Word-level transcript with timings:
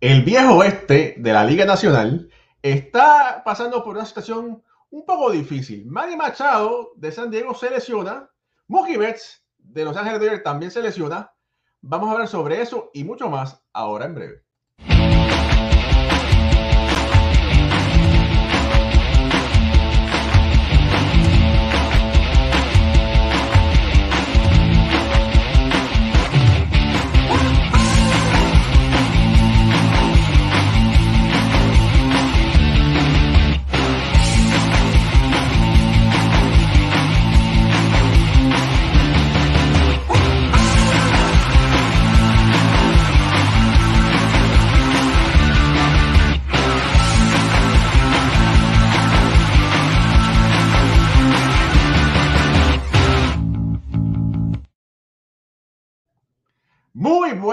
El 0.00 0.22
viejo 0.22 0.54
oeste 0.58 1.16
de 1.18 1.32
la 1.32 1.42
Liga 1.42 1.64
Nacional 1.64 2.30
está 2.62 3.42
pasando 3.44 3.82
por 3.82 3.96
una 3.96 4.04
situación 4.04 4.62
un 4.90 5.04
poco 5.04 5.32
difícil. 5.32 5.86
Manny 5.86 6.14
Machado 6.14 6.92
de 6.94 7.10
San 7.10 7.32
Diego 7.32 7.52
se 7.52 7.68
lesiona. 7.68 8.30
Mookie 8.68 8.96
Betts 8.96 9.44
de 9.58 9.84
Los 9.84 9.96
Ángeles 9.96 10.44
también 10.44 10.70
se 10.70 10.82
lesiona. 10.82 11.32
Vamos 11.80 12.08
a 12.08 12.12
hablar 12.12 12.28
sobre 12.28 12.62
eso 12.62 12.92
y 12.94 13.02
mucho 13.02 13.28
más 13.28 13.60
ahora 13.72 14.04
en 14.04 14.14
breve. 14.14 14.44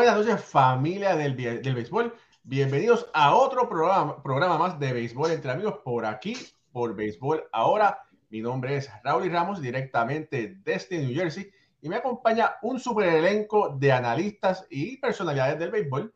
Buenas 0.06 0.28
noches 0.28 0.46
familia 0.46 1.16
del, 1.16 1.36
del 1.36 1.74
béisbol. 1.74 2.14
Bienvenidos 2.44 3.10
a 3.12 3.34
otro 3.34 3.68
programa, 3.68 4.22
programa 4.22 4.56
más 4.56 4.80
de 4.80 4.94
béisbol 4.94 5.32
entre 5.32 5.50
amigos 5.50 5.80
por 5.84 6.06
aquí, 6.06 6.38
por 6.72 6.96
béisbol. 6.96 7.46
Ahora, 7.52 8.04
mi 8.30 8.40
nombre 8.40 8.78
es 8.78 8.88
Raúl 9.04 9.32
Ramos, 9.32 9.62
directamente 9.62 10.58
desde 10.64 11.00
New 11.00 11.12
Jersey, 11.12 11.50
y 11.82 11.90
me 11.90 11.96
acompaña 11.96 12.54
un 12.62 12.80
super 12.80 13.08
elenco 13.08 13.76
de 13.80 13.92
analistas 13.92 14.68
y 14.70 14.98
personalidades 14.98 15.58
del 15.58 15.72
béisbol. 15.72 16.14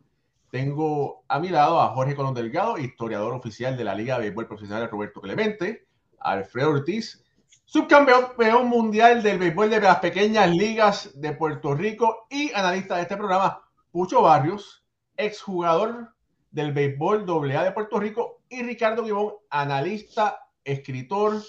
Tengo 0.52 1.24
a 1.28 1.40
mi 1.40 1.50
lado 1.50 1.82
a 1.82 1.88
Jorge 1.88 2.16
Colón 2.16 2.36
Delgado, 2.36 2.78
historiador 2.78 3.34
oficial 3.34 3.76
de 3.76 3.86
la 3.86 3.96
Liga 3.96 4.18
de 4.18 4.26
Béisbol 4.26 4.48
Profesional 4.48 4.88
Roberto 4.88 5.20
Clemente, 5.20 5.88
Alfredo 6.20 6.70
Ortiz, 6.70 7.26
subcampeón 7.66 8.68
mundial 8.68 9.24
del 9.24 9.40
béisbol 9.40 9.72
de 9.72 9.82
las 9.82 9.98
pequeñas 9.98 10.48
ligas 10.52 11.10
de 11.20 11.32
Puerto 11.32 11.74
Rico 11.74 12.28
y 12.30 12.54
analista 12.54 12.96
de 12.96 13.02
este 13.02 13.18
programa, 13.18 13.64
Pucho 13.92 14.22
Barrios, 14.22 14.86
exjugador 15.18 16.14
del 16.52 16.74
béisbol 16.74 17.26
AA 17.30 17.64
de 17.64 17.72
Puerto 17.72 18.00
Rico, 18.00 18.42
y 18.50 18.64
Ricardo 18.64 19.04
Guibón, 19.04 19.34
analista, 19.50 20.40
escritor, 20.64 21.42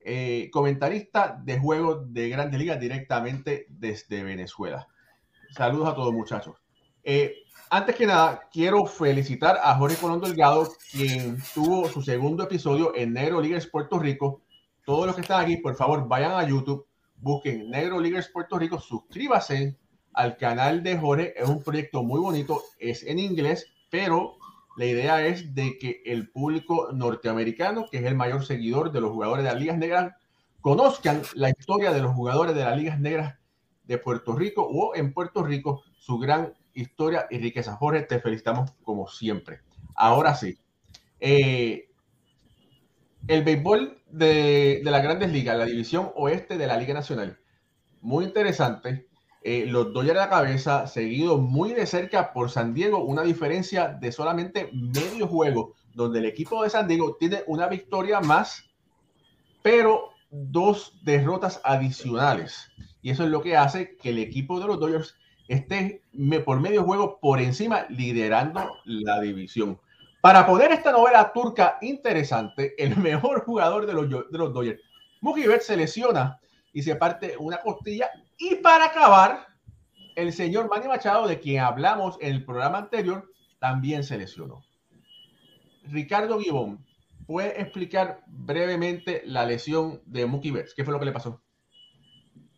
eh, 0.00 0.48
comentarista 0.52 1.40
de 1.42 1.58
juegos 1.58 2.12
de 2.12 2.28
grandes 2.28 2.58
ligas 2.58 2.80
directamente 2.80 3.66
desde 3.68 4.24
Venezuela. 4.24 4.88
Saludos 5.50 5.88
a 5.88 5.94
todos 5.94 6.12
muchachos. 6.12 6.56
Eh, 7.04 7.34
antes 7.70 7.94
que 7.96 8.06
nada, 8.06 8.48
quiero 8.52 8.86
felicitar 8.86 9.58
a 9.62 9.74
Jorge 9.76 9.96
Colón 9.96 10.20
Delgado, 10.20 10.68
quien 10.90 11.38
tuvo 11.54 11.88
su 11.88 12.02
segundo 12.02 12.44
episodio 12.44 12.94
en 12.94 13.12
Negro 13.12 13.40
Ligas 13.40 13.66
Puerto 13.66 13.98
Rico 13.98 14.42
todos 14.84 15.06
los 15.06 15.14
que 15.14 15.20
están 15.22 15.44
aquí, 15.44 15.58
por 15.58 15.76
favor, 15.76 16.08
vayan 16.08 16.32
a 16.32 16.46
YouTube, 16.46 16.86
busquen 17.16 17.70
Negro 17.70 18.00
Leaguers 18.00 18.28
Puerto 18.28 18.58
Rico, 18.58 18.80
suscríbase 18.80 19.78
al 20.14 20.36
canal 20.36 20.82
de 20.82 20.98
Jorge. 20.98 21.34
Es 21.36 21.48
un 21.48 21.62
proyecto 21.62 22.02
muy 22.02 22.20
bonito, 22.20 22.62
es 22.78 23.02
en 23.04 23.18
inglés, 23.18 23.66
pero 23.90 24.36
la 24.76 24.86
idea 24.86 25.26
es 25.26 25.54
de 25.54 25.78
que 25.78 26.02
el 26.06 26.30
público 26.30 26.90
norteamericano, 26.92 27.86
que 27.90 27.98
es 27.98 28.04
el 28.04 28.14
mayor 28.14 28.44
seguidor 28.44 28.92
de 28.92 29.00
los 29.00 29.10
jugadores 29.10 29.44
de 29.44 29.50
las 29.50 29.60
ligas 29.60 29.78
negras, 29.78 30.14
conozcan 30.60 31.22
la 31.34 31.50
historia 31.50 31.92
de 31.92 32.00
los 32.00 32.14
jugadores 32.14 32.54
de 32.54 32.64
las 32.64 32.76
ligas 32.76 32.98
negras 32.98 33.38
de 33.84 33.98
Puerto 33.98 34.34
Rico 34.34 34.62
o 34.62 34.94
en 34.94 35.12
Puerto 35.12 35.42
Rico, 35.42 35.82
su 35.98 36.18
gran 36.18 36.54
historia 36.72 37.26
y 37.30 37.38
riqueza. 37.38 37.76
Jorge, 37.76 38.02
te 38.02 38.20
felicitamos 38.20 38.70
como 38.82 39.08
siempre. 39.08 39.60
Ahora 39.94 40.34
sí. 40.34 40.58
Eh, 41.20 41.90
el 43.28 43.44
béisbol 43.44 44.02
de, 44.10 44.80
de, 44.82 44.90
las 44.90 45.02
grandes 45.02 45.30
ligas, 45.30 45.56
la 45.56 45.64
división 45.64 46.10
oeste 46.16 46.56
de 46.56 46.66
la 46.66 46.76
Liga 46.76 46.94
Nacional. 46.94 47.38
Muy 48.00 48.24
interesante. 48.24 49.06
Eh, 49.44 49.66
los 49.66 49.92
Dodgers 49.92 50.18
a 50.18 50.22
la 50.22 50.30
cabeza, 50.30 50.86
seguido 50.86 51.38
muy 51.38 51.72
de 51.72 51.86
cerca 51.86 52.32
por 52.32 52.50
San 52.50 52.74
Diego, 52.74 53.04
una 53.04 53.22
diferencia 53.22 53.88
de 53.88 54.12
solamente 54.12 54.70
medio 54.72 55.26
juego, 55.26 55.74
donde 55.94 56.20
el 56.20 56.26
equipo 56.26 56.62
de 56.62 56.70
San 56.70 56.86
Diego 56.86 57.16
tiene 57.18 57.42
una 57.46 57.66
victoria 57.66 58.20
más, 58.20 58.70
pero 59.62 60.10
dos 60.30 60.98
derrotas 61.02 61.60
adicionales. 61.64 62.70
Y 63.02 63.10
eso 63.10 63.24
es 63.24 63.30
lo 63.30 63.42
que 63.42 63.56
hace 63.56 63.96
que 63.96 64.10
el 64.10 64.18
equipo 64.18 64.60
de 64.60 64.66
los 64.66 64.78
Dodgers 64.78 65.16
esté 65.48 66.02
por 66.44 66.60
medio 66.60 66.84
juego 66.84 67.18
por 67.20 67.40
encima, 67.40 67.84
liderando 67.88 68.78
la 68.84 69.20
división. 69.20 69.78
Para 70.20 70.46
poner 70.46 70.70
esta 70.70 70.92
novela 70.92 71.32
turca 71.32 71.78
interesante, 71.80 72.74
el 72.78 72.96
mejor 72.98 73.44
jugador 73.44 73.86
de 73.86 73.92
los, 73.92 74.08
de 74.08 74.38
los 74.38 74.52
Dodgers, 74.54 74.80
Mookie 75.20 75.44
se 75.60 75.76
lesiona 75.76 76.38
y 76.72 76.82
se 76.82 76.96
parte 76.96 77.36
una 77.38 77.58
costilla. 77.58 78.10
Y 78.44 78.56
para 78.56 78.86
acabar, 78.86 79.46
el 80.16 80.32
señor 80.32 80.68
Manny 80.68 80.88
Machado, 80.88 81.28
de 81.28 81.38
quien 81.38 81.60
hablamos 81.60 82.18
en 82.20 82.34
el 82.34 82.44
programa 82.44 82.78
anterior, 82.78 83.30
también 83.60 84.02
se 84.02 84.18
lesionó. 84.18 84.64
Ricardo 85.84 86.40
Gibón, 86.40 86.84
¿puede 87.24 87.60
explicar 87.62 88.24
brevemente 88.26 89.22
la 89.26 89.46
lesión 89.46 90.02
de 90.06 90.26
Mookie 90.26 90.50
Betts? 90.50 90.74
¿Qué 90.74 90.82
fue 90.82 90.92
lo 90.92 90.98
que 90.98 91.04
le 91.04 91.12
pasó? 91.12 91.40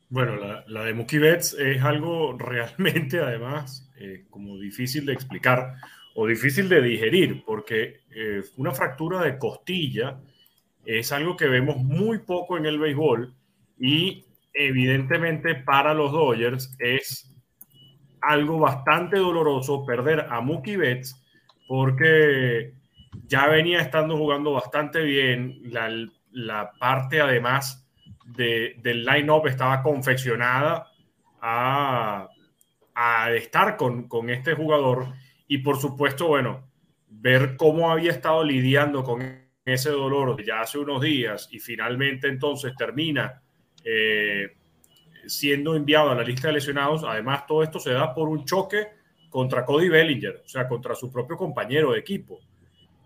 Bueno, 0.09 0.37
la, 0.67 0.85
de 0.85 0.95
Mookie 0.95 1.19
Betts 1.19 1.53
es 1.53 1.83
algo 1.83 2.33
realmente, 2.33 3.21
además, 3.21 3.93
eh, 4.01 4.25
como 4.31 4.57
difícil 4.57 5.05
de 5.05 5.13
explicar 5.13 5.75
o 6.15 6.27
difícil 6.27 6.71
de 6.71 6.81
digerir, 6.81 7.45
porque 7.45 8.01
eh, 8.11 8.43
una 8.57 8.71
fractura 8.71 9.21
de 9.21 9.37
costilla 9.37 10.19
es 10.87 11.13
algo 11.13 11.37
que 11.37 11.47
vemos 11.47 11.77
muy 11.77 12.21
poco 12.21 12.57
en 12.57 12.65
el 12.65 12.79
béisbol 12.79 13.35
y 13.79 14.24
evidentemente 14.55 15.57
para 15.57 15.93
los 15.93 16.13
Dodgers 16.13 16.75
es 16.79 17.35
algo 18.21 18.59
bastante 18.59 19.19
doloroso 19.19 19.85
perder 19.85 20.27
a 20.31 20.41
Mookie 20.41 20.77
Betts 20.77 21.21
porque 21.67 22.75
ya 23.27 23.49
venía 23.49 23.81
estando 23.81 24.17
jugando 24.17 24.53
bastante 24.53 25.03
bien, 25.03 25.61
la, 25.65 25.91
la 26.31 26.73
parte 26.79 27.21
además 27.21 27.87
de, 28.25 28.77
del 28.83 29.05
line-up 29.05 29.47
estaba 29.47 29.83
confeccionada 29.83 30.89
a, 31.41 32.29
a 32.95 33.33
estar 33.33 33.77
con, 33.77 34.09
con 34.09 34.31
este 34.31 34.55
jugador. 34.55 35.09
Y 35.47 35.59
por 35.59 35.79
supuesto, 35.79 36.29
bueno, 36.29 36.71
ver 37.09 37.57
cómo 37.57 37.91
había 37.91 38.11
estado 38.11 38.45
lidiando 38.45 39.05
con 39.05 39.45
ese 39.65 39.91
dolor 39.91 40.43
ya 40.45 40.61
hace 40.61 40.79
unos 40.79 41.01
días 41.01 41.49
y 41.51 41.59
finalmente 41.59 42.29
entonces 42.29 42.75
termina 42.77 43.43
eh, 43.85 44.57
siendo 45.27 45.75
enviado 45.75 46.11
a 46.11 46.15
la 46.15 46.23
lista 46.23 46.49
de 46.49 46.55
lesionados. 46.55 47.05
Además, 47.05 47.47
todo 47.47 47.63
esto 47.63 47.79
se 47.79 47.93
da 47.93 48.15
por 48.15 48.29
un 48.29 48.45
choque 48.45 48.89
contra 49.31 49.65
Cody 49.65 49.89
Bellinger, 49.89 50.43
o 50.45 50.49
sea, 50.49 50.69
contra 50.69 50.95
su 50.95 51.11
propio 51.11 51.37
compañero 51.37 51.93
de 51.93 52.01
equipo. 52.01 52.41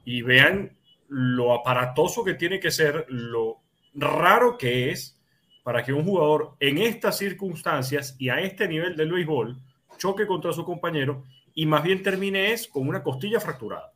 Y 0.05 0.23
vean 0.23 0.77
lo 1.09 1.55
aparatoso 1.55 2.23
que 2.25 2.35
tiene 2.35 2.61
que 2.61 2.71
ser, 2.71 3.07
lo 3.09 3.61
raro 3.95 4.57
que 4.59 4.91
es 4.91 5.19
para 5.63 5.83
que 5.83 5.93
un 5.93 6.05
jugador 6.05 6.55
en 6.61 6.79
estas 6.79 7.19
circunstancias 7.19 8.17
y 8.19 8.29
a 8.29 8.41
este 8.41 8.69
nivel 8.69 8.97
del 8.97 9.13
béisbol 9.13 9.61
choque 9.99 10.27
contra 10.27 10.53
su 10.53 10.65
compañero 10.65 11.25
y 11.55 11.67
más 11.67 11.83
bien 11.83 12.03
termine 12.03 12.53
es 12.53 12.69
con 12.69 12.89
una 12.89 13.03
costilla 13.03 13.41
fracturada. 13.41 13.93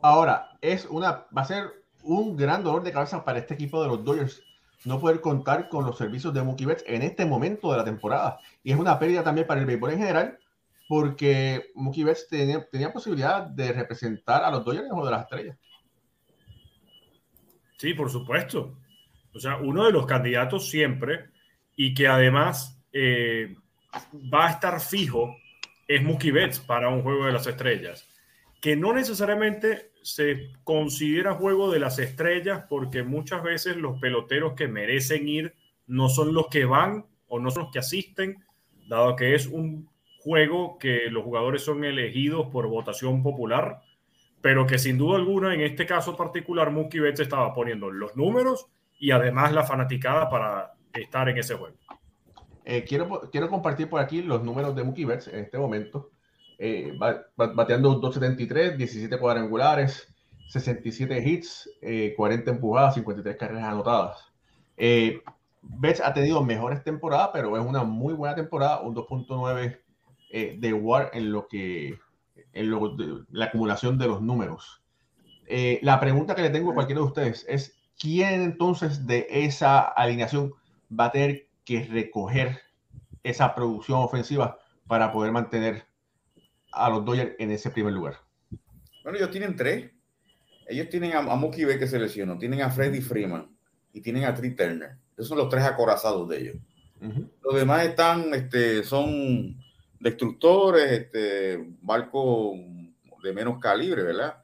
Ahora, 0.00 0.56
es 0.60 0.86
una, 0.86 1.26
va 1.36 1.42
a 1.42 1.44
ser 1.44 1.64
un 2.02 2.36
gran 2.36 2.64
dolor 2.64 2.82
de 2.82 2.92
cabeza 2.92 3.24
para 3.24 3.38
este 3.38 3.54
equipo 3.54 3.82
de 3.82 3.88
los 3.88 4.04
Dodgers 4.04 4.42
no 4.84 5.00
poder 5.00 5.20
contar 5.20 5.68
con 5.68 5.84
los 5.84 5.98
servicios 5.98 6.34
de 6.34 6.42
Mookie 6.42 6.66
Betts 6.66 6.84
en 6.86 7.02
este 7.02 7.24
momento 7.24 7.70
de 7.70 7.78
la 7.78 7.84
temporada. 7.84 8.38
Y 8.62 8.72
es 8.72 8.78
una 8.78 8.98
pérdida 8.98 9.22
también 9.22 9.46
para 9.46 9.60
el 9.60 9.66
béisbol 9.66 9.92
en 9.92 9.98
general, 9.98 10.38
porque 10.88 11.70
Mookie 11.74 12.04
Betts 12.04 12.28
tenía, 12.28 12.66
tenía 12.68 12.92
posibilidad 12.92 13.42
de 13.42 13.72
representar 13.72 14.44
a 14.44 14.50
los 14.50 14.64
Dodgers 14.64 14.88
o 14.92 15.04
de 15.04 15.10
las 15.10 15.22
estrellas. 15.22 15.58
Sí, 17.76 17.94
por 17.94 18.10
supuesto. 18.10 18.76
O 19.34 19.40
sea, 19.40 19.56
uno 19.56 19.86
de 19.86 19.92
los 19.92 20.06
candidatos 20.06 20.68
siempre 20.68 21.30
y 21.74 21.94
que 21.94 22.06
además 22.06 22.78
eh, 22.92 23.56
va 24.32 24.46
a 24.46 24.50
estar 24.50 24.80
fijo 24.80 25.36
es 25.88 26.02
Mookie 26.02 26.30
Betts 26.30 26.60
para 26.60 26.88
un 26.88 27.02
juego 27.02 27.26
de 27.26 27.32
las 27.32 27.46
estrellas, 27.46 28.08
que 28.62 28.76
no 28.76 28.92
necesariamente 28.92 29.90
se 30.02 30.52
considera 30.62 31.34
juego 31.34 31.72
de 31.72 31.80
las 31.80 31.98
estrellas 31.98 32.64
porque 32.68 33.02
muchas 33.02 33.42
veces 33.42 33.76
los 33.76 33.98
peloteros 34.00 34.54
que 34.54 34.68
merecen 34.68 35.26
ir 35.26 35.54
no 35.88 36.08
son 36.08 36.32
los 36.32 36.46
que 36.46 36.64
van 36.64 37.04
o 37.26 37.40
no 37.40 37.50
son 37.50 37.64
los 37.64 37.72
que 37.72 37.80
asisten, 37.80 38.44
dado 38.86 39.16
que 39.16 39.34
es 39.34 39.48
un 39.48 39.90
juego 40.20 40.78
que 40.78 41.10
los 41.10 41.24
jugadores 41.24 41.64
son 41.64 41.82
elegidos 41.82 42.46
por 42.52 42.68
votación 42.68 43.24
popular, 43.24 43.80
pero 44.40 44.64
que 44.64 44.78
sin 44.78 44.96
duda 44.96 45.16
alguna 45.16 45.52
en 45.54 45.62
este 45.62 45.84
caso 45.84 46.16
particular 46.16 46.70
Mookie 46.70 47.00
Betts 47.00 47.18
estaba 47.18 47.52
poniendo 47.52 47.90
los 47.90 48.14
números 48.14 48.68
y 48.96 49.10
además 49.10 49.52
la 49.52 49.64
fanaticada 49.64 50.30
para 50.30 50.74
estar 50.92 51.28
en 51.28 51.36
ese 51.36 51.56
juego. 51.56 51.76
Eh, 52.64 52.84
quiero, 52.84 53.28
quiero 53.32 53.48
compartir 53.48 53.88
por 53.88 54.00
aquí 54.00 54.22
los 54.22 54.44
números 54.44 54.76
de 54.76 54.84
Mookie 54.84 55.04
Betts 55.04 55.26
en 55.26 55.40
este 55.40 55.58
momento. 55.58 56.12
Eh, 56.64 56.96
bateando 57.36 57.88
273, 57.96 58.78
17 58.78 59.18
cuadrangulares, 59.18 60.06
67 60.46 61.28
hits, 61.28 61.68
40 62.16 62.50
eh, 62.50 62.54
empujadas, 62.54 62.94
53 62.94 63.36
carreras 63.36 63.64
anotadas. 63.64 64.32
Eh, 64.76 65.20
Betts 65.60 66.00
ha 66.00 66.14
tenido 66.14 66.44
mejores 66.44 66.84
temporadas, 66.84 67.30
pero 67.32 67.56
es 67.56 67.66
una 67.66 67.82
muy 67.82 68.14
buena 68.14 68.36
temporada, 68.36 68.80
un 68.80 68.94
2.9 68.94 69.80
eh, 70.30 70.56
de 70.60 70.72
WAR 70.72 71.10
en 71.14 71.32
lo 71.32 71.48
que 71.48 71.98
en 72.52 72.70
la 73.30 73.46
acumulación 73.46 73.98
de 73.98 74.06
los 74.06 74.22
números. 74.22 74.84
Eh, 75.48 75.80
la 75.82 75.98
pregunta 75.98 76.36
que 76.36 76.42
le 76.42 76.50
tengo 76.50 76.70
a 76.70 76.74
cualquiera 76.74 77.00
de 77.00 77.08
ustedes 77.08 77.44
es 77.48 77.76
quién 77.98 78.40
entonces 78.40 79.04
de 79.04 79.26
esa 79.28 79.80
alineación 79.80 80.52
va 80.88 81.06
a 81.06 81.10
tener 81.10 81.48
que 81.64 81.82
recoger 81.86 82.60
esa 83.24 83.52
producción 83.52 83.98
ofensiva 83.98 84.58
para 84.86 85.10
poder 85.10 85.32
mantener 85.32 85.86
a 86.72 86.90
los 86.90 87.04
Dodgers 87.04 87.34
en 87.38 87.50
ese 87.50 87.70
primer 87.70 87.92
lugar. 87.92 88.18
Bueno, 89.02 89.18
ellos 89.18 89.30
tienen 89.30 89.56
tres. 89.56 89.90
Ellos 90.66 90.88
tienen 90.88 91.12
a, 91.12 91.18
a 91.18 91.36
Mookie 91.36 91.64
B 91.64 91.78
que 91.78 91.86
se 91.86 91.98
lesionó, 91.98 92.38
tienen 92.38 92.62
a 92.62 92.70
Freddy 92.70 93.00
Freeman 93.00 93.48
y 93.92 94.00
tienen 94.00 94.24
a 94.24 94.34
Tree 94.34 94.52
Turner. 94.52 94.96
Esos 95.14 95.28
son 95.28 95.38
los 95.38 95.48
tres 95.48 95.64
acorazados 95.64 96.28
de 96.28 96.40
ellos. 96.40 96.56
Los 97.42 97.56
demás 97.56 97.84
están, 97.84 98.32
este, 98.32 98.84
son 98.84 99.56
destructores, 99.98 100.90
este, 100.92 101.74
barcos 101.80 102.60
de 103.22 103.32
menos 103.32 103.58
calibre, 103.58 104.04
¿verdad? 104.04 104.36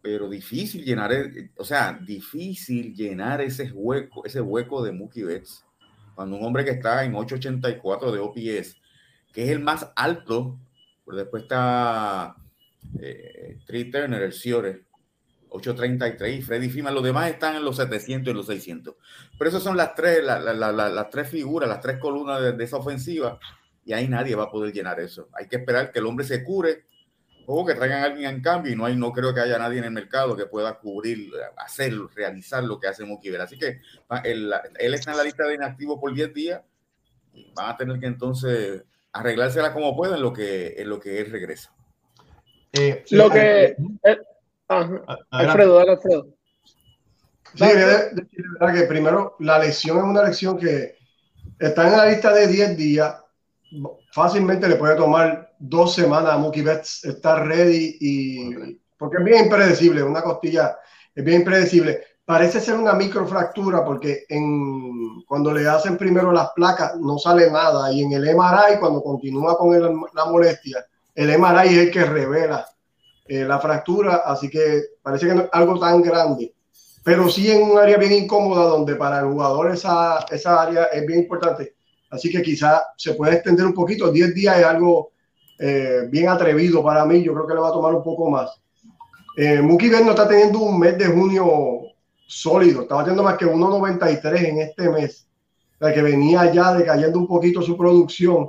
Pero 0.00 0.28
difícil 0.28 0.84
llenar, 0.84 1.10
o 1.56 1.64
sea, 1.64 1.92
difícil 1.92 2.94
llenar 2.94 3.40
ese 3.40 3.70
hueco, 3.72 4.24
ese 4.24 4.40
hueco 4.40 4.82
de 4.82 4.92
Mookie 4.92 5.24
Betts. 5.24 5.64
Cuando 6.14 6.36
un 6.36 6.44
hombre 6.44 6.64
que 6.64 6.70
está 6.70 7.04
en 7.04 7.16
884 7.16 8.12
de 8.12 8.18
OPS, 8.20 8.76
que 9.32 9.44
es 9.44 9.50
el 9.50 9.60
más 9.60 9.90
alto, 9.96 10.56
pues 11.08 11.16
después 11.16 11.44
está 11.44 12.36
eh, 13.00 13.56
Turner, 13.66 14.24
el 14.24 14.32
Ciore, 14.34 14.82
833 15.48 16.44
Freddy 16.44 16.68
Freeman, 16.68 16.94
los 16.94 17.02
demás 17.02 17.30
están 17.30 17.56
en 17.56 17.64
los 17.64 17.76
700 17.76 18.30
y 18.30 18.36
los 18.36 18.44
600. 18.44 18.94
Pero 19.38 19.48
esas 19.48 19.62
son 19.62 19.74
las 19.74 19.94
tres, 19.94 20.22
las 20.22 21.10
tres 21.10 21.30
figuras, 21.30 21.66
las 21.66 21.80
tres 21.80 21.96
columnas 21.98 22.54
de, 22.54 22.62
esa 22.62 22.76
ofensiva 22.76 23.38
y 23.86 23.94
ahí 23.94 24.06
nadie 24.06 24.34
va 24.34 24.44
a 24.44 24.50
poder 24.50 24.70
llenar 24.70 25.00
eso. 25.00 25.30
Hay 25.32 25.48
que 25.48 25.56
esperar 25.56 25.92
que 25.92 25.98
el 26.00 26.04
hombre 26.04 26.26
se 26.26 26.44
cure 26.44 26.84
o 27.46 27.64
que 27.64 27.74
traigan 27.74 28.02
a 28.02 28.04
alguien 28.04 28.28
en 28.28 28.42
cambio 28.42 28.70
y 28.70 28.76
no, 28.76 28.84
hay, 28.84 28.94
no 28.94 29.10
creo 29.10 29.32
que 29.32 29.40
haya 29.40 29.58
nadie 29.58 29.78
en 29.78 29.84
el 29.84 29.92
mercado 29.92 30.36
que 30.36 30.44
pueda 30.44 30.78
cubrir, 30.78 31.30
hacer, 31.56 31.94
realizar 32.14 32.62
lo 32.64 32.78
que 32.78 32.86
hace 32.86 33.06
Mookie 33.06 33.34
Así 33.36 33.58
que 33.58 33.80
él, 34.24 34.52
está 34.92 35.12
en 35.12 35.16
la 35.16 35.24
lista 35.24 35.46
de 35.46 35.54
inactivos 35.54 35.98
por 35.98 36.12
10 36.12 36.34
días 36.34 36.60
y 37.32 37.50
van 37.54 37.70
a 37.70 37.76
tener 37.78 37.98
que 37.98 38.08
entonces 38.08 38.84
arreglársela 39.12 39.72
como 39.72 39.96
puedan 39.96 40.16
en 40.16 40.22
lo 40.22 40.32
que, 40.32 40.74
en 40.78 40.88
lo 40.88 41.00
que 41.00 41.20
él 41.20 41.30
regresa. 41.30 41.72
Eh, 42.72 43.04
lo 43.10 43.30
que... 43.30 43.76
Eh, 44.04 44.18
Alfredo, 45.30 45.78
Alfredo. 45.78 46.38
Sí, 47.54 47.64
de, 47.64 48.26
que 48.74 48.82
primero 48.82 49.36
la 49.40 49.58
lesión 49.58 49.98
es 49.98 50.04
una 50.04 50.22
lesión 50.24 50.58
que 50.58 50.96
está 51.58 51.86
en 51.86 51.96
la 51.96 52.06
lista 52.06 52.32
de 52.32 52.46
10 52.46 52.76
días. 52.76 53.16
Fácilmente 54.12 54.68
le 54.68 54.76
puede 54.76 54.96
tomar 54.96 55.54
dos 55.58 55.94
semanas 55.94 56.32
a 56.32 56.38
Mookie 56.38 56.62
Betts 56.62 57.04
estar 57.04 57.46
ready 57.46 57.96
y 58.00 58.78
porque 58.96 59.18
es 59.18 59.24
bien 59.24 59.44
impredecible, 59.44 60.02
una 60.02 60.22
costilla 60.22 60.78
es 61.14 61.24
bien 61.24 61.40
impredecible. 61.40 62.02
Parece 62.28 62.60
ser 62.60 62.74
una 62.74 62.92
microfractura 62.92 63.82
porque 63.82 64.26
en, 64.28 65.22
cuando 65.22 65.50
le 65.50 65.66
hacen 65.66 65.96
primero 65.96 66.30
las 66.30 66.50
placas 66.50 66.94
no 67.00 67.16
sale 67.16 67.50
nada 67.50 67.90
y 67.90 68.02
en 68.02 68.12
el 68.12 68.36
MRI 68.36 68.78
cuando 68.78 69.02
continúa 69.02 69.56
con 69.56 69.72
la 70.12 70.24
molestia, 70.26 70.84
el 71.14 71.38
MRI 71.38 71.68
es 71.68 71.78
el 71.86 71.90
que 71.90 72.04
revela 72.04 72.66
eh, 73.26 73.46
la 73.46 73.58
fractura, 73.58 74.16
así 74.26 74.50
que 74.50 74.82
parece 75.00 75.26
que 75.26 75.34
no 75.36 75.42
es 75.44 75.48
algo 75.52 75.78
tan 75.78 76.02
grande, 76.02 76.52
pero 77.02 77.30
sí 77.30 77.50
en 77.50 77.62
un 77.62 77.78
área 77.78 77.96
bien 77.96 78.12
incómoda 78.12 78.64
donde 78.64 78.94
para 78.96 79.20
el 79.20 79.28
jugador 79.28 79.70
esa, 79.70 80.18
esa 80.30 80.60
área 80.60 80.84
es 80.92 81.06
bien 81.06 81.20
importante. 81.20 81.76
Así 82.10 82.30
que 82.30 82.42
quizá 82.42 82.82
se 82.98 83.14
puede 83.14 83.36
extender 83.36 83.64
un 83.64 83.72
poquito. 83.72 84.12
10 84.12 84.34
días 84.34 84.58
es 84.58 84.66
algo 84.66 85.12
eh, 85.58 86.02
bien 86.10 86.28
atrevido 86.28 86.84
para 86.84 87.06
mí. 87.06 87.22
Yo 87.22 87.32
creo 87.32 87.46
que 87.46 87.54
le 87.54 87.60
va 87.60 87.68
a 87.68 87.72
tomar 87.72 87.94
un 87.94 88.02
poco 88.02 88.28
más. 88.28 88.50
Eh, 89.34 89.62
Mookie 89.62 89.88
no 89.88 90.10
está 90.10 90.28
teniendo 90.28 90.58
un 90.58 90.78
mes 90.78 90.98
de 90.98 91.06
junio 91.06 91.87
sólido. 92.28 92.82
Estaba 92.82 93.02
teniendo 93.02 93.24
más 93.24 93.38
que 93.38 93.46
1.93 93.46 94.44
en 94.44 94.58
este 94.60 94.88
mes. 94.90 95.26
la 95.80 95.92
que 95.92 96.02
venía 96.02 96.52
ya 96.52 96.74
decayendo 96.74 97.18
un 97.18 97.26
poquito 97.26 97.62
su 97.62 97.76
producción. 97.76 98.48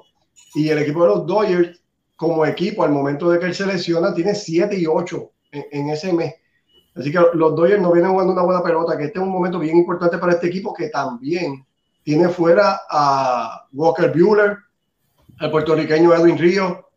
Y 0.54 0.70
el 0.70 0.80
equipo 0.80 1.04
de 1.04 1.10
los 1.10 1.26
Dodgers 1.26 1.81
como 2.16 2.46
equipo 2.46 2.84
al 2.84 2.92
momento 2.92 3.30
de 3.30 3.40
que 3.40 3.46
él 3.46 3.56
se 3.56 3.66
lesiona 3.66 4.14
tiene 4.14 4.36
7 4.36 4.78
y 4.78 4.86
8 4.86 5.31
en, 5.52 5.90
ese 5.90 6.12
mes. 6.12 6.36
Así 6.96 7.12
que 7.12 7.20
los 7.34 7.56
Dodgers 7.56 7.81
no 7.81 7.94
vienen 7.94 8.12
jugando 8.12 8.34
una 8.34 8.42
buena 8.42 8.62
pelota, 8.62 8.98
que 8.98 9.06
este 9.06 9.20
es 9.20 9.24
un 9.24 9.31
momento 9.31 9.58
bien 9.58 9.78
importante 9.78 10.18
para 10.18 10.34
este 10.34 10.48
equipo 10.48 10.74
que 10.74 10.90
también 10.90 11.66
tiene 12.04 12.28
fuera 12.30 12.81
a 12.90 13.68
Walker 13.72 14.12
Bueller, 14.12 14.58
al 15.40 15.52
puertorriqueño 15.52 16.14
Edwin 16.14 16.38
Río, 16.38 16.90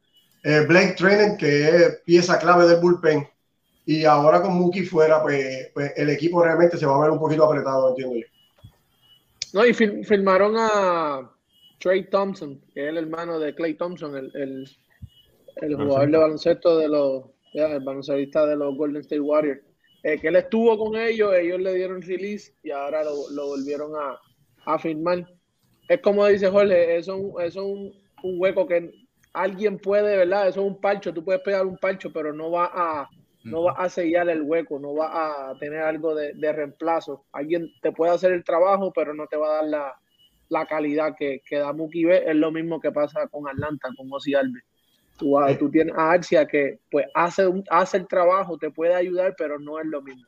eh, 0.43 0.64
Blake 0.67 0.96
Trennan, 0.99 1.37
que 1.37 1.69
es 1.69 2.00
pieza 2.05 2.38
clave 2.38 2.67
del 2.67 2.81
bullpen, 2.81 3.29
y 3.84 4.05
ahora 4.05 4.40
con 4.40 4.55
Mookie 4.58 4.84
fuera, 4.84 5.23
pues, 5.23 5.70
pues, 5.75 5.93
el 5.96 6.11
equipo 6.11 6.43
realmente 6.43 6.76
se 6.76 6.87
va 6.87 6.96
a 6.96 7.00
ver 7.00 7.11
un 7.11 7.19
poquito 7.19 7.44
apretado, 7.44 7.90
entiendo 7.90 8.17
yo. 8.17 8.26
No, 9.55 9.67
y 9.67 9.75
firmaron 9.75 10.55
a 10.56 11.31
Trey 11.79 12.08
Thompson, 12.08 12.61
que 12.73 12.84
es 12.84 12.88
el 12.88 12.96
hermano 12.96 13.38
de 13.38 13.55
Clay 13.55 13.75
Thompson, 13.75 14.17
el 14.17 14.67
el 15.56 15.76
jugador 15.76 16.11
de 16.11 16.19
baloncesto 16.19 16.79
de 16.79 16.88
los, 16.88 17.25
el 17.52 17.81
baloncelista 17.81 18.46
de 18.46 18.56
los 18.56 18.76
Golden 18.76 19.02
State 19.02 19.20
Warriors, 19.20 19.61
eh, 20.02 20.19
que 20.19 20.29
él 20.29 20.37
estuvo 20.37 20.76
con 20.79 20.96
ellos, 20.96 21.32
ellos 21.34 21.61
le 21.61 21.75
dieron 21.75 22.02
release 22.02 22.52
y 22.62 22.70
ahora 22.70 23.05
lo, 23.05 23.31
lo 23.31 23.46
volvieron 23.49 23.93
a, 23.94 24.19
a, 24.72 24.79
firmar. 24.79 25.27
Es 25.89 26.01
como 26.01 26.27
dice 26.27 26.48
Jorge, 26.48 26.96
eso, 26.96 27.39
es 27.41 27.56
un, 27.56 27.93
un, 28.22 28.41
hueco 28.41 28.67
que 28.67 28.91
alguien 29.32 29.79
puede, 29.79 30.17
¿verdad? 30.17 30.48
Eso 30.48 30.60
es 30.60 30.67
un 30.67 30.81
parcho, 30.81 31.12
tú 31.12 31.24
puedes 31.24 31.43
pegar 31.43 31.67
un 31.67 31.77
parcho, 31.77 32.12
pero 32.12 32.32
no 32.32 32.51
va 32.51 32.70
a, 32.72 33.08
no 33.44 33.65
va 33.65 33.72
a 33.72 33.89
sellar 33.89 34.29
el 34.29 34.43
hueco, 34.43 34.79
no 34.79 34.94
va 34.94 35.51
a 35.51 35.58
tener 35.58 35.82
algo 35.82 36.15
de, 36.15 36.32
de, 36.34 36.53
reemplazo. 36.53 37.25
Alguien 37.32 37.69
te 37.81 37.93
puede 37.93 38.13
hacer 38.13 38.32
el 38.32 38.44
trabajo, 38.44 38.93
pero 38.93 39.15
no 39.15 39.27
te 39.27 39.37
va 39.37 39.49
a 39.49 39.55
dar 39.55 39.65
la, 39.65 39.94
la 40.49 40.67
calidad 40.67 41.15
que, 41.19 41.43
que 41.44 41.58
da 41.58 41.72
Mookie 41.72 42.05
B. 42.05 42.25
Es 42.27 42.37
lo 42.37 42.51
mismo 42.53 42.81
que 42.81 42.93
pasa 42.93 43.27
con 43.29 43.49
Atlanta, 43.49 43.89
con 43.96 44.13
Ozzy 44.13 44.34
Alves. 44.34 44.63
Eh. 45.20 45.56
Tú, 45.58 45.70
tienes 45.70 45.94
a 45.96 46.11
Arcia 46.11 46.46
que 46.46 46.81
pues 46.91 47.06
hace, 47.15 47.49
hace 47.70 47.96
el 47.99 48.08
trabajo, 48.08 48.58
te 48.58 48.70
puede 48.70 48.94
ayudar, 48.94 49.34
pero 49.37 49.58
no 49.58 49.79
es 49.79 49.87
lo 49.87 50.03
mismo. 50.03 50.27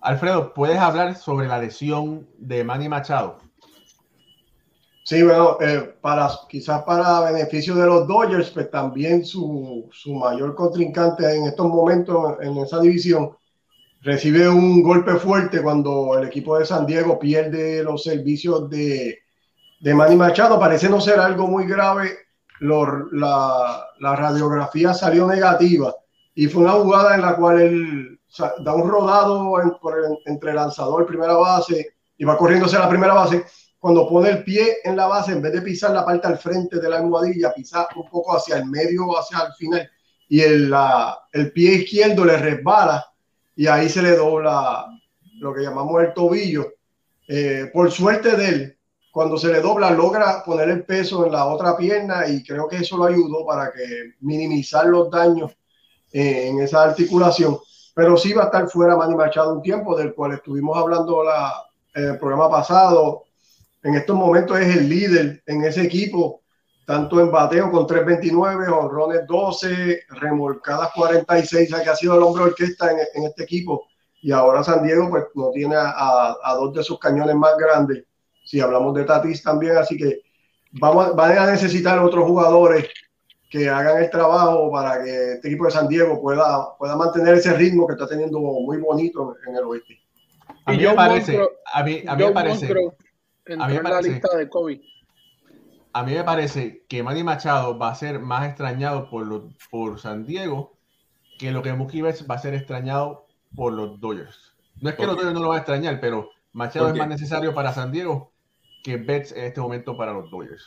Alfredo, 0.00 0.52
¿puedes 0.54 0.78
hablar 0.78 1.14
sobre 1.14 1.46
la 1.46 1.58
lesión 1.58 2.26
de 2.38 2.64
Manny 2.64 2.88
Machado? 2.88 3.38
Sí, 5.04 5.22
bueno, 5.22 5.58
eh, 5.60 5.96
para, 6.00 6.30
quizás 6.48 6.82
para 6.82 7.20
beneficio 7.32 7.74
de 7.74 7.86
los 7.86 8.06
Dodgers, 8.06 8.50
pues 8.50 8.70
también 8.70 9.24
su, 9.24 9.88
su, 9.92 10.14
mayor 10.14 10.54
contrincante 10.54 11.34
en 11.34 11.46
estos 11.46 11.66
momentos 11.66 12.36
en 12.40 12.56
esa 12.58 12.80
división 12.80 13.32
recibe 14.00 14.48
un 14.48 14.82
golpe 14.82 15.16
fuerte 15.16 15.60
cuando 15.62 16.16
el 16.18 16.26
equipo 16.26 16.58
de 16.58 16.66
San 16.66 16.86
Diego 16.86 17.18
pierde 17.18 17.82
los 17.82 18.02
servicios 18.04 18.68
de, 18.70 19.18
de 19.80 19.94
Manny 19.94 20.16
Machado. 20.16 20.58
Parece 20.58 20.88
no 20.88 21.00
ser 21.00 21.18
algo 21.18 21.46
muy 21.48 21.66
grave 21.66 22.10
la, 22.62 23.88
la, 23.98 24.16
radiografía 24.16 24.94
salió 24.94 25.26
negativa 25.26 25.94
y 26.34 26.46
fue 26.46 26.62
una 26.62 26.72
jugada 26.72 27.14
en 27.14 27.22
la 27.22 27.36
cual 27.36 27.60
él 27.60 28.20
da 28.60 28.74
un 28.74 28.88
rodado 28.88 29.54
entre 30.26 30.54
lanzador, 30.54 31.06
primera 31.06 31.34
base 31.34 31.94
y 32.16 32.24
va 32.24 32.38
corriendo 32.38 32.66
hacia 32.66 32.78
la 32.78 32.88
primera 32.88 33.14
base. 33.14 33.44
Cuando 33.82 34.08
pone 34.08 34.30
el 34.30 34.44
pie 34.44 34.76
en 34.84 34.94
la 34.94 35.08
base, 35.08 35.32
en 35.32 35.42
vez 35.42 35.54
de 35.54 35.60
pisar 35.60 35.90
la 35.90 36.04
parte 36.04 36.28
al 36.28 36.38
frente 36.38 36.78
de 36.78 36.88
la 36.88 36.98
almohadilla, 36.98 37.52
pisa 37.52 37.88
un 37.96 38.08
poco 38.08 38.36
hacia 38.36 38.58
el 38.58 38.66
medio, 38.66 39.18
hacia 39.18 39.38
el 39.40 39.52
final, 39.54 39.90
y 40.28 40.40
el, 40.40 40.70
la, 40.70 41.18
el 41.32 41.50
pie 41.50 41.74
izquierdo 41.78 42.24
le 42.24 42.36
resbala 42.36 43.04
y 43.56 43.66
ahí 43.66 43.88
se 43.88 44.00
le 44.00 44.14
dobla 44.14 44.86
lo 45.40 45.52
que 45.52 45.62
llamamos 45.62 46.00
el 46.00 46.14
tobillo. 46.14 46.74
Eh, 47.26 47.72
por 47.72 47.90
suerte 47.90 48.36
de 48.36 48.48
él, 48.48 48.78
cuando 49.10 49.36
se 49.36 49.52
le 49.52 49.60
dobla 49.60 49.90
logra 49.90 50.44
poner 50.44 50.68
el 50.68 50.84
peso 50.84 51.26
en 51.26 51.32
la 51.32 51.46
otra 51.46 51.76
pierna 51.76 52.28
y 52.28 52.44
creo 52.44 52.68
que 52.68 52.76
eso 52.76 52.96
lo 52.96 53.06
ayudó 53.06 53.44
para 53.44 53.72
que 53.72 54.12
minimizar 54.20 54.86
los 54.86 55.10
daños 55.10 55.50
eh, 56.12 56.46
en 56.46 56.60
esa 56.60 56.84
articulación. 56.84 57.58
Pero 57.96 58.16
sí 58.16 58.32
va 58.32 58.42
a 58.42 58.46
estar 58.46 58.68
fuera 58.68 58.96
Manny 58.96 59.16
Machado 59.16 59.54
un 59.54 59.60
tiempo, 59.60 59.96
del 59.96 60.14
cual 60.14 60.34
estuvimos 60.34 60.78
hablando 60.78 61.24
la, 61.24 61.52
en 61.96 62.10
el 62.10 62.18
programa 62.20 62.48
pasado. 62.48 63.24
En 63.82 63.94
estos 63.94 64.16
momentos 64.16 64.58
es 64.60 64.76
el 64.76 64.88
líder 64.88 65.42
en 65.46 65.64
ese 65.64 65.82
equipo. 65.82 66.40
tanto 66.84 67.20
en 67.20 67.30
bateo 67.30 67.70
con 67.70 67.86
329, 67.86 68.68
honrones 68.68 69.26
12, 69.26 70.00
remolcadas 70.20 70.90
46, 70.94 71.70
ya 71.70 71.82
que 71.82 71.90
ha 71.90 71.96
sido 71.96 72.16
el 72.16 72.22
hombre 72.22 72.42
orquesta 72.42 72.90
en, 72.90 72.98
en, 73.14 73.24
este 73.24 73.44
equipo. 73.44 73.86
Y 74.20 74.32
ahora 74.32 74.64
San 74.64 74.82
Diego 74.82 75.08
pues 75.08 75.24
no 75.34 75.50
tiene 75.50 75.76
a, 75.76 76.34
a, 76.42 76.54
dos 76.54 76.74
de 76.74 76.82
sus 76.82 76.98
cañones 76.98 77.36
más 77.36 77.56
grandes. 77.56 78.04
Si 78.44 78.60
hablamos 78.60 78.94
de 78.94 79.04
Tatis 79.04 79.42
también, 79.42 79.76
así 79.76 79.96
que 79.96 80.22
vamos, 80.72 81.14
van 81.14 81.38
a 81.38 81.52
necesitar 81.52 82.00
otros 82.00 82.24
jugadores 82.24 82.88
que 83.48 83.68
hagan 83.68 84.02
el 84.02 84.10
trabajo 84.10 84.70
para 84.72 85.04
que 85.04 85.34
este 85.34 85.48
equipo 85.48 85.66
de 85.66 85.70
San 85.70 85.86
Diego 85.86 86.20
pueda, 86.20 86.76
pueda 86.78 86.96
mantener 86.96 87.34
ese 87.34 87.52
ritmo 87.52 87.86
que 87.86 87.92
está 87.92 88.08
teniendo 88.08 88.40
muy 88.40 88.78
bonito 88.78 89.36
en 89.46 89.56
el 89.56 89.64
oeste. 89.64 89.98
A 90.64 90.72
mí 90.72 90.78
me 90.78 90.94
parece, 90.94 91.38
a 91.72 91.82
mí, 91.84 92.02
a 92.06 92.16
mí 92.16 92.24
me 92.24 92.32
parece, 92.32 92.72
a 92.72 92.74
parece, 93.44 93.82
la 93.82 94.00
lista 94.00 94.36
de 94.36 94.48
COVID 94.48 94.80
a 95.92 96.02
mí 96.04 96.14
me 96.14 96.24
parece 96.24 96.84
que 96.88 97.02
Manny 97.02 97.22
Machado 97.22 97.78
va 97.78 97.90
a 97.90 97.94
ser 97.94 98.18
más 98.18 98.46
extrañado 98.48 99.08
por, 99.10 99.26
los, 99.26 99.42
por 99.70 100.00
San 100.00 100.24
Diego 100.24 100.76
que 101.38 101.50
lo 101.50 101.62
que 101.62 101.72
Mookie 101.72 102.02
Betts 102.02 102.26
va 102.30 102.36
a 102.36 102.38
ser 102.38 102.54
extrañado 102.54 103.26
por 103.54 103.72
los 103.72 104.00
Dodgers. 104.00 104.54
No 104.80 104.90
es 104.90 104.96
que 104.96 105.06
los 105.06 105.16
Dodgers 105.16 105.34
no 105.34 105.40
lo 105.40 105.48
van 105.48 105.56
a 105.56 105.60
extrañar, 105.60 106.00
pero 106.00 106.30
Machado 106.52 106.88
es 106.88 106.96
más 106.96 107.08
necesario 107.08 107.54
para 107.54 107.72
San 107.72 107.92
Diego 107.92 108.32
que 108.82 108.96
Betts 108.96 109.32
en 109.32 109.44
este 109.44 109.60
momento 109.60 109.96
para 109.96 110.12
los 110.12 110.30
Dodgers. 110.30 110.64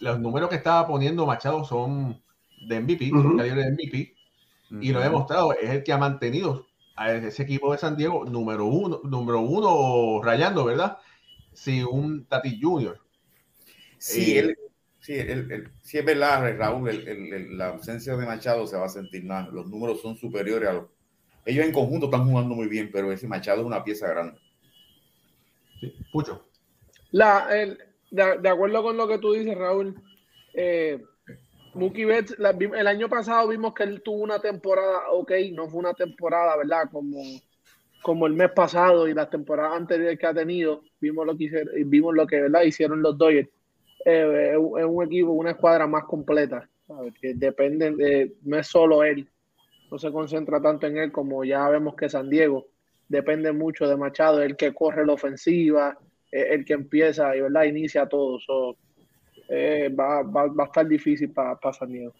Los 0.00 0.20
números 0.20 0.48
que 0.48 0.56
estaba 0.56 0.86
poniendo 0.86 1.26
Machado 1.26 1.64
son 1.64 2.22
de 2.68 2.80
MVP, 2.80 3.10
uh 3.12 3.16
-huh. 3.16 3.42
de 3.42 3.70
MVP, 3.72 4.14
uh 4.70 4.74
-huh. 4.74 4.84
y 4.84 4.92
lo 4.92 5.00
he 5.00 5.04
demostrado, 5.04 5.52
es 5.52 5.70
el 5.70 5.82
que 5.82 5.92
ha 5.92 5.98
mantenido 5.98 6.66
a 6.96 7.12
ese 7.12 7.42
equipo 7.42 7.72
de 7.72 7.78
San 7.78 7.96
Diego 7.96 8.24
número 8.24 8.66
uno, 8.66 9.00
número 9.04 9.40
uno 9.40 10.20
rayando, 10.22 10.64
¿verdad? 10.64 10.98
Sin 11.58 11.84
un 11.84 12.24
Tati 12.24 12.60
Junior. 12.60 13.00
Sí, 13.98 14.36
eh, 14.36 14.38
él, 14.38 14.58
Sí, 15.00 15.14
sí, 15.82 15.98
es 15.98 16.04
verdad, 16.04 16.54
Raúl, 16.58 16.90
el, 16.90 17.56
la 17.56 17.68
ausencia 17.68 18.14
de 18.14 18.26
Machado 18.26 18.66
se 18.66 18.76
va 18.76 18.86
a 18.86 18.90
sentir 18.90 19.24
más. 19.24 19.48
Los 19.48 19.66
números 19.66 20.02
son 20.02 20.16
superiores 20.16 20.68
a 20.68 20.72
los. 20.74 20.84
Ellos 21.46 21.64
en 21.64 21.72
conjunto 21.72 22.06
están 22.06 22.28
jugando 22.28 22.54
muy 22.54 22.68
bien, 22.68 22.90
pero 22.92 23.10
ese 23.10 23.26
Machado 23.26 23.60
es 23.60 23.66
una 23.66 23.82
pieza 23.82 24.08
grande. 24.08 24.38
Sí, 25.80 25.94
Pucho. 26.12 26.46
La, 27.10 27.48
el, 27.58 27.78
de, 28.10 28.38
de, 28.38 28.48
acuerdo 28.50 28.82
con 28.82 28.98
lo 28.98 29.08
que 29.08 29.18
tú 29.18 29.32
dices, 29.32 29.56
Raúl, 29.56 29.94
eh, 30.52 31.02
Mookie 31.72 32.04
Betts, 32.04 32.38
la, 32.38 32.50
el 32.50 32.86
año 32.86 33.08
pasado 33.08 33.48
vimos 33.48 33.72
que 33.72 33.84
él 33.84 34.02
tuvo 34.02 34.22
una 34.22 34.40
temporada, 34.40 35.10
ok, 35.10 35.32
no 35.52 35.70
fue 35.70 35.80
una 35.80 35.94
temporada, 35.94 36.54
¿verdad? 36.56 36.90
Como, 36.92 37.22
como 38.02 38.26
el 38.26 38.34
mes 38.34 38.50
pasado 38.52 39.08
y 39.08 39.14
las 39.14 39.30
temporadas 39.30 39.76
anteriores 39.76 40.18
que 40.18 40.26
ha 40.26 40.34
tenido, 40.34 40.82
vimos 41.00 41.26
lo 41.26 41.36
que, 41.36 41.44
hicieron, 41.44 41.90
vimos 41.90 42.14
lo 42.14 42.26
que 42.26 42.40
¿verdad? 42.42 42.62
hicieron 42.62 43.02
los 43.02 43.16
Dodgers 43.18 43.48
eh, 44.04 44.52
es 44.54 44.84
un 44.84 45.04
equipo, 45.04 45.32
una 45.32 45.50
escuadra 45.50 45.86
más 45.86 46.04
completa, 46.04 46.68
que 47.20 47.34
depende, 47.34 47.90
de, 47.90 48.32
no 48.44 48.58
es 48.58 48.66
solo 48.66 49.04
él, 49.04 49.28
no 49.90 49.98
se 49.98 50.10
concentra 50.12 50.60
tanto 50.60 50.86
en 50.86 50.98
él 50.98 51.12
como 51.12 51.44
ya 51.44 51.68
vemos 51.68 51.94
que 51.96 52.08
San 52.08 52.30
Diego 52.30 52.66
depende 53.08 53.52
mucho 53.52 53.88
de 53.88 53.96
Machado, 53.96 54.42
el 54.42 54.56
que 54.56 54.72
corre 54.72 55.04
la 55.04 55.14
ofensiva, 55.14 55.98
el 56.30 56.64
que 56.64 56.74
empieza 56.74 57.34
y 57.34 57.40
¿verdad? 57.40 57.64
inicia 57.64 58.06
todo. 58.06 58.38
So, 58.38 58.76
eh, 59.48 59.88
va, 59.88 60.22
va, 60.22 60.46
va, 60.46 60.64
a 60.64 60.66
estar 60.66 60.86
difícil 60.86 61.30
para 61.30 61.56
pa 61.56 61.72
San 61.72 61.90
Diego. 61.90 62.12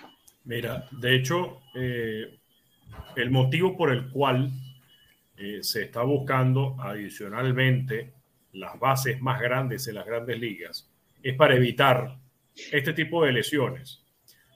Mira, 0.44 0.88
de 0.92 1.14
hecho, 1.14 1.61
eh, 1.75 2.38
el 3.16 3.30
motivo 3.30 3.76
por 3.76 3.92
el 3.92 4.11
cual 4.11 4.50
eh, 5.38 5.62
se 5.62 5.85
está 5.85 6.02
buscando 6.02 6.76
adicionalmente 6.80 8.12
las 8.52 8.78
bases 8.78 9.21
más 9.21 9.40
grandes 9.40 9.87
en 9.87 9.95
las 9.95 10.07
grandes 10.07 10.38
ligas 10.38 10.90
es 11.23 11.35
para 11.37 11.54
evitar 11.54 12.18
este 12.73 12.92
tipo 12.92 13.25
de 13.25 13.33
lesiones. 13.33 14.02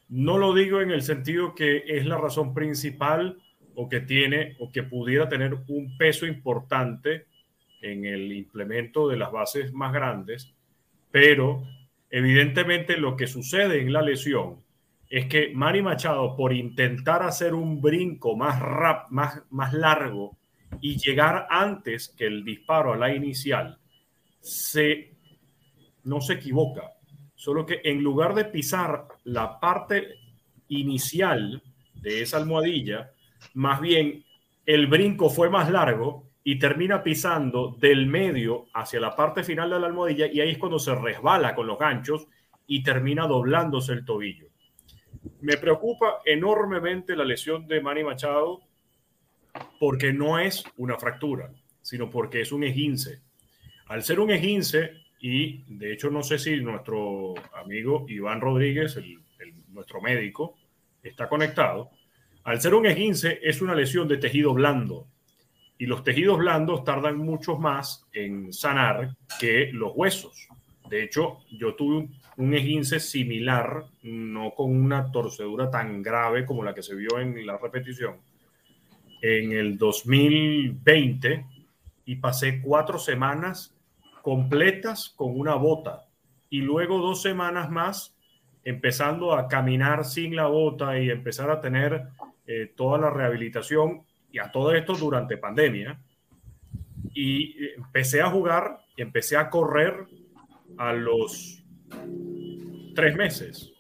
No 0.09 0.39
lo 0.39 0.53
digo 0.53 0.81
en 0.81 0.91
el 0.91 1.03
sentido 1.03 1.55
que 1.55 1.85
es 1.87 2.05
la 2.05 2.19
razón 2.19 2.53
principal 2.53 3.39
o 3.75 3.89
que 3.89 4.01
tiene 4.01 4.57
o 4.59 4.71
que 4.71 4.83
pudiera 4.83 5.29
tener 5.29 5.55
un 5.69 5.97
peso 5.97 6.27
importante 6.27 7.27
en 7.81 8.05
el 8.05 8.33
implemento 8.33 9.09
de 9.09 9.17
las 9.17 9.33
bases 9.33 9.73
más 9.73 9.93
grandes, 9.93 10.53
pero 11.11 11.63
evidentemente 12.11 12.97
lo 12.97 13.17
que 13.17 13.27
sucede 13.27 13.81
en 13.81 13.93
la 13.93 14.03
lesión 14.03 14.63
es 15.09 15.27
que 15.27 15.53
Manny 15.55 15.83
Machado, 15.83 16.37
por 16.37 16.53
intentar 16.53 17.23
hacer 17.23 17.55
un 17.55 17.81
brinco 17.81 18.37
más, 18.37 18.61
rap, 18.61 19.11
más, 19.11 19.43
más 19.51 19.73
largo 19.75 20.39
y 20.81 20.97
llegar 20.99 21.47
antes 21.51 22.09
que 22.09 22.27
el 22.27 22.45
disparo 22.45 22.93
a 22.93 22.97
la 22.97 23.15
inicial, 23.15 23.79
se 24.41 25.13
no 26.05 26.21
se 26.21 26.35
equivoca, 26.35 26.93
solo 27.35 27.65
que 27.65 27.81
en 27.85 28.03
lugar 28.03 28.35
de 28.35 28.47
pisar 28.47 29.07
la 29.25 29.61
parte 29.61 30.15
inicial 30.69 31.63
de 31.95 32.23
esa 32.23 32.39
almohadilla, 32.39 33.13
más 33.55 33.81
bien 33.81 34.25
el 34.67 34.87
brinco 34.87 35.31
fue 35.31 35.49
más 35.49 35.71
largo 35.71 36.31
y 36.45 36.59
termina 36.59 37.03
pisando 37.03 37.77
del 37.79 38.07
medio 38.07 38.67
hacia 38.75 39.01
la 39.01 39.15
parte 39.15 39.45
final 39.45 39.71
de 39.71 39.79
la 39.79 39.87
almohadilla 39.87 40.27
y 40.27 40.41
ahí 40.41 40.51
es 40.51 40.59
cuando 40.59 40.79
se 40.79 40.95
resbala 40.95 41.55
con 41.55 41.67
los 41.67 41.79
ganchos 41.79 42.27
y 42.67 42.83
termina 42.83 43.27
doblándose 43.27 43.93
el 43.93 44.05
tobillo. 44.05 44.49
Me 45.41 45.57
preocupa 45.57 46.21
enormemente 46.25 47.15
la 47.15 47.25
lesión 47.25 47.69
de 47.69 47.81
Manny 47.81 48.03
Machado 48.03 48.63
porque 49.79 50.13
no 50.13 50.39
es 50.39 50.65
una 50.77 50.97
fractura, 50.97 51.53
sino 51.81 52.11
porque 52.11 52.41
es 52.41 52.53
un 52.53 52.65
esguince. 52.65 53.21
Al 53.87 54.03
ser 54.03 54.21
un 54.21 54.31
esguince, 54.31 54.93
y 55.21 55.65
de 55.67 55.93
hecho, 55.93 56.11
no 56.11 56.23
sé 56.23 56.39
si 56.39 56.57
nuestro 56.61 57.35
amigo 57.55 58.07
Iván 58.09 58.41
Rodríguez, 58.41 58.99
nuestro 59.69 60.01
médico, 60.01 60.57
está 61.03 61.29
conectado. 61.29 61.91
Al 62.45 62.61
ser 62.61 62.75
un 62.75 62.87
esguince, 62.87 63.41
es 63.43 63.61
una 63.61 63.75
lesión 63.75 64.09
de 64.09 64.17
tejido 64.17 64.55
blando. 64.55 65.09
Y 65.79 65.87
los 65.87 66.05
tejidos 66.05 66.39
blandos 66.39 66.85
tardan 66.85 67.19
mucho 67.19 67.57
más 67.57 68.07
en 68.13 68.53
sanar 68.53 69.17
que 69.41 69.71
los 69.73 69.93
huesos. 69.95 70.49
De 70.89 71.03
hecho, 71.03 71.39
yo 71.51 71.75
tuve 71.75 72.09
un 72.37 72.55
esguince 72.55 73.01
similar, 73.01 73.87
no 74.03 74.55
con 74.55 74.75
una 74.75 75.11
torcedura 75.11 75.71
tan 75.71 76.03
grave 76.03 76.45
como 76.45 76.63
la 76.63 76.75
que 76.75 76.83
se 76.83 76.95
vio 76.95 77.19
en 77.19 77.47
la 77.47 77.59
repetición, 77.59 78.17
en 79.23 79.53
el 79.53 79.79
2020 79.79 81.47
y 82.05 82.17
pasé 82.17 82.61
cuatro 82.61 82.99
semanas 82.99 83.75
completas 84.21 85.15
con 85.17 85.39
una 85.39 85.55
bota 85.55 86.05
y 86.51 86.61
luego 86.61 86.99
dos 86.99 87.23
semanas 87.23 87.71
más 87.71 88.15
empezando 88.65 89.33
a 89.35 89.49
caminar 89.49 90.05
sin 90.05 90.37
la 90.37 90.47
bota 90.47 90.99
y 90.99 91.11
empezar 91.11 91.51
a 91.51 91.61
tener 91.61 92.09
eh, 92.47 92.73
toda 92.77 92.99
la 92.99 93.11
rehabilitación 93.11 94.03
y 94.31 94.39
a 94.39 94.51
todo 94.51 94.75
esto 94.75 94.95
durante 94.95 95.37
pandemia. 95.37 96.01
Y 97.15 97.57
empecé 97.77 98.23
a 98.23 98.31
jugar 98.31 98.81
y 98.97 99.03
empecé 99.03 99.37
a 99.37 99.51
correr 99.51 100.07
a 100.79 100.93
los 100.93 101.63
tres 102.95 103.17
meses, 103.17 103.73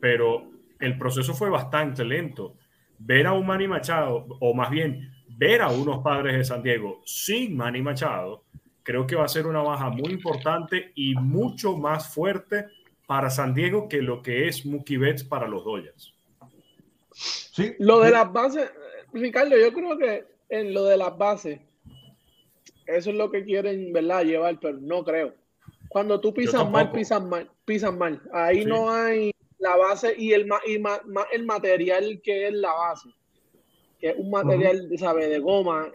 pero 0.00 0.50
el 0.80 0.98
proceso 0.98 1.34
fue 1.34 1.50
bastante 1.50 2.04
lento. 2.04 2.56
Ver 3.06 3.26
a 3.26 3.32
un 3.32 3.46
Manny 3.46 3.68
Machado, 3.68 4.26
o 4.40 4.54
más 4.54 4.70
bien 4.70 5.12
ver 5.28 5.60
a 5.60 5.68
unos 5.68 6.02
padres 6.02 6.36
de 6.36 6.44
San 6.44 6.62
Diego 6.62 7.02
sin 7.04 7.56
Manny 7.56 7.82
Machado, 7.82 8.44
creo 8.82 9.06
que 9.06 9.16
va 9.16 9.24
a 9.24 9.28
ser 9.28 9.46
una 9.46 9.60
baja 9.60 9.90
muy 9.90 10.12
importante 10.12 10.92
y 10.94 11.14
mucho 11.14 11.76
más 11.76 12.14
fuerte 12.14 12.66
para 13.06 13.30
San 13.30 13.52
Diego 13.52 13.88
que 13.88 14.00
lo 14.00 14.22
que 14.22 14.48
es 14.48 14.64
Mookie 14.64 14.96
Betts 14.96 15.24
para 15.24 15.48
los 15.48 15.64
Dodgers. 15.64 16.14
Sí. 17.12 17.74
Lo 17.78 18.00
de 18.00 18.10
las 18.10 18.32
bases, 18.32 18.70
Ricardo, 19.12 19.56
yo 19.56 19.72
creo 19.72 19.98
que 19.98 20.24
en 20.48 20.72
lo 20.72 20.84
de 20.84 20.96
las 20.96 21.16
bases, 21.16 21.60
eso 22.86 23.10
es 23.10 23.16
lo 23.16 23.30
que 23.30 23.44
quieren, 23.44 23.92
¿verdad? 23.92 24.24
Llevar, 24.24 24.58
pero 24.60 24.78
no 24.80 25.04
creo. 25.04 25.34
Cuando 25.88 26.20
tú 26.20 26.34
pisas 26.34 26.68
mal, 26.70 26.90
pisas 26.90 27.22
mal, 27.22 27.50
pisas 27.64 27.94
mal. 27.94 28.20
Ahí 28.32 28.62
sí. 28.62 28.64
no 28.66 28.90
hay 28.90 29.30
la 29.58 29.76
base 29.76 30.14
y 30.16 30.32
el, 30.32 30.48
y 30.66 30.78
ma, 30.78 31.00
ma, 31.06 31.26
el 31.32 31.44
material 31.44 32.20
que 32.22 32.48
es 32.48 32.52
la 32.52 32.72
base, 32.72 33.08
que 33.98 34.10
es 34.10 34.16
un 34.16 34.30
material, 34.30 34.88
uh. 34.90 35.14
De 35.16 35.38
goma, 35.38 35.92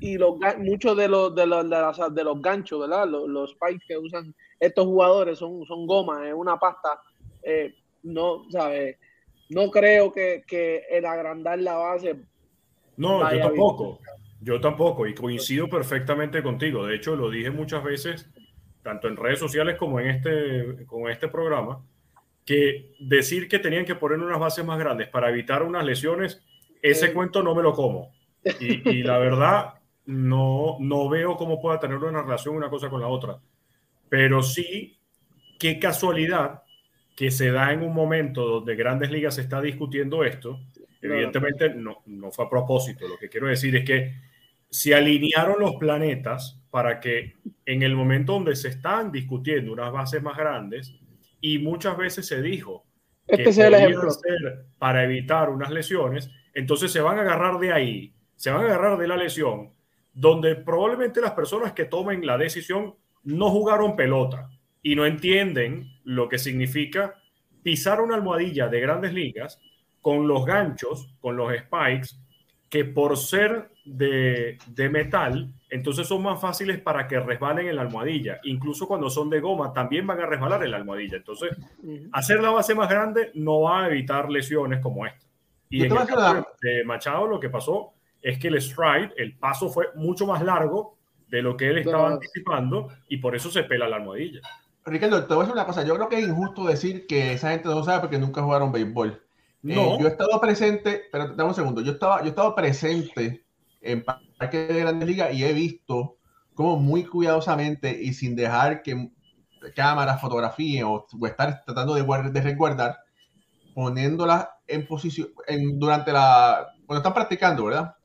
y 0.00 0.18
los 0.18 0.36
muchos 0.58 0.96
de 0.96 1.08
los 1.08 1.34
de 1.34 1.46
los, 1.46 1.64
de, 1.64 1.70
las, 1.70 2.14
de 2.14 2.24
los 2.24 2.42
ganchos, 2.42 2.80
¿verdad? 2.80 3.08
Los, 3.08 3.28
los, 3.28 3.50
spikes 3.52 3.84
que 3.86 3.98
usan 3.98 4.34
estos 4.60 4.86
jugadores 4.86 5.38
son, 5.38 5.64
son 5.66 5.86
goma, 5.86 6.28
es 6.28 6.34
una 6.34 6.58
pasta. 6.58 7.00
Eh, 7.42 7.74
no, 8.02 8.44
¿sabes? 8.50 8.98
No 9.50 9.70
creo 9.70 10.12
que, 10.12 10.44
que, 10.46 10.82
el 10.90 11.04
agrandar 11.04 11.58
la 11.58 11.74
base. 11.74 12.16
No, 12.96 13.30
yo 13.32 13.40
tampoco. 13.40 13.84
Bien. 13.84 13.98
Yo 14.40 14.60
tampoco. 14.60 15.06
Y 15.06 15.14
coincido 15.14 15.68
perfectamente 15.68 16.42
contigo. 16.42 16.86
De 16.86 16.96
hecho, 16.96 17.16
lo 17.16 17.30
dije 17.30 17.50
muchas 17.50 17.82
veces, 17.82 18.30
tanto 18.82 19.08
en 19.08 19.16
redes 19.16 19.38
sociales 19.38 19.76
como 19.78 20.00
en 20.00 20.08
este, 20.08 20.84
como 20.86 21.06
en 21.06 21.12
este 21.12 21.28
programa, 21.28 21.82
que 22.44 22.94
decir 23.00 23.48
que 23.48 23.58
tenían 23.58 23.84
que 23.84 23.94
poner 23.94 24.18
unas 24.18 24.38
bases 24.38 24.64
más 24.64 24.78
grandes 24.78 25.08
para 25.08 25.30
evitar 25.30 25.62
unas 25.62 25.84
lesiones, 25.84 26.42
ese 26.82 27.06
eh. 27.06 27.12
cuento 27.12 27.42
no 27.42 27.54
me 27.54 27.62
lo 27.62 27.72
como. 27.72 28.12
Y, 28.60 28.88
y 28.90 29.02
la 29.02 29.18
verdad, 29.18 29.74
no, 30.06 30.76
no 30.80 31.08
veo 31.08 31.36
cómo 31.36 31.60
pueda 31.60 31.80
tener 31.80 31.96
una 31.96 32.22
relación 32.22 32.56
una 32.56 32.68
cosa 32.68 32.90
con 32.90 33.00
la 33.00 33.08
otra. 33.08 33.38
Pero 34.08 34.42
sí, 34.42 34.98
qué 35.58 35.78
casualidad 35.78 36.62
que 37.16 37.30
se 37.30 37.50
da 37.50 37.72
en 37.72 37.82
un 37.82 37.94
momento 37.94 38.46
donde 38.46 38.74
Grandes 38.74 39.10
Ligas 39.10 39.38
está 39.38 39.60
discutiendo 39.60 40.24
esto. 40.24 40.60
Evidentemente 41.00 41.70
no, 41.74 42.02
no 42.06 42.30
fue 42.30 42.46
a 42.46 42.50
propósito. 42.50 43.06
Lo 43.06 43.18
que 43.18 43.28
quiero 43.28 43.46
decir 43.46 43.76
es 43.76 43.84
que 43.84 44.14
se 44.70 44.94
alinearon 44.94 45.60
los 45.60 45.76
planetas 45.76 46.60
para 46.70 46.98
que 46.98 47.36
en 47.64 47.82
el 47.82 47.94
momento 47.94 48.32
donde 48.32 48.56
se 48.56 48.68
están 48.68 49.12
discutiendo 49.12 49.72
unas 49.72 49.92
bases 49.92 50.22
más 50.22 50.36
grandes, 50.36 50.94
y 51.46 51.58
muchas 51.58 51.94
veces 51.98 52.26
se 52.26 52.40
dijo 52.40 52.86
este 53.26 53.50
es 53.50 53.58
el 53.58 53.74
ejemplo. 53.74 54.08
para 54.78 55.04
evitar 55.04 55.50
unas 55.50 55.70
lesiones, 55.70 56.30
entonces 56.54 56.90
se 56.90 57.02
van 57.02 57.18
a 57.18 57.20
agarrar 57.20 57.58
de 57.58 57.70
ahí, 57.70 58.14
se 58.34 58.50
van 58.50 58.62
a 58.62 58.64
agarrar 58.64 58.96
de 58.96 59.06
la 59.06 59.18
lesión, 59.18 59.74
donde 60.14 60.56
probablemente 60.56 61.20
las 61.20 61.32
personas 61.32 61.74
que 61.74 61.84
tomen 61.84 62.24
la 62.24 62.38
decisión 62.38 62.94
no 63.24 63.50
jugaron 63.50 63.94
pelota 63.94 64.48
y 64.82 64.96
no 64.96 65.04
entienden 65.04 65.90
lo 66.04 66.30
que 66.30 66.38
significa 66.38 67.14
pisar 67.62 68.00
una 68.00 68.14
almohadilla 68.14 68.68
de 68.68 68.80
grandes 68.80 69.12
ligas 69.12 69.60
con 70.00 70.26
los 70.26 70.46
ganchos, 70.46 71.14
con 71.20 71.36
los 71.36 71.52
spikes, 71.54 72.16
que 72.70 72.86
por 72.86 73.18
ser 73.18 73.68
de, 73.84 74.56
de, 74.66 74.88
metal, 74.88 75.52
entonces 75.74 76.06
son 76.06 76.22
más 76.22 76.40
fáciles 76.40 76.80
para 76.80 77.08
que 77.08 77.18
resbalen 77.18 77.66
en 77.66 77.74
la 77.74 77.82
almohadilla. 77.82 78.38
Incluso 78.44 78.86
cuando 78.86 79.10
son 79.10 79.28
de 79.28 79.40
goma, 79.40 79.72
también 79.72 80.06
van 80.06 80.20
a 80.20 80.26
resbalar 80.26 80.62
en 80.62 80.70
la 80.70 80.76
almohadilla. 80.76 81.16
Entonces, 81.16 81.50
hacer 82.12 82.40
la 82.40 82.50
base 82.50 82.76
más 82.76 82.88
grande 82.88 83.32
no 83.34 83.62
va 83.62 83.82
a 83.82 83.88
evitar 83.88 84.30
lesiones 84.30 84.80
como 84.80 85.04
esta. 85.04 85.26
Y 85.68 85.82
en 85.82 85.90
el 85.90 85.98
caso 85.98 86.46
de 86.62 86.84
Machado 86.84 87.26
lo 87.26 87.40
que 87.40 87.50
pasó 87.50 87.92
es 88.22 88.38
que 88.38 88.46
el 88.46 88.62
stride, 88.62 89.14
el 89.16 89.36
paso 89.36 89.68
fue 89.68 89.88
mucho 89.96 90.28
más 90.28 90.44
largo 90.44 90.96
de 91.26 91.42
lo 91.42 91.56
que 91.56 91.70
él 91.70 91.78
estaba 91.78 92.08
anticipando 92.08 92.90
y 93.08 93.16
por 93.16 93.34
eso 93.34 93.50
se 93.50 93.64
pela 93.64 93.88
la 93.88 93.96
almohadilla. 93.96 94.42
Ricardo, 94.86 95.26
te 95.26 95.34
voy 95.34 95.38
a 95.38 95.46
decir 95.46 95.54
una 95.54 95.66
cosa. 95.66 95.84
Yo 95.84 95.96
creo 95.96 96.08
que 96.08 96.20
es 96.20 96.28
injusto 96.28 96.66
decir 96.66 97.08
que 97.08 97.32
esa 97.32 97.50
gente 97.50 97.68
no 97.68 97.82
sabe 97.82 97.98
porque 97.98 98.18
nunca 98.20 98.42
jugaron 98.42 98.70
béisbol. 98.70 99.08
Eh, 99.10 99.74
no. 99.74 99.98
yo 99.98 100.06
he 100.06 100.10
estado 100.10 100.40
presente, 100.40 101.02
pero 101.10 101.34
dame 101.34 101.48
un 101.48 101.54
segundo. 101.56 101.80
Yo 101.80 101.90
estaba, 101.90 102.20
yo 102.20 102.26
he 102.26 102.28
estado 102.28 102.54
presente 102.54 103.43
en 103.84 104.04
parques 104.04 104.68
de 104.68 104.80
Grandes 104.80 105.08
Ligas 105.08 105.34
y 105.34 105.44
he 105.44 105.52
visto 105.52 106.16
como 106.54 106.76
muy 106.76 107.04
cuidadosamente 107.04 107.90
y 108.02 108.12
sin 108.14 108.36
dejar 108.36 108.82
que 108.82 109.10
cámaras 109.74 110.20
fotografíen 110.20 110.84
o, 110.84 111.06
estar 111.26 111.64
tratando 111.64 111.94
de, 111.94 112.30
de 112.30 112.40
resguardar, 112.40 112.98
poniéndolas 113.74 114.48
en 114.66 114.86
posición 114.86 115.28
en, 115.46 115.78
durante 115.78 116.12
la 116.12 116.68
cuando 116.86 117.00
están 117.00 117.14
practicando, 117.14 117.64
¿verdad? 117.64 117.96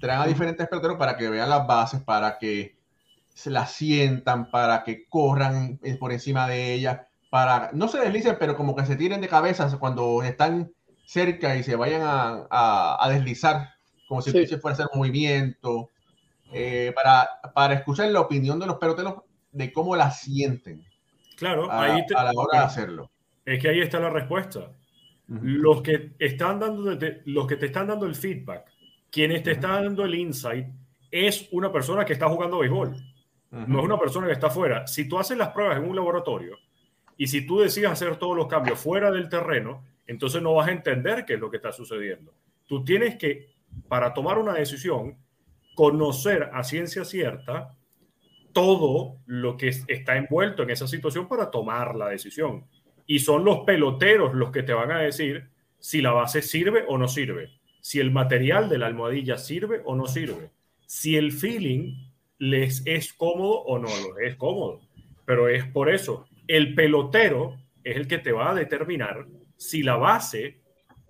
Traen 0.00 0.20
a 0.20 0.26
diferentes 0.26 0.66
peloteros 0.68 0.96
para 0.96 1.16
que 1.16 1.28
vean 1.28 1.50
las 1.50 1.66
bases, 1.66 2.02
para 2.02 2.38
que 2.38 2.76
se 3.34 3.50
las 3.50 3.72
sientan, 3.72 4.50
para 4.50 4.84
que 4.84 5.06
corran 5.08 5.78
eh, 5.82 5.96
por 5.96 6.12
encima 6.12 6.48
de 6.48 6.74
ellas, 6.74 7.00
para 7.30 7.70
no 7.72 7.88
se 7.88 7.98
deslicen, 7.98 8.36
pero 8.38 8.56
como 8.56 8.74
que 8.74 8.86
se 8.86 8.96
tiren 8.96 9.20
de 9.20 9.28
cabeza 9.28 9.78
cuando 9.78 10.22
están 10.22 10.72
cerca 11.06 11.56
y 11.56 11.62
se 11.62 11.76
vayan 11.76 12.02
a, 12.02 12.96
a, 12.98 13.08
deslizar, 13.10 13.70
como 14.12 14.20
si 14.20 14.30
se 14.30 14.58
fuera 14.58 14.76
a 14.76 14.84
hacer 14.84 14.86
movimiento, 14.94 15.88
eh, 16.52 16.92
para, 16.94 17.30
para 17.54 17.72
escuchar 17.72 18.10
la 18.10 18.20
opinión 18.20 18.60
de 18.60 18.66
los 18.66 18.76
peloteros 18.76 19.22
de 19.50 19.72
cómo 19.72 19.96
la 19.96 20.10
sienten. 20.10 20.84
Claro, 21.34 21.70
a, 21.72 21.84
ahí 21.84 22.04
a 22.14 22.24
la 22.24 22.32
hora 22.36 22.58
de 22.58 22.64
hacerlo. 22.66 23.10
Es 23.46 23.58
que 23.58 23.70
ahí 23.70 23.80
está 23.80 23.98
la 24.00 24.10
respuesta. 24.10 24.70
Los 25.28 25.80
que 25.80 26.12
están 26.18 26.60
dando, 26.60 26.94
los 27.24 27.46
que 27.46 27.56
te 27.56 27.64
están 27.64 27.86
dando 27.86 28.04
el 28.04 28.14
feedback, 28.14 28.70
quienes 29.10 29.44
te 29.44 29.52
están 29.52 29.84
dando 29.84 30.04
el 30.04 30.14
insight, 30.14 30.66
es 31.10 31.48
una 31.50 31.72
persona 31.72 32.04
que 32.04 32.12
está 32.12 32.28
jugando 32.28 32.58
béisbol. 32.58 32.94
No 33.50 33.78
es 33.78 33.84
una 33.86 33.98
persona 33.98 34.26
que 34.26 34.34
está 34.34 34.50
fuera. 34.50 34.86
Si 34.86 35.08
tú 35.08 35.18
haces 35.18 35.38
las 35.38 35.48
pruebas 35.48 35.78
en 35.78 35.88
un 35.88 35.96
laboratorio 35.96 36.58
y 37.16 37.28
si 37.28 37.46
tú 37.46 37.60
decides 37.60 37.88
hacer 37.88 38.16
todos 38.16 38.36
los 38.36 38.46
cambios 38.46 38.78
fuera 38.78 39.10
del 39.10 39.30
terreno, 39.30 39.82
entonces 40.06 40.42
no 40.42 40.52
vas 40.52 40.68
a 40.68 40.72
entender 40.72 41.24
qué 41.24 41.34
es 41.34 41.40
lo 41.40 41.50
que 41.50 41.56
está 41.56 41.72
sucediendo. 41.72 42.34
Tú 42.66 42.84
tienes 42.84 43.16
que, 43.16 43.52
para 43.88 44.14
tomar 44.14 44.38
una 44.38 44.54
decisión, 44.54 45.18
conocer 45.74 46.50
a 46.52 46.62
ciencia 46.64 47.04
cierta 47.04 47.76
todo 48.52 49.18
lo 49.26 49.56
que 49.56 49.68
está 49.68 50.16
envuelto 50.16 50.62
en 50.62 50.70
esa 50.70 50.86
situación 50.86 51.28
para 51.28 51.50
tomar 51.50 51.94
la 51.94 52.08
decisión 52.08 52.66
y 53.06 53.18
son 53.18 53.44
los 53.44 53.60
peloteros 53.60 54.34
los 54.34 54.50
que 54.50 54.62
te 54.62 54.72
van 54.72 54.90
a 54.90 55.00
decir 55.00 55.48
si 55.78 56.00
la 56.00 56.12
base 56.12 56.42
sirve 56.42 56.84
o 56.86 56.98
no 56.98 57.08
sirve, 57.08 57.50
si 57.80 57.98
el 57.98 58.10
material 58.10 58.68
de 58.68 58.78
la 58.78 58.86
almohadilla 58.86 59.36
sirve 59.36 59.82
o 59.84 59.96
no 59.96 60.06
sirve, 60.06 60.50
si 60.86 61.16
el 61.16 61.32
feeling 61.32 61.94
les 62.38 62.82
es 62.86 63.12
cómodo 63.12 63.62
o 63.62 63.78
no 63.78 63.88
es 64.22 64.36
cómodo. 64.36 64.80
Pero 65.24 65.48
es 65.48 65.64
por 65.66 65.90
eso, 65.90 66.26
el 66.46 66.74
pelotero 66.74 67.56
es 67.82 67.96
el 67.96 68.06
que 68.06 68.18
te 68.18 68.32
va 68.32 68.50
a 68.50 68.54
determinar 68.54 69.26
si 69.56 69.82
la 69.82 69.96
base 69.96 70.60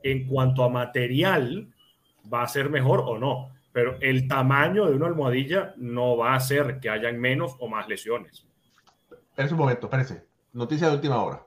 en 0.03 0.27
cuanto 0.27 0.65
a 0.65 0.69
material 0.69 1.72
va 2.33 2.43
a 2.43 2.49
ser 2.49 2.71
mejor 2.71 3.01
o 3.01 3.19
no. 3.19 3.51
Pero 3.73 3.97
el 4.01 4.29
tamaño 4.29 4.87
de 4.87 4.97
una 4.97 5.07
almohadilla 5.07 5.75
no 5.77 6.17
va 6.17 6.33
a 6.33 6.37
hacer 6.37 6.79
que 6.81 6.91
hayan 6.91 7.19
menos 7.19 7.57
o 7.59 7.69
más 7.69 7.89
lesiones. 7.89 8.47
Espera 9.31 9.49
un 9.51 9.57
momento, 9.57 9.87
espérese. 9.87 10.27
Noticia 10.53 10.89
de 10.89 10.95
última 10.95 11.23
hora. 11.23 11.47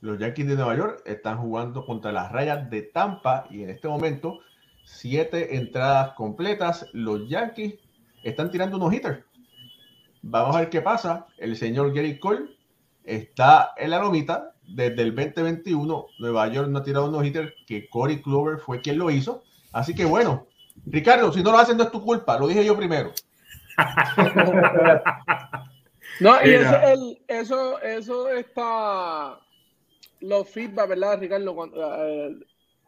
Los 0.00 0.18
Yankees 0.18 0.48
de 0.48 0.56
Nueva 0.56 0.76
York 0.76 1.02
están 1.04 1.38
jugando 1.38 1.84
contra 1.84 2.10
las 2.10 2.32
rayas 2.32 2.70
de 2.70 2.82
Tampa 2.82 3.46
y 3.50 3.62
en 3.62 3.70
este 3.70 3.86
momento, 3.86 4.40
siete 4.84 5.56
entradas 5.56 6.14
completas. 6.14 6.86
Los 6.92 7.28
Yankees 7.28 7.74
están 8.24 8.50
tirando 8.50 8.78
unos 8.78 8.92
hitters. 8.92 9.22
Vamos 10.22 10.56
a 10.56 10.60
ver 10.60 10.70
qué 10.70 10.80
pasa. 10.80 11.26
El 11.36 11.54
señor 11.56 11.94
Gary 11.94 12.18
Cole 12.18 12.56
está 13.04 13.72
en 13.76 13.90
la 13.90 14.00
lomita 14.00 14.54
desde 14.70 15.02
el 15.02 15.14
2021. 15.14 16.06
Nueva 16.18 16.48
York 16.48 16.68
no 16.68 16.78
ha 16.78 16.82
tirado 16.82 17.08
unos 17.08 17.24
hitters 17.24 17.52
que 17.66 17.88
Corey 17.88 18.22
Clover 18.22 18.58
fue 18.58 18.80
quien 18.80 18.98
lo 18.98 19.10
hizo. 19.10 19.42
Así 19.72 19.94
que 19.94 20.04
bueno, 20.04 20.46
Ricardo, 20.86 21.32
si 21.32 21.42
no 21.42 21.52
lo 21.52 21.58
hacen 21.58 21.76
no 21.76 21.84
es 21.84 21.90
tu 21.90 22.02
culpa. 22.02 22.38
Lo 22.38 22.48
dije 22.48 22.64
yo 22.64 22.76
primero. 22.76 23.12
no, 26.20 26.34
y 26.44 26.50
eso, 27.28 27.80
eso, 27.80 28.28
está 28.30 29.38
los 30.20 30.48
feedback, 30.48 30.88
¿verdad, 30.88 31.20
Ricardo? 31.20 31.70
Eh, 31.74 32.36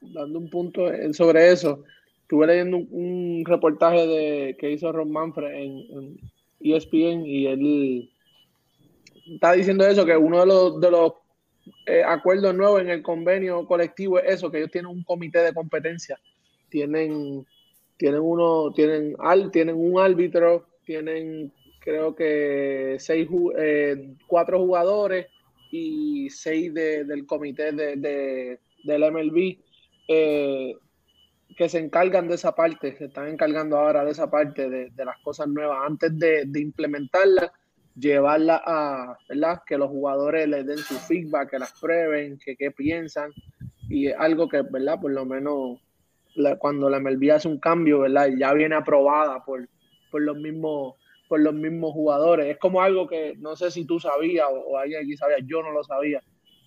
dando 0.01 0.39
un 0.39 0.51
punto 0.51 0.83
sobre 1.13 1.53
eso. 1.53 1.85
Estuve 2.23 2.47
leyendo 2.47 2.79
un, 2.79 3.45
reportaje 3.47 4.07
de, 4.07 4.57
que 4.59 4.71
hizo 4.71 4.93
Ron 4.93 5.13
Manfred 5.13 5.55
en, 5.55 6.19
ESPN 6.61 7.27
y 7.27 7.47
él 7.47 8.11
está 9.35 9.53
diciendo 9.53 9.87
eso, 9.87 10.07
que 10.07 10.17
uno 10.17 10.41
de 10.41 10.47
los, 10.47 10.81
de 10.81 10.91
los 10.91 11.13
eh, 11.87 12.03
acuerdos 12.05 12.55
nuevos 12.55 12.81
en 12.81 12.91
el 12.91 13.03
convenio 13.03 13.67
colectivo 13.67 14.19
es 14.19 14.35
eso, 14.35 14.51
que 14.51 14.59
ellos 14.59 14.71
tienen 14.71 14.91
un 14.91 15.03
comité 15.05 15.41
de 15.41 15.55
competencia. 15.55 16.19
Tienen, 16.69 17.47
tienen 17.97 18.21
uno, 18.21 18.73
tienen, 18.73 19.15
al, 19.19 19.51
tienen 19.51 19.77
un 19.77 20.01
árbitro, 20.01 20.67
tienen 20.85 21.53
creo 21.83 22.15
que 22.15 22.97
seis, 22.99 23.29
eh, 23.59 24.15
cuatro 24.27 24.59
jugadores 24.61 25.27
y 25.71 26.31
seis 26.31 26.73
del 26.73 27.27
comité 27.27 27.73
de, 27.73 28.59
del 28.85 29.13
MLB 29.13 29.59
eh, 30.09 30.75
que 31.57 31.69
se 31.69 31.79
encargan 31.79 32.29
de 32.29 32.37
esa 32.37 32.55
parte, 32.55 32.97
se 32.97 33.07
están 33.07 33.29
encargando 33.29 33.77
ahora 33.77 34.05
de 34.05 34.13
esa 34.13 34.31
parte 34.31 34.69
de, 34.69 35.05
las 35.05 35.19
cosas 35.19 35.49
nuevas 35.49 35.79
antes 35.87 36.19
de, 36.19 36.49
implementarla 36.55 37.53
llevarla 37.95 38.63
a, 38.65 39.19
¿verdad? 39.29 39.63
Que 39.67 39.79
los 39.79 39.89
jugadores 39.89 40.49
les 40.49 40.67
den 40.67 40.79
su 40.79 40.95
feedback, 40.95 41.51
que 41.51 41.59
las 41.59 41.73
prueben, 41.81 42.39
que 42.39 42.57
qué 42.57 42.71
piensan 42.71 43.33
y 43.89 44.11
algo 44.11 44.49
que, 44.49 44.63
¿verdad? 44.63 45.01
Por 45.01 45.13
lo 45.13 45.25
menos 45.25 45.81
cuando 46.59 46.89
la 46.89 46.99
MLB 46.99 47.31
hace 47.33 47.49
un 47.49 47.59
cambio, 47.59 48.01
¿verdad? 48.01 48.31
Ya 48.39 48.53
viene 48.55 48.75
aprobada 48.75 49.45
por, 49.45 49.69
por 50.11 50.23
los 50.23 50.37
mismos 50.37 50.95
por 51.29 51.41
los 51.41 51.55
mismos 51.55 51.95
jugadores. 51.95 52.45
Es 52.45 52.59
como 52.59 52.83
algo 52.83 53.07
que 53.07 53.35
no 53.39 53.57
sé 53.57 53.71
si 53.71 53.87
tú 53.87 53.99
sabías 53.99 54.47
o, 54.51 54.77
alguien 54.77 55.03
aquí 55.03 55.17
sabía, 55.17 55.39
yo 55.43 55.63
no 55.63 55.73
lo 55.73 55.83
sabía. 55.83 56.23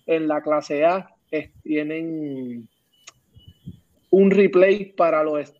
En 0.06 0.26
la 0.26 0.42
clase 0.42 0.84
A 0.84 1.08
tienen 1.62 2.68
un 4.10 4.30
replay 4.30 4.86
para 4.86 5.22
los 5.22 5.54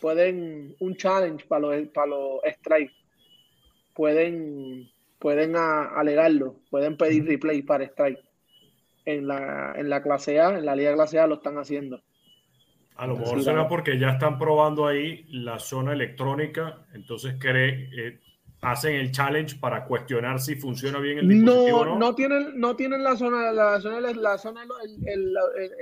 pueden 0.00 0.74
un 0.80 0.96
challenge 0.96 1.44
para 1.46 1.60
los 1.60 1.88
para 1.88 2.06
los 2.06 2.40
strikes. 2.58 2.94
Pueden 3.94 4.89
pueden 5.20 5.54
alegarlo, 5.54 6.56
pueden 6.70 6.96
pedir 6.96 7.26
replay 7.26 7.62
para 7.62 7.84
strike. 7.84 8.18
En 9.04 9.26
la, 9.26 9.74
en 9.76 9.88
la 9.88 10.02
clase 10.02 10.40
A, 10.40 10.58
en 10.58 10.66
la 10.66 10.76
liga 10.76 10.94
clase 10.94 11.18
A 11.18 11.26
lo 11.26 11.36
están 11.36 11.58
haciendo. 11.58 12.02
A 12.96 13.06
lo 13.06 13.16
mejor 13.16 13.42
será 13.42 13.66
porque 13.66 13.98
ya 13.98 14.10
están 14.10 14.38
probando 14.38 14.86
ahí 14.86 15.24
la 15.30 15.58
zona 15.58 15.94
electrónica, 15.94 16.84
entonces 16.92 17.36
cree, 17.38 17.88
eh, 17.96 18.20
hacen 18.60 18.94
el 18.94 19.10
challenge 19.10 19.56
para 19.58 19.86
cuestionar 19.86 20.38
si 20.38 20.54
funciona 20.54 20.98
bien 20.98 21.18
el 21.18 21.28
dispositivo 21.28 21.84
no, 21.86 21.98
no. 21.98 22.14
tienen, 22.14 22.60
no 22.60 22.76
tienen 22.76 23.02
la 23.02 23.16
zona, 23.16 23.52
la 23.52 23.80
zona, 23.80 24.00
la 24.00 24.36
zona 24.36 24.66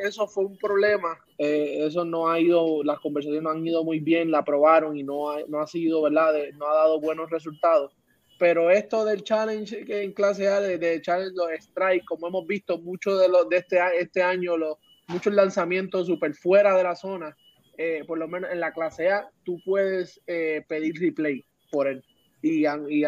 eso 0.04 0.28
fue 0.28 0.44
un 0.44 0.56
problema. 0.56 1.18
Eh, 1.36 1.86
eso 1.86 2.04
no 2.04 2.28
ha 2.28 2.38
ido, 2.38 2.84
las 2.84 3.00
conversaciones 3.00 3.42
no 3.42 3.50
han 3.50 3.66
ido 3.66 3.82
muy 3.82 3.98
bien, 3.98 4.30
la 4.30 4.38
aprobaron 4.38 4.96
y 4.96 5.02
no 5.02 5.30
ha, 5.30 5.38
no 5.48 5.60
ha 5.60 5.66
sido, 5.66 6.02
¿verdad? 6.02 6.32
no 6.56 6.68
ha 6.68 6.74
dado 6.74 7.00
buenos 7.00 7.30
resultados. 7.30 7.97
Pero 8.38 8.70
esto 8.70 9.04
del 9.04 9.24
challenge 9.24 9.84
en 9.88 10.12
clase 10.12 10.48
A, 10.48 10.60
de, 10.60 11.02
challenge 11.02 11.34
los 11.36 11.50
strike, 11.58 12.04
como 12.04 12.28
hemos 12.28 12.46
visto 12.46 12.78
mucho 12.78 13.16
de 13.16 13.28
los 13.28 13.48
de 13.48 13.58
este, 13.58 13.78
este 13.98 14.22
año, 14.22 14.56
los, 14.56 14.76
muchos 15.08 15.34
lanzamientos 15.34 16.06
super 16.06 16.34
fuera 16.34 16.76
de 16.76 16.84
la 16.84 16.94
zona, 16.94 17.36
eh, 17.76 18.04
por 18.06 18.18
lo 18.18 18.28
menos 18.28 18.50
en 18.50 18.60
la 18.60 18.72
clase 18.72 19.10
A, 19.10 19.28
tú 19.44 19.60
puedes 19.64 20.20
eh, 20.26 20.64
pedir 20.68 20.94
replay 21.00 21.44
por 21.70 21.88
él. 21.88 22.04
Y, 22.40 22.66
y, 22.66 23.04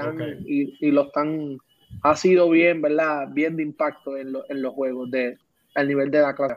y, 0.81 0.91
lo 0.91 1.07
están, 1.07 1.59
ha 2.03 2.17
sido 2.17 2.51
bien, 2.51 2.83
¿verdad? 2.83 3.29
Bien 3.31 3.57
de 3.57 3.63
impacto 3.63 4.17
en, 4.17 4.33
en 4.49 4.63
los 4.63 4.75
juegos 4.75 5.11
de, 5.11 5.39
al 5.77 5.87
nivel 5.87 6.11
de 6.11 6.21
la 6.21 6.35
clase. 6.35 6.57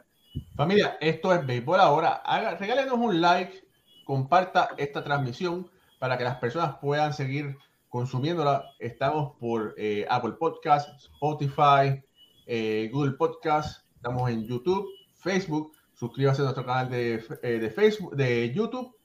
Familia, 0.55 0.97
esto 0.99 1.31
es 1.33 1.45
Béisbol 1.45 1.79
ahora. 1.79 2.21
Haga, 2.25 2.55
regálenos 2.55 2.97
un 2.97 3.21
like, 3.21 3.63
comparta 4.05 4.69
esta 4.77 5.03
transmisión 5.03 5.69
para 5.99 6.17
que 6.17 6.23
las 6.23 6.38
personas 6.38 6.77
puedan 6.81 7.13
seguir 7.13 7.55
consumiéndola. 7.93 8.65
Estamos 8.79 9.38
por 9.39 9.75
eh, 9.77 10.03
Apple 10.10 10.32
Podcast, 10.39 10.89
Spotify, 10.97 12.03
eh, 12.47 12.89
Google 12.91 13.12
Podcast, 13.12 13.86
estamos 13.93 14.32
en 14.32 14.47
YouTube, 14.47 14.88
Facebook. 15.13 15.73
Suscríbase 15.93 16.41
a 16.41 16.45
nuestro 16.45 16.65
canal 16.65 16.89
de, 16.89 17.23
eh, 17.43 17.60
de 17.60 17.69
Facebook, 17.69 18.15
de 18.15 18.51
YouTube, 18.51 18.97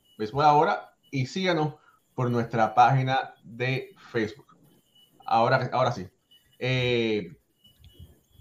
ahora, 0.43 0.95
y 1.11 1.27
síganos 1.27 1.75
por 2.15 2.31
nuestra 2.31 2.75
página 2.75 3.35
de 3.45 3.95
Facebook. 4.11 4.57
Ahora, 5.27 5.69
ahora 5.75 5.93
sí. 5.93 6.09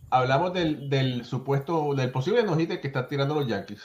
hablamos 0.10 0.53
del, 0.53 0.89
del, 0.89 1.25
supuesto, 1.25 1.93
del 1.93 2.10
posible 2.10 2.41
nojite 2.43 2.79
que 2.79 2.88
están 2.88 3.10
tirando 3.10 3.36
los 3.36 3.47
Yankees. 3.47 3.83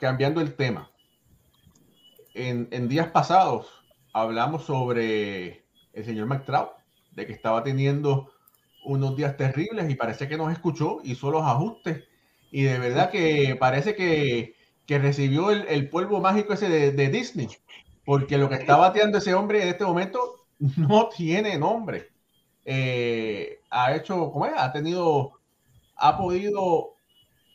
cambiando 0.00 0.40
el 0.40 0.56
tema. 0.56 0.90
En, 2.34 2.66
en, 2.70 2.88
días 2.88 3.08
pasados 3.08 3.81
hablamos 4.12 4.64
sobre 4.64 5.64
el 5.92 6.04
señor 6.04 6.26
McTraut, 6.26 6.72
de 7.12 7.26
que 7.26 7.32
estaba 7.32 7.62
teniendo 7.62 8.30
unos 8.84 9.16
días 9.16 9.36
terribles 9.36 9.90
y 9.90 9.94
parece 9.94 10.28
que 10.28 10.36
nos 10.36 10.52
escuchó, 10.52 11.00
hizo 11.04 11.30
los 11.30 11.42
ajustes 11.42 12.04
y 12.50 12.62
de 12.62 12.78
verdad 12.78 13.10
que 13.10 13.56
parece 13.58 13.94
que, 13.94 14.54
que 14.86 14.98
recibió 14.98 15.50
el, 15.50 15.88
polvo 15.88 16.20
mágico 16.20 16.52
ese 16.52 16.68
de, 16.68 16.92
de, 16.92 17.08
Disney, 17.08 17.48
porque 18.04 18.38
lo 18.38 18.48
que 18.48 18.56
está 18.56 18.76
bateando 18.76 19.18
ese 19.18 19.34
hombre 19.34 19.62
en 19.62 19.68
este 19.68 19.84
momento 19.84 20.46
no 20.76 21.08
tiene 21.08 21.58
nombre. 21.58 22.10
Eh, 22.64 23.60
ha 23.70 23.94
hecho, 23.94 24.30
¿cómo 24.30 24.46
es? 24.46 24.52
Ha 24.56 24.72
tenido, 24.72 25.40
ha 25.96 26.16
podido 26.16 26.94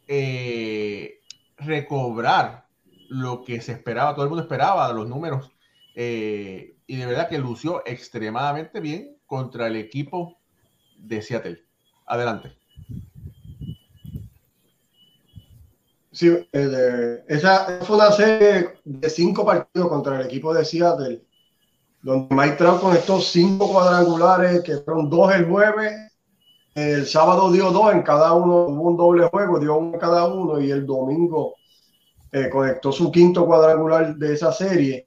eh, 0.08 1.20
recobrar 1.58 2.66
lo 3.10 3.44
que 3.44 3.62
se 3.62 3.74
esperaba, 3.74 4.14
todo 4.14 4.24
el 4.24 4.30
mundo 4.30 4.44
esperaba, 4.44 4.92
los 4.92 5.08
números 5.08 5.52
eh, 6.00 6.76
y 6.86 6.96
de 6.96 7.06
verdad 7.08 7.28
que 7.28 7.40
lució 7.40 7.82
extremadamente 7.84 8.80
bien 8.80 9.18
contra 9.26 9.66
el 9.66 9.76
equipo 9.76 10.38
de 10.96 11.24
Seattle. 11.24 11.64
Adelante. 12.06 12.56
Sí, 16.12 16.28
eh, 16.54 17.24
esa 17.28 17.80
fue 17.82 17.96
una 17.96 18.12
serie 18.12 18.76
de 18.86 19.10
cinco 19.10 19.44
partidos 19.44 19.90
contra 19.90 20.20
el 20.20 20.28
equipo 20.28 20.54
de 20.54 20.66
Seattle, 20.66 21.24
donde 22.04 22.36
Mike 22.36 22.58
Trout 22.58 22.80
con 22.80 23.22
cinco 23.22 23.72
cuadrangulares, 23.72 24.62
que 24.62 24.78
fueron 24.78 25.10
dos 25.10 25.34
el 25.34 25.46
jueves, 25.46 25.94
el 26.76 27.08
sábado 27.08 27.52
dio 27.52 27.72
dos 27.72 27.92
en 27.92 28.04
cada 28.04 28.34
uno, 28.34 28.68
hubo 28.68 28.90
un 28.92 28.98
doble 28.98 29.28
juego, 29.30 29.60
dio 29.60 29.78
uno 29.78 29.96
en 29.96 30.00
cada 30.00 30.28
uno, 30.28 30.62
y 30.62 30.70
el 30.70 30.86
domingo 30.86 31.56
eh, 32.32 32.50
conectó 32.52 32.92
su 32.92 33.12
quinto 33.12 33.48
cuadrangular 33.48 34.16
de 34.16 34.34
esa 34.34 34.52
serie. 34.52 35.07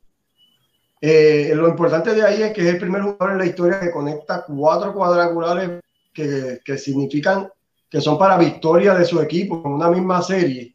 Eh, 1.01 1.53
lo 1.55 1.69
importante 1.69 2.15
de 2.15 2.23
ahí 2.23 2.43
es 2.43 2.53
que 2.53 2.61
es 2.61 2.75
el 2.75 2.79
primer 2.79 3.01
jugador 3.01 3.33
en 3.33 3.39
la 3.39 3.47
historia 3.47 3.81
que 3.81 3.91
conecta 3.91 4.45
cuatro 4.47 4.93
cuadrangulares 4.93 5.81
que, 6.13 6.61
significan 6.77 7.49
que 7.89 8.01
son 8.01 8.19
para 8.19 8.37
victoria 8.37 8.95
de 8.95 9.07
su 9.07 9.21
equipo 9.21 9.63
en 9.65 9.73
una 9.73 9.89
misma 9.89 10.21
serie. 10.21 10.75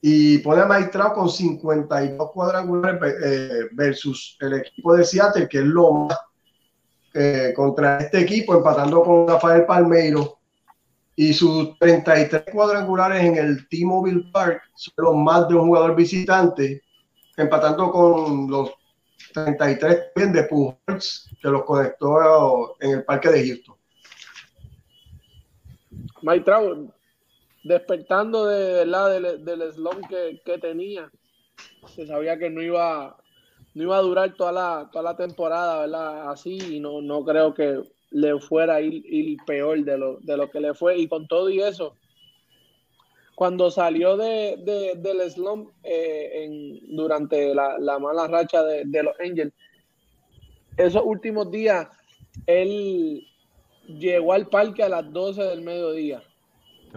Y 0.00 0.38
pone 0.38 0.62
a 0.62 0.66
Maestrao 0.66 1.12
con 1.12 1.28
52 1.28 2.30
cuadrangulares 2.30 3.14
eh, 3.22 3.68
versus 3.72 4.36
el 4.40 4.54
equipo 4.54 4.94
de 4.94 5.04
Seattle, 5.04 5.48
que 5.48 5.58
es 5.58 5.64
lo 5.64 5.92
más 5.92 6.18
eh, 7.12 7.52
contra 7.54 7.98
este 7.98 8.20
equipo, 8.20 8.54
empatando 8.54 9.02
con 9.02 9.28
Rafael 9.28 9.66
Palmeiro. 9.66 10.38
Y 11.16 11.34
sus 11.34 11.76
33 11.78 12.44
cuadrangulares 12.50 13.22
en 13.24 13.36
el 13.36 13.68
T-Mobile 13.68 14.30
Park 14.32 14.62
son 14.74 14.94
los 14.96 15.16
más 15.16 15.48
de 15.48 15.54
un 15.56 15.66
jugador 15.66 15.94
visitante, 15.94 16.82
empatando 17.36 17.90
con 17.90 18.50
los 18.50 18.70
33 19.32 20.32
de 20.32 20.42
Pujols 20.44 21.30
que 21.40 21.48
los 21.48 21.64
conectó 21.64 22.76
en 22.80 22.90
el 22.90 23.04
parque 23.04 23.30
de 23.30 23.46
Houston. 23.46 23.76
Mike 26.22 26.44
despertando 27.64 28.46
de, 28.46 28.86
la, 28.86 29.08
del, 29.08 29.44
del 29.44 29.72
slump 29.72 30.08
que, 30.08 30.40
que, 30.44 30.58
tenía, 30.58 31.10
se 31.94 32.06
sabía 32.06 32.38
que 32.38 32.50
no 32.50 32.62
iba, 32.62 33.16
no 33.74 33.82
iba 33.82 33.96
a 33.96 34.02
durar 34.02 34.34
toda 34.34 34.52
la, 34.52 34.88
toda 34.90 35.04
la 35.04 35.16
temporada, 35.16 35.80
¿verdad? 35.80 36.30
Así, 36.30 36.58
y 36.76 36.80
no, 36.80 37.02
no 37.02 37.24
creo 37.24 37.54
que 37.54 37.82
le 38.10 38.38
fuera 38.40 38.76
a 38.76 38.80
ir, 38.80 39.04
ir 39.06 39.38
peor 39.46 39.84
de 39.84 39.98
lo, 39.98 40.18
de 40.20 40.36
lo 40.36 40.50
que 40.50 40.60
le 40.60 40.74
fue. 40.74 40.98
Y 40.98 41.08
con 41.08 41.26
todo 41.26 41.50
y 41.50 41.60
eso, 41.60 41.94
cuando 43.40 43.70
salió 43.70 44.18
de, 44.18 44.58
del 44.98 45.30
slump 45.30 45.70
eh, 45.82 46.44
en, 46.44 46.94
durante 46.94 47.54
la, 47.54 47.98
mala 47.98 48.26
racha 48.26 48.62
de, 48.62 49.02
los 49.02 49.18
Angels, 49.18 49.54
esos 50.76 51.02
últimos 51.02 51.50
días, 51.50 51.88
él 52.44 53.26
llegó 53.86 54.34
al 54.34 54.48
parque 54.48 54.82
a 54.82 54.90
las 54.90 55.10
12 55.10 55.42
del 55.42 55.62
mediodía. 55.62 56.22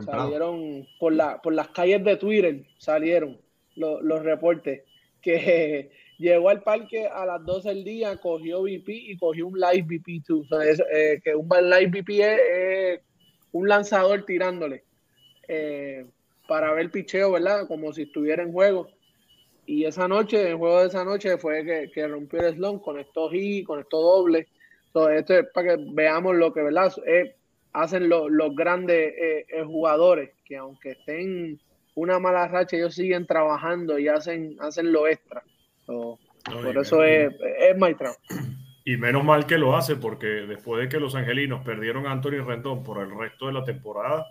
Salieron 0.03 0.85
por, 0.99 1.13
la, 1.13 1.41
por 1.41 1.53
las 1.53 1.69
calles 1.69 2.03
de 2.03 2.17
Twitter, 2.17 2.65
salieron 2.77 3.39
los, 3.77 4.21
reportes, 4.21 4.81
que 5.21 5.91
llegó 6.19 6.49
al 6.49 6.61
parque 6.61 7.07
a 7.07 7.25
las 7.25 7.45
12 7.45 7.69
del 7.69 7.83
día, 7.85 8.17
cogió 8.17 8.63
VP 8.63 8.91
y 8.91 9.15
cogió 9.15 9.47
un 9.47 9.57
live 9.57 9.85
VP 9.87 10.23
2. 10.27 10.47
Eh, 10.91 11.21
que 11.23 11.35
un 11.37 11.47
live 11.47 11.89
VP 11.89 12.95
es, 12.95 12.99
un 13.53 13.69
lanzador 13.69 14.25
tirándole. 14.25 14.83
Eh, 16.43 16.47
para 16.47 16.73
ver 16.73 16.91
picheo, 16.91 17.31
¿verdad? 17.31 17.67
Como 17.67 17.93
si 17.93 18.03
estuviera 18.03 18.43
en 18.43 18.51
juego. 18.51 18.89
Y 19.65 19.85
esa 19.85 20.07
noche, 20.07 20.49
el 20.49 20.57
juego 20.57 20.81
de 20.81 20.87
esa 20.87 21.05
noche 21.05 21.37
fue 21.37 21.63
que, 21.63 21.91
que 21.93 22.07
rompió 22.07 22.41
el 22.41 22.55
slump, 22.55 22.81
conectó 22.81 23.29
con 23.29 23.63
conectó 23.65 24.01
doble. 24.01 24.47
Entonces, 24.87 25.19
esto 25.21 25.33
es 25.39 25.45
para 25.53 25.75
que 25.77 25.85
veamos 25.93 26.35
lo 26.35 26.53
que, 26.53 26.61
¿verdad? 26.61 26.93
hacen 27.71 28.07
los 28.07 28.55
grandes 28.55 29.13
eh, 29.17 29.45
eh, 29.49 29.63
jugadores, 29.63 30.31
que 30.45 30.57
aunque 30.57 30.91
estén 30.91 31.59
una 31.95 32.19
mala 32.19 32.47
racha, 32.47 32.77
ellos 32.77 32.93
siguen 32.93 33.25
trabajando 33.25 33.97
y 33.97 34.07
hacen, 34.07 34.57
hacen 34.59 34.91
lo 34.91 35.07
extra. 35.07 35.43
por 35.85 36.77
eso 36.77 37.03
es, 37.03 37.33
es 37.59 37.77
maestro. 37.77 38.11
Y 38.85 38.97
menos 38.97 39.23
mal 39.23 39.45
que 39.45 39.57
lo 39.57 39.77
hace, 39.77 39.95
porque 39.95 40.27
después 40.27 40.81
de 40.81 40.89
que 40.89 40.99
los 40.99 41.15
angelinos 41.15 41.63
perdieron 41.63 42.05
a 42.05 42.11
Anthony 42.11 42.43
Rendón 42.45 42.83
por 42.83 43.01
el 43.01 43.17
resto 43.17 43.47
de 43.47 43.53
la 43.53 43.63
temporada, 43.63 44.27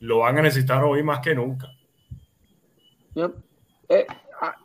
lo 0.00 0.18
van 0.18 0.38
a 0.38 0.42
necesitar 0.42 0.82
hoy 0.82 1.02
más 1.02 1.20
que 1.20 1.34
nunca. 1.34 1.68
Eh, 3.14 4.06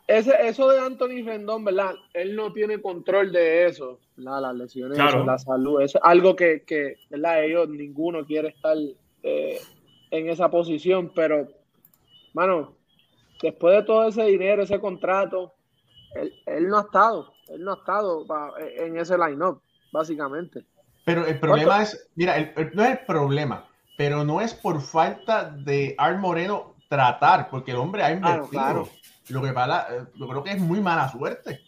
ese, 0.06 0.34
eso 0.46 0.70
de 0.70 0.80
Anthony 0.80 1.24
Rendón, 1.24 1.64
¿verdad? 1.64 1.94
Él 2.14 2.34
no 2.34 2.52
tiene 2.52 2.80
control 2.80 3.32
de 3.32 3.66
eso, 3.66 4.00
las 4.16 4.54
lesiones, 4.54 4.96
la 4.98 5.38
salud, 5.38 5.82
eso 5.82 5.98
es 5.98 6.04
algo 6.04 6.34
que, 6.34 6.62
que, 6.64 6.96
¿verdad? 7.10 7.44
Ellos, 7.44 7.68
ninguno 7.68 8.24
quiere 8.24 8.48
estar 8.48 8.76
eh, 9.22 9.60
en 10.10 10.30
esa 10.30 10.50
posición, 10.50 11.12
pero, 11.14 11.48
mano, 12.32 12.74
después 13.42 13.76
de 13.76 13.82
todo 13.82 14.08
ese 14.08 14.24
dinero, 14.24 14.62
ese 14.62 14.80
contrato, 14.80 15.52
él, 16.46 16.68
no 16.68 16.78
ha 16.78 16.82
estado, 16.82 17.34
él 17.48 17.62
no 17.62 17.72
ha 17.72 17.76
estado 17.76 18.24
en 18.78 18.96
ese 18.96 19.18
line-up, 19.18 19.60
básicamente. 19.92 20.64
Pero 21.04 21.26
el 21.26 21.38
problema 21.38 21.82
es, 21.82 22.10
mira, 22.14 22.54
no 22.72 22.84
es 22.84 22.90
el 22.90 22.98
problema 23.04 23.68
pero 23.96 24.24
no 24.24 24.40
es 24.40 24.54
por 24.54 24.80
falta 24.82 25.50
de 25.50 25.94
Art 25.98 26.18
Moreno 26.18 26.76
tratar, 26.88 27.48
porque 27.48 27.72
el 27.72 27.78
hombre 27.78 28.02
ha 28.02 28.12
invertido. 28.12 28.88
Lo 29.28 29.42
que 29.42 29.52
para, 29.52 29.88
eh, 29.90 30.04
yo 30.14 30.28
creo 30.28 30.44
que 30.44 30.52
es 30.52 30.60
muy 30.60 30.80
mala 30.80 31.10
suerte. 31.10 31.60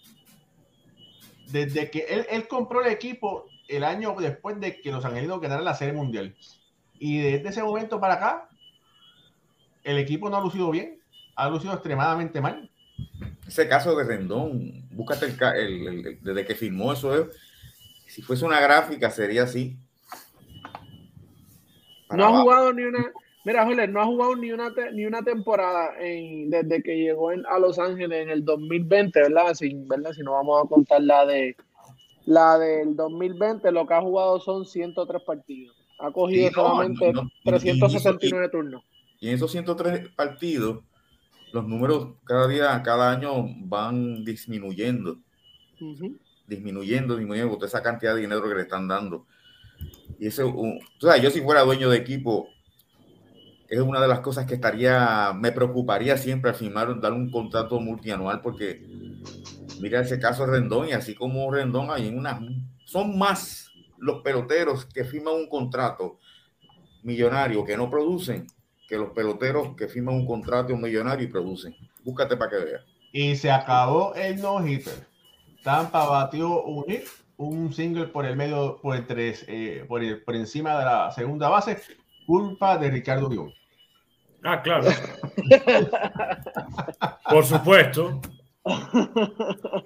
Desde 1.51 1.91
que 1.91 2.27
él, 2.31 2.47
compró 2.47 2.85
el 2.85 2.93
equipo 2.93 3.47
el 3.69 3.83
año 3.83 4.15
después 4.19 4.61
de 4.61 4.81
que 4.81 4.93
los 4.93 5.05
angelinos 5.05 5.41
ganaran 5.41 5.65
la 5.65 5.75
Serie 5.75 5.95
Mundial. 5.95 6.37
Y 6.99 7.19
desde 7.19 7.49
ese 7.49 7.63
momento 7.63 7.99
para 7.99 8.15
acá, 8.15 8.49
el 9.83 9.99
equipo 9.99 10.29
no 10.29 10.37
ha 10.37 10.43
lucido 10.43 10.71
bien, 10.71 11.01
ha 11.35 11.49
lucido 11.49 11.73
extremadamente 11.73 12.41
mal. 12.41 12.71
Ese 13.47 13.67
caso 13.67 13.97
de 13.97 14.05
Rendón, 14.05 14.87
búscate 14.91 15.27
el, 15.27 16.19
desde 16.21 16.45
que 16.45 16.55
firmó 16.55 16.93
eso. 16.93 17.29
Si 18.07 18.21
fuese 18.21 18.45
una 18.45 18.61
gráfica, 18.61 19.11
sería 19.11 19.45
así 19.45 19.79
no 22.11 22.25
ha 22.25 22.41
jugado 22.41 22.73
ni 22.73 22.85
una. 22.85 23.13
Mira, 23.45 23.65
Joler, 23.65 23.89
no 23.89 24.03
ha 24.03 24.07
jugado 24.07 24.37
ni 24.37 24.53
una, 24.53 24.73
ni 24.93 25.07
una 25.07 25.23
temporada 25.23 25.93
desde 25.99 26.83
que 26.83 26.97
llegó 26.99 27.31
a 27.31 27.59
Los 27.59 27.79
Ángeles 27.79 28.23
en 28.23 28.31
el 28.31 28.45
2020, 28.45 29.21
¿verdad? 29.21 29.55
Sin, 29.55 29.89
¿verdad? 29.89 30.13
Si 30.13 30.23
no 30.23 30.33
vamos 30.33 30.65
a 30.65 30.69
contar 30.69 31.03
la 31.03 31.25
de 31.25 31.57
La 32.27 32.59
del 32.59 32.95
2020 32.95 33.73
lo 33.73 33.87
que 33.87 33.95
ha 33.95 34.03
jugado 34.03 34.39
son 34.41 34.67
103 34.67 35.23
partidos. 35.23 35.77
Ha 35.99 36.11
cogido 36.11 36.51
solamente 36.51 37.13
369 37.45 38.49
turnos. 38.51 38.85
Y 39.21 39.29
en 39.29 39.35
esos 39.35 39.51
103 39.51 40.11
partidos, 40.11 40.85
los 41.53 41.67
números 41.67 42.17
cada 42.25 42.47
día, 42.47 42.83
cada 42.83 43.11
año 43.11 43.47
van 43.61 44.25
disminuyendo. 44.25 45.17
Disminuyendo, 46.47 47.17
disminuyendo, 47.17 47.65
esa 47.65 47.83
cantidad 47.83 48.15
de 48.15 48.21
dinero 48.21 48.43
que 48.43 48.55
le 48.55 48.63
están 48.63 48.89
dando. 48.89 49.27
Y 50.19 50.27
eso, 50.27 50.49
o 50.49 50.79
sea, 51.01 51.17
yo 51.17 51.31
si 51.31 51.41
fuera 51.41 51.63
dueño 51.63 51.91
de 51.91 51.99
equipo, 51.99 52.49
es 53.69 53.81
una 53.81 54.01
de 54.01 54.09
las 54.09 54.21
cosas 54.21 54.47
que 54.47 54.55
estaría, 54.55 55.33
me 55.35 55.53
preocuparía 55.53 56.17
siempre 56.17 56.51
al 56.51 56.57
firmar, 56.57 57.01
dar 57.01 57.13
un 57.13 57.31
contrato 57.31 57.81
multianual, 57.81 58.41
porque 58.41 58.85
mira 59.81 60.01
ese 60.01 60.19
caso 60.19 60.47
Rendón, 60.47 60.89
y 60.89 60.93
así 60.93 61.15
como 61.15 61.51
Rendón 61.51 61.91
hay 61.91 62.09
una, 62.09 62.41
son 62.85 63.19
más 63.19 63.71
los 63.99 64.23
peloteros 64.23 64.87
que 64.87 65.05
firman 65.05 65.35
un 65.35 65.49
contrato 65.49 66.19
millonario 67.03 67.65
que 67.65 67.77
no 67.77 67.91
producen 67.91 68.47
que 68.89 68.97
los 68.97 69.11
peloteros 69.11 69.77
que 69.77 69.87
firman 69.87 70.15
un 70.15 70.27
contrato 70.27 70.75
millonario 70.75 71.27
y 71.27 71.31
producen. 71.31 71.77
Búscate 72.03 72.37
para 72.39 72.51
que 72.51 72.65
veas. 72.65 72.85
Y 73.13 73.37
se 73.37 73.51
acabó 73.51 74.15
el 74.15 74.41
no-hitter. 74.41 75.07
Tampa 75.63 76.07
batió 76.07 76.65
un 76.65 76.85
hit, 76.85 77.05
un 77.39 77.73
single 77.73 78.09
por 78.09 78.27
el 78.27 78.37
medio, 78.37 78.79
por, 78.83 78.97
el 78.97 79.07
tres, 79.07 79.47
eh, 79.49 79.87
por, 79.89 80.03
el, 80.03 80.23
por 80.23 80.37
encima 80.37 80.79
de 80.79 80.85
la 80.85 81.11
segunda 81.13 81.49
base, 81.49 81.79
culpa 82.27 82.77
de 82.77 82.91
Ricardo 82.91 83.29
Dion. 83.29 83.53
Ah, 84.45 84.63
claro. 84.63 84.85
Por 87.31 87.45
supuesto. 87.45 88.21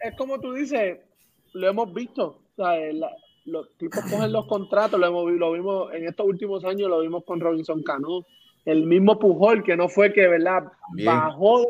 es, 0.00 0.16
como 0.16 0.40
tú 0.40 0.52
dices, 0.52 0.98
lo 1.52 1.68
hemos 1.68 1.94
visto. 1.94 2.42
los 3.44 3.76
tipos 3.78 4.00
cogen 4.10 4.32
los 4.32 4.46
contratos, 4.46 5.00
lo, 5.00 5.06
hemos, 5.06 5.30
lo 5.32 5.52
vimos 5.52 5.94
en 5.94 6.08
estos 6.08 6.26
últimos 6.26 6.64
años, 6.64 6.90
lo 6.90 7.00
vimos 7.00 7.24
con 7.24 7.40
Robinson 7.40 7.82
Cano, 7.82 8.26
el 8.64 8.84
mismo 8.84 9.18
Pujol, 9.18 9.62
que 9.62 9.76
no 9.76 9.88
fue 9.88 10.12
que, 10.12 10.28
¿verdad? 10.28 10.64
Bajó 11.04 11.68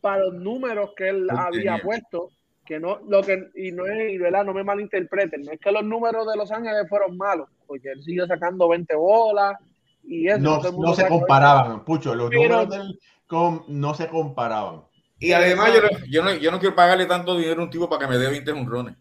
para 0.00 0.24
los 0.24 0.34
números 0.34 0.90
que 0.96 1.08
él 1.08 1.28
había 1.30 1.78
puesto 1.78 2.30
que 2.70 2.78
no, 2.78 3.00
lo 3.08 3.20
que, 3.20 3.50
y 3.56 3.72
no 3.72 3.84
es, 3.84 4.12
y 4.12 4.18
¿verdad? 4.18 4.44
no 4.44 4.54
me 4.54 4.62
malinterpreten, 4.62 5.42
no 5.42 5.50
es 5.50 5.58
que 5.58 5.72
los 5.72 5.82
números 5.82 6.24
de 6.30 6.36
Los 6.36 6.52
Ángeles 6.52 6.88
fueron 6.88 7.16
malos, 7.16 7.48
porque 7.66 7.90
él 7.90 8.00
sigue 8.04 8.24
sacando 8.28 8.68
20 8.68 8.94
bolas 8.94 9.56
y 10.04 10.28
eso. 10.28 10.38
No, 10.38 10.62
no 10.62 10.94
se 10.94 11.08
comparaban, 11.08 11.84
Pucho, 11.84 12.14
los 12.14 12.30
números 12.30 12.70
del 12.70 12.96
com 13.26 13.64
no 13.66 13.92
se 13.94 14.06
comparaban. 14.06 14.82
Y 15.18 15.32
además 15.32 15.72
yo, 15.74 15.80
yo, 16.08 16.22
no, 16.22 16.32
yo 16.34 16.52
no 16.52 16.60
quiero 16.60 16.76
pagarle 16.76 17.06
tanto 17.06 17.36
dinero 17.36 17.60
a 17.60 17.64
un 17.64 17.70
tipo 17.70 17.88
para 17.88 18.06
que 18.06 18.12
me 18.12 18.18
dé 18.18 18.30
20 18.30 18.52
honrones. 18.52 18.96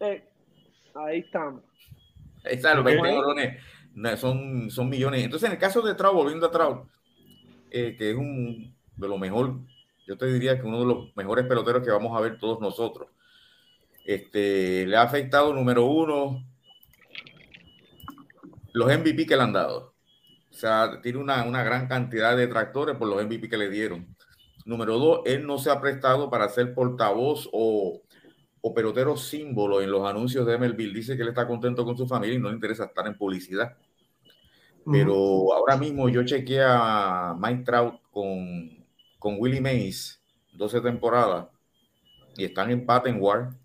Eh, 0.00 0.24
ahí 0.94 1.18
estamos. 1.18 1.64
Ahí 2.46 2.54
están 2.54 2.76
los 2.76 2.84
20 2.86 3.08
honrones, 3.08 3.60
son, 4.18 4.70
son 4.70 4.88
millones. 4.88 5.22
Entonces, 5.22 5.48
en 5.48 5.52
el 5.52 5.58
caso 5.58 5.82
de 5.82 5.94
Trout, 5.94 6.14
volviendo 6.14 6.46
a 6.46 6.50
Trout, 6.50 6.88
eh, 7.70 7.94
que 7.98 8.12
es 8.12 8.16
un 8.16 8.75
de 8.96 9.08
lo 9.08 9.18
mejor 9.18 9.60
yo 10.06 10.16
te 10.16 10.26
diría 10.26 10.58
que 10.58 10.66
uno 10.66 10.80
de 10.80 10.86
los 10.86 11.16
mejores 11.16 11.46
peloteros 11.46 11.84
que 11.84 11.90
vamos 11.90 12.16
a 12.16 12.20
ver 12.20 12.38
todos 12.38 12.60
nosotros. 12.60 13.08
Este, 14.04 14.86
le 14.86 14.96
ha 14.96 15.02
afectado, 15.02 15.52
número 15.52 15.84
uno, 15.84 16.44
los 18.72 18.86
MVP 18.86 19.26
que 19.26 19.36
le 19.36 19.42
han 19.42 19.52
dado. 19.52 19.94
O 20.48 20.54
sea, 20.54 21.00
tiene 21.02 21.18
una, 21.18 21.42
gran 21.64 21.88
cantidad 21.88 22.36
de 22.36 22.46
tractores 22.46 22.96
por 22.96 23.08
los 23.08 23.22
MVP 23.22 23.48
que 23.48 23.58
le 23.58 23.68
dieron. 23.68 24.16
Número 24.64 24.96
dos, 24.98 25.20
él 25.24 25.44
no 25.44 25.58
se 25.58 25.70
ha 25.70 25.80
prestado 25.80 26.30
para 26.30 26.48
ser 26.48 26.72
portavoz 26.72 27.48
o, 27.52 28.00
o 28.60 28.74
pelotero 28.74 29.16
símbolo 29.16 29.82
en 29.82 29.90
los 29.90 30.08
anuncios 30.08 30.46
de 30.46 30.56
MLB. 30.56 30.94
Dice 30.94 31.16
que 31.16 31.22
él 31.22 31.28
está 31.28 31.48
contento 31.48 31.84
con 31.84 31.96
su 31.96 32.06
familia 32.06 32.36
y 32.36 32.38
no 32.38 32.48
le 32.48 32.54
interesa 32.54 32.84
estar 32.84 33.06
en 33.08 33.18
publicidad. 33.18 33.76
Pero 34.90 35.52
ahora 35.52 35.76
mismo 35.76 36.08
yo 36.08 36.24
chequeé 36.24 36.62
a 36.62 37.34
Mike 37.36 37.64
Trout 37.64 38.00
con 38.12 38.75
con 39.26 39.38
Willie 39.40 39.60
Mays, 39.60 40.22
12 40.52 40.82
temporadas, 40.82 41.48
y 42.36 42.44
están 42.44 42.70
en 42.70 42.78
empate 42.78 43.10
en 43.10 43.20
War. 43.20 43.56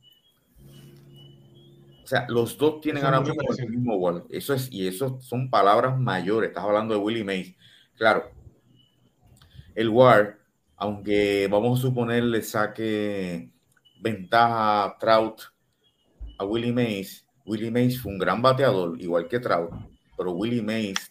O 2.03 2.07
sea, 2.07 2.25
los 2.29 2.57
dos 2.57 2.81
tienen 2.81 3.05
ahora 3.05 3.21
mismo 3.21 3.43
el 3.55 3.69
mismo 3.69 3.95
War. 3.97 4.23
Eso 4.31 4.55
es, 4.55 4.73
y 4.73 4.87
eso 4.87 5.21
son 5.21 5.51
palabras 5.51 5.99
mayores. 5.99 6.49
Estás 6.49 6.63
hablando 6.63 6.95
de 6.95 6.99
Willie 6.99 7.23
Mays. 7.23 7.55
Claro, 7.95 8.31
el 9.75 9.89
War, 9.89 10.39
aunque 10.77 11.47
vamos 11.51 11.77
a 11.77 11.81
suponer 11.83 12.23
le 12.23 12.41
saque 12.41 13.51
ventaja 14.01 14.85
a 14.85 14.97
Trout 14.97 15.41
a 16.39 16.43
Willie 16.43 16.73
Mays, 16.73 17.23
Willie 17.45 17.69
Mays 17.69 18.01
fue 18.01 18.11
un 18.11 18.17
gran 18.17 18.41
bateador, 18.41 18.99
igual 18.99 19.27
que 19.27 19.39
Trout, 19.39 19.69
pero 20.17 20.31
Willie 20.31 20.63
Mays 20.63 21.10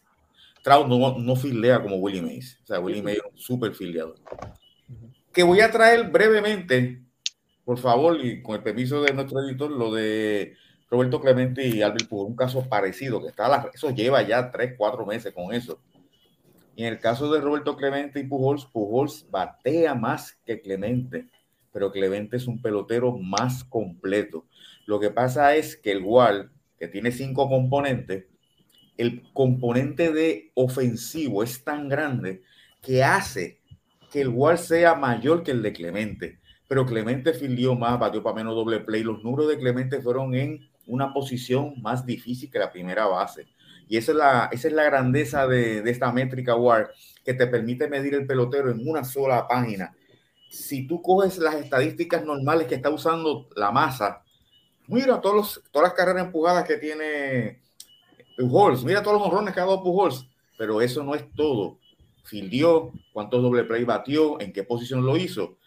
Trout 0.62 0.87
no, 0.88 1.18
no 1.18 1.37
filea 1.37 1.83
como 1.83 1.96
Willie 1.96 2.23
Mays. 2.23 2.59
O 2.62 2.66
sea, 2.66 2.81
Willie 2.81 3.03
Mays 3.03 3.18
es 3.18 3.33
un 3.33 3.38
súper 3.38 3.75
filiado. 3.75 4.14
Que 5.33 5.42
voy 5.42 5.61
a 5.61 5.70
traer 5.70 6.11
brevemente, 6.11 7.03
por 7.64 7.79
favor, 7.79 8.18
y 8.25 8.42
con 8.42 8.57
el 8.57 8.62
permiso 8.62 9.03
de 9.03 9.14
nuestro 9.14 9.40
editor, 9.40 9.70
lo 9.70 9.92
de 9.92 10.55
Roberto 10.90 11.20
Clemente 11.20 11.66
y 11.66 11.83
Albert 11.83 12.09
Pujol, 12.09 12.27
un 12.27 12.37
caso 12.37 12.68
parecido, 12.68 13.23
que 13.23 13.29
está 13.29 13.70
eso 13.73 13.90
lleva 13.90 14.23
ya 14.23 14.51
tres, 14.51 14.75
cuatro 14.77 15.07
meses 15.07 15.33
con 15.33 15.55
eso. 15.55 15.81
Y 16.75 16.83
en 16.83 16.94
el 16.94 16.99
caso 16.99 17.31
de 17.31 17.40
Roberto 17.40 17.77
Clemente 17.77 18.20
y 18.20 18.25
Pujols, 18.25 18.64
Pujols 18.64 19.27
batea 19.31 19.94
más 19.94 20.33
que 20.44 20.61
Clemente, 20.61 21.27
pero 21.73 21.92
Clemente 21.92 22.37
es 22.37 22.46
un 22.46 22.61
pelotero 22.61 23.12
más 23.18 23.64
completo. 23.64 24.46
Lo 24.87 24.99
que 24.99 25.11
pasa 25.11 25.55
es 25.55 25.77
que 25.77 25.92
el 25.92 26.03
Wall, 26.03 26.51
que 26.79 26.88
tiene 26.88 27.12
cinco 27.12 27.49
componentes, 27.49 28.25
el 29.00 29.22
componente 29.32 30.12
de 30.12 30.52
ofensivo 30.54 31.42
es 31.42 31.64
tan 31.64 31.88
grande 31.88 32.42
que 32.82 33.02
hace 33.02 33.58
que 34.12 34.20
el 34.20 34.28
WAR 34.28 34.58
sea 34.58 34.94
mayor 34.94 35.42
que 35.42 35.52
el 35.52 35.62
de 35.62 35.72
Clemente. 35.72 36.38
Pero 36.68 36.84
Clemente 36.84 37.32
filió 37.32 37.74
más, 37.74 37.98
batió 37.98 38.22
para 38.22 38.36
menos 38.36 38.54
doble 38.54 38.80
play. 38.80 39.02
Los 39.02 39.24
números 39.24 39.48
de 39.48 39.58
Clemente 39.58 40.02
fueron 40.02 40.34
en 40.34 40.68
una 40.86 41.14
posición 41.14 41.80
más 41.80 42.04
difícil 42.04 42.50
que 42.50 42.58
la 42.58 42.70
primera 42.70 43.06
base. 43.06 43.46
Y 43.88 43.96
esa 43.96 44.12
es 44.12 44.18
la, 44.18 44.48
esa 44.52 44.68
es 44.68 44.74
la 44.74 44.84
grandeza 44.84 45.46
de, 45.46 45.80
de 45.80 45.90
esta 45.90 46.12
métrica 46.12 46.54
WAR, 46.54 46.90
que 47.24 47.32
te 47.32 47.46
permite 47.46 47.88
medir 47.88 48.14
el 48.14 48.26
pelotero 48.26 48.70
en 48.70 48.86
una 48.86 49.02
sola 49.04 49.48
página. 49.48 49.94
Si 50.50 50.86
tú 50.86 51.00
coges 51.00 51.38
las 51.38 51.54
estadísticas 51.54 52.22
normales 52.22 52.66
que 52.66 52.74
está 52.74 52.90
usando 52.90 53.48
la 53.56 53.70
masa, 53.70 54.24
mira 54.88 55.22
todos 55.22 55.62
todas 55.70 55.88
las 55.88 55.96
carreras 55.96 56.26
empujadas 56.26 56.64
que 56.64 56.76
tiene 56.76 57.60
Pujols, 58.40 58.85
mira 58.85 59.03
todos 59.03 59.18
los 59.18 59.29
honrones 59.29 59.53
que 59.53 59.61
ha 59.61 59.64
dado 59.64 59.83
Pujols, 59.83 60.26
pero 60.57 60.81
eso 60.81 61.05
no 61.05 61.14
es 61.14 61.31
todo. 61.35 61.79
Fildió, 62.24 62.90
cuántos 63.12 63.42
doble 63.42 63.64
play 63.64 63.85
batió, 63.85 64.40
en 64.40 64.55
qué 64.55 64.62
posición 64.62 65.05
lo 65.05 65.18
hizo. 65.18 65.59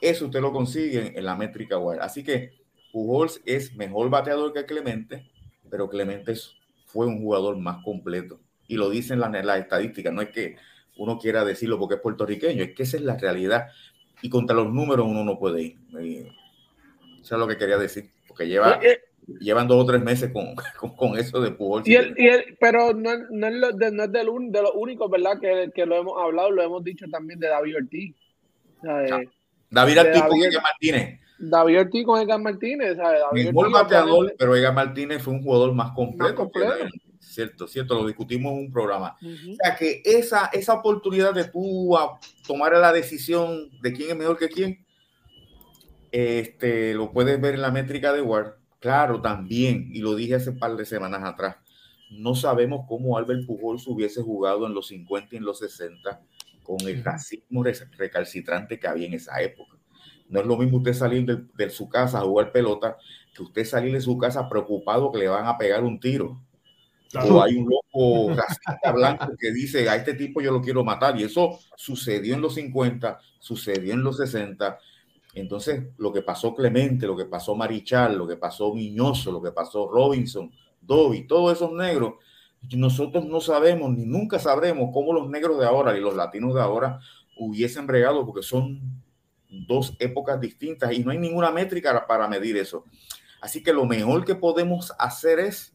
Eso 0.00 0.24
usted 0.26 0.40
lo 0.40 0.50
consigue 0.50 1.12
en 1.14 1.24
la 1.26 1.36
métrica 1.36 1.76
web. 1.76 1.98
Así 2.00 2.24
que 2.24 2.54
Pujols 2.90 3.42
es 3.44 3.76
mejor 3.76 4.08
bateador 4.08 4.54
que 4.54 4.64
Clemente, 4.64 5.30
pero 5.68 5.90
Clemente 5.90 6.34
fue 6.86 7.06
un 7.06 7.20
jugador 7.20 7.58
más 7.58 7.84
completo. 7.84 8.40
Y 8.66 8.76
lo 8.76 8.88
dicen 8.88 9.20
las, 9.20 9.34
estadísticas, 9.58 10.14
no 10.14 10.22
es 10.22 10.30
que 10.30 10.56
uno 10.96 11.18
quiera 11.18 11.44
decirlo 11.44 11.78
porque 11.78 11.96
es 11.96 12.00
puertorriqueño, 12.00 12.62
es 12.62 12.74
que 12.74 12.84
esa 12.84 12.96
es 12.96 13.02
la 13.02 13.18
realidad. 13.18 13.66
Y 14.22 14.30
contra 14.30 14.56
los 14.56 14.72
números 14.72 15.06
uno 15.06 15.22
no 15.22 15.38
puede 15.38 15.62
ir. 15.62 15.78
Eso 17.20 17.34
es 17.34 17.38
lo 17.38 17.46
que 17.46 17.58
quería 17.58 17.76
decir, 17.76 18.10
porque 18.26 18.48
lleva... 18.48 18.80
Eh, 18.82 19.00
llevan 19.40 19.68
dos 19.68 19.82
o 19.82 19.86
tres 19.86 20.02
meses 20.02 20.30
con, 20.78 20.94
con, 20.96 21.18
eso 21.18 21.40
de 21.40 21.50
Pujol. 21.50 21.82
Y 21.86 21.96
pero 22.60 22.92
no, 22.92 23.10
no, 23.30 23.46
es, 23.46 23.54
lo, 23.54 23.72
de, 23.72 23.90
no 23.90 24.04
es 24.04 24.12
de 24.12 24.24
los 24.24 24.72
únicos, 24.74 25.10
¿verdad? 25.10 25.38
Que, 25.40 25.70
que, 25.74 25.86
lo 25.86 25.96
hemos 25.96 26.14
hablado, 26.20 26.50
lo 26.50 26.62
hemos 26.62 26.84
dicho 26.84 27.06
también 27.10 27.38
de 27.38 27.48
David 27.48 27.76
Ortiz. 27.76 28.14
David 29.70 30.00
Ortiz 30.00 30.22
con 30.22 30.42
Edgar 30.42 30.62
Martínez. 30.62 31.20
David 31.38 31.80
Ortiz 31.80 32.04
con 32.04 32.20
Edgar 32.20 32.40
Martínez. 32.40 32.96
¿sabes? 32.96 33.20
David 33.30 33.50
bateador, 33.72 34.34
pero 34.38 34.56
Edgar 34.56 34.74
Martínez 34.74 35.22
fue 35.22 35.34
un 35.34 35.42
jugador 35.42 35.74
más 35.74 35.92
completo. 35.92 36.50
Cierto, 37.20 37.66
cierto, 37.66 37.94
lo 37.94 38.06
discutimos 38.06 38.52
en 38.52 38.58
un 38.58 38.72
programa. 38.72 39.16
O 39.22 39.54
sea 39.54 39.76
que 39.76 40.02
esa, 40.04 40.50
esa 40.52 40.74
oportunidad 40.74 41.32
de 41.32 41.44
tú 41.44 41.96
tomar 42.46 42.72
la 42.72 42.92
decisión 42.92 43.70
de 43.80 43.92
quién 43.92 44.10
es 44.10 44.16
mejor 44.16 44.36
que 44.36 44.48
quién, 44.48 44.84
este, 46.10 46.92
lo 46.92 47.10
puedes 47.10 47.40
ver 47.40 47.54
en 47.54 47.62
la 47.62 47.70
métrica 47.70 48.12
de 48.12 48.20
Ward 48.20 48.61
Claro, 48.82 49.22
también, 49.22 49.90
y 49.92 50.00
lo 50.00 50.16
dije 50.16 50.34
hace 50.34 50.50
un 50.50 50.58
par 50.58 50.74
de 50.74 50.84
semanas 50.84 51.22
atrás, 51.22 51.54
no 52.10 52.34
sabemos 52.34 52.84
cómo 52.88 53.16
Albert 53.16 53.46
Pujols 53.46 53.86
hubiese 53.86 54.20
jugado 54.22 54.66
en 54.66 54.74
los 54.74 54.88
50 54.88 55.36
y 55.36 55.38
en 55.38 55.44
los 55.44 55.60
60 55.60 56.20
con 56.64 56.80
el 56.88 57.02
racismo 57.04 57.62
recalcitrante 57.62 58.80
que 58.80 58.88
había 58.88 59.06
en 59.06 59.14
esa 59.14 59.40
época. 59.40 59.78
No 60.28 60.40
es 60.40 60.46
lo 60.46 60.56
mismo 60.56 60.78
usted 60.78 60.94
salir 60.94 61.24
de, 61.26 61.70
su 61.70 61.88
casa 61.88 62.18
a 62.18 62.22
jugar 62.22 62.50
pelota 62.50 62.96
que 63.32 63.44
usted 63.44 63.64
salir 63.64 63.92
de 63.92 64.00
su 64.00 64.18
casa 64.18 64.48
preocupado 64.48 65.12
que 65.12 65.18
le 65.18 65.28
van 65.28 65.46
a 65.46 65.56
pegar 65.56 65.84
un 65.84 66.00
tiro. 66.00 66.42
O 67.14 67.40
hay 67.40 67.54
un 67.54 67.70
loco 67.70 68.34
racista 68.34 68.90
blanco 68.90 69.32
que 69.38 69.52
dice, 69.52 69.88
a 69.88 69.94
este 69.94 70.14
tipo 70.14 70.40
yo 70.40 70.50
lo 70.50 70.60
quiero 70.60 70.82
matar. 70.82 71.20
Y 71.20 71.22
eso 71.22 71.56
sucedió 71.76 72.34
en 72.34 72.40
los 72.40 72.54
50, 72.56 73.20
sucedió 73.38 73.92
en 73.92 74.02
los 74.02 74.16
60, 74.16 74.76
Entonces, 75.34 75.84
lo 75.96 76.12
que 76.12 76.22
pasó 76.22 76.54
Clemente, 76.54 77.06
lo 77.06 77.16
que 77.16 77.24
pasó 77.24 77.54
Marichal, 77.54 78.16
lo 78.16 78.26
que 78.26 78.36
pasó 78.36 78.74
Miñoso, 78.74 79.32
lo 79.32 79.42
que 79.42 79.52
pasó 79.52 79.88
Robinson, 79.88 80.50
Dobby, 80.80 81.26
todos 81.26 81.56
esos 81.56 81.72
negros, 81.72 82.14
nosotros 82.76 83.24
no 83.24 83.40
sabemos 83.40 83.90
ni 83.90 84.04
nunca 84.04 84.38
sabremos 84.38 84.90
cómo 84.92 85.12
los 85.12 85.28
negros 85.28 85.58
de 85.58 85.66
ahora 85.66 85.96
y 85.96 86.00
los 86.00 86.14
latinos 86.14 86.54
de 86.54 86.60
ahora 86.60 87.00
hubiesen 87.36 87.86
bregado 87.86 88.24
porque 88.24 88.42
son 88.42 88.80
dos 89.48 89.94
épocas 89.98 90.40
distintas 90.40 90.92
y 90.92 91.00
no 91.00 91.10
hay 91.10 91.18
ninguna 91.18 91.50
métrica 91.50 92.06
para 92.06 92.28
medir 92.28 92.56
eso. 92.56 92.84
Así 93.40 93.62
que 93.62 93.72
lo 93.72 93.84
mejor 93.84 94.24
que 94.24 94.34
podemos 94.34 94.92
hacer 94.98 95.40
es 95.40 95.74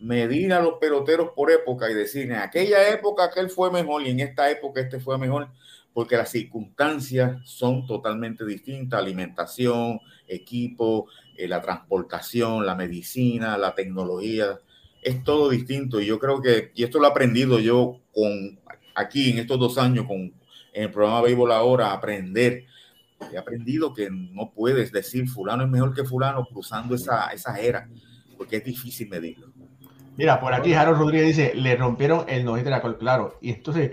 medir 0.00 0.52
a 0.52 0.60
los 0.60 0.74
peloteros 0.74 1.30
por 1.34 1.50
época 1.50 1.90
y 1.90 1.94
decir, 1.94 2.24
en 2.30 2.36
aquella 2.36 2.88
época 2.90 3.24
aquel 3.24 3.50
fue 3.50 3.70
mejor 3.70 4.02
y 4.02 4.10
en 4.10 4.20
esta 4.20 4.50
época 4.50 4.80
este 4.80 5.00
fue 5.00 5.18
mejor, 5.18 5.48
porque 5.92 6.16
las 6.16 6.30
circunstancias 6.30 7.40
son 7.44 7.86
totalmente 7.86 8.44
distintas, 8.44 9.00
alimentación, 9.00 10.00
equipo, 10.26 11.08
eh, 11.36 11.48
la 11.48 11.60
transportación, 11.60 12.64
la 12.64 12.74
medicina, 12.74 13.58
la 13.58 13.74
tecnología, 13.74 14.58
es 15.02 15.24
todo 15.24 15.50
distinto. 15.50 16.00
Y 16.00 16.06
yo 16.06 16.18
creo 16.18 16.40
que, 16.40 16.72
y 16.74 16.84
esto 16.84 16.98
lo 16.98 17.06
he 17.06 17.10
aprendido 17.10 17.58
yo 17.58 18.00
con 18.12 18.58
aquí 18.94 19.30
en 19.30 19.38
estos 19.38 19.58
dos 19.58 19.78
años, 19.78 20.06
con 20.06 20.32
en 20.72 20.84
el 20.84 20.90
programa 20.90 21.22
Béisbol 21.22 21.52
ahora, 21.52 21.92
aprender. 21.92 22.64
He 23.32 23.36
aprendido 23.36 23.92
que 23.92 24.10
no 24.10 24.52
puedes 24.52 24.92
decir 24.92 25.28
fulano 25.28 25.64
es 25.64 25.68
mejor 25.68 25.92
que 25.92 26.04
fulano 26.04 26.46
cruzando 26.46 26.94
esa, 26.94 27.28
esa 27.30 27.58
era, 27.58 27.88
porque 28.36 28.56
es 28.56 28.64
difícil 28.64 29.08
medirlo. 29.08 29.52
Mira, 30.18 30.40
por 30.40 30.52
aquí 30.52 30.74
Harold 30.74 30.98
Rodríguez 30.98 31.28
dice, 31.28 31.52
le 31.54 31.76
rompieron 31.76 32.24
el 32.28 32.44
nojito 32.44 32.64
de 32.64 32.70
la 32.72 32.82
Col, 32.82 32.98
claro. 32.98 33.38
Y 33.40 33.52
entonces 33.52 33.92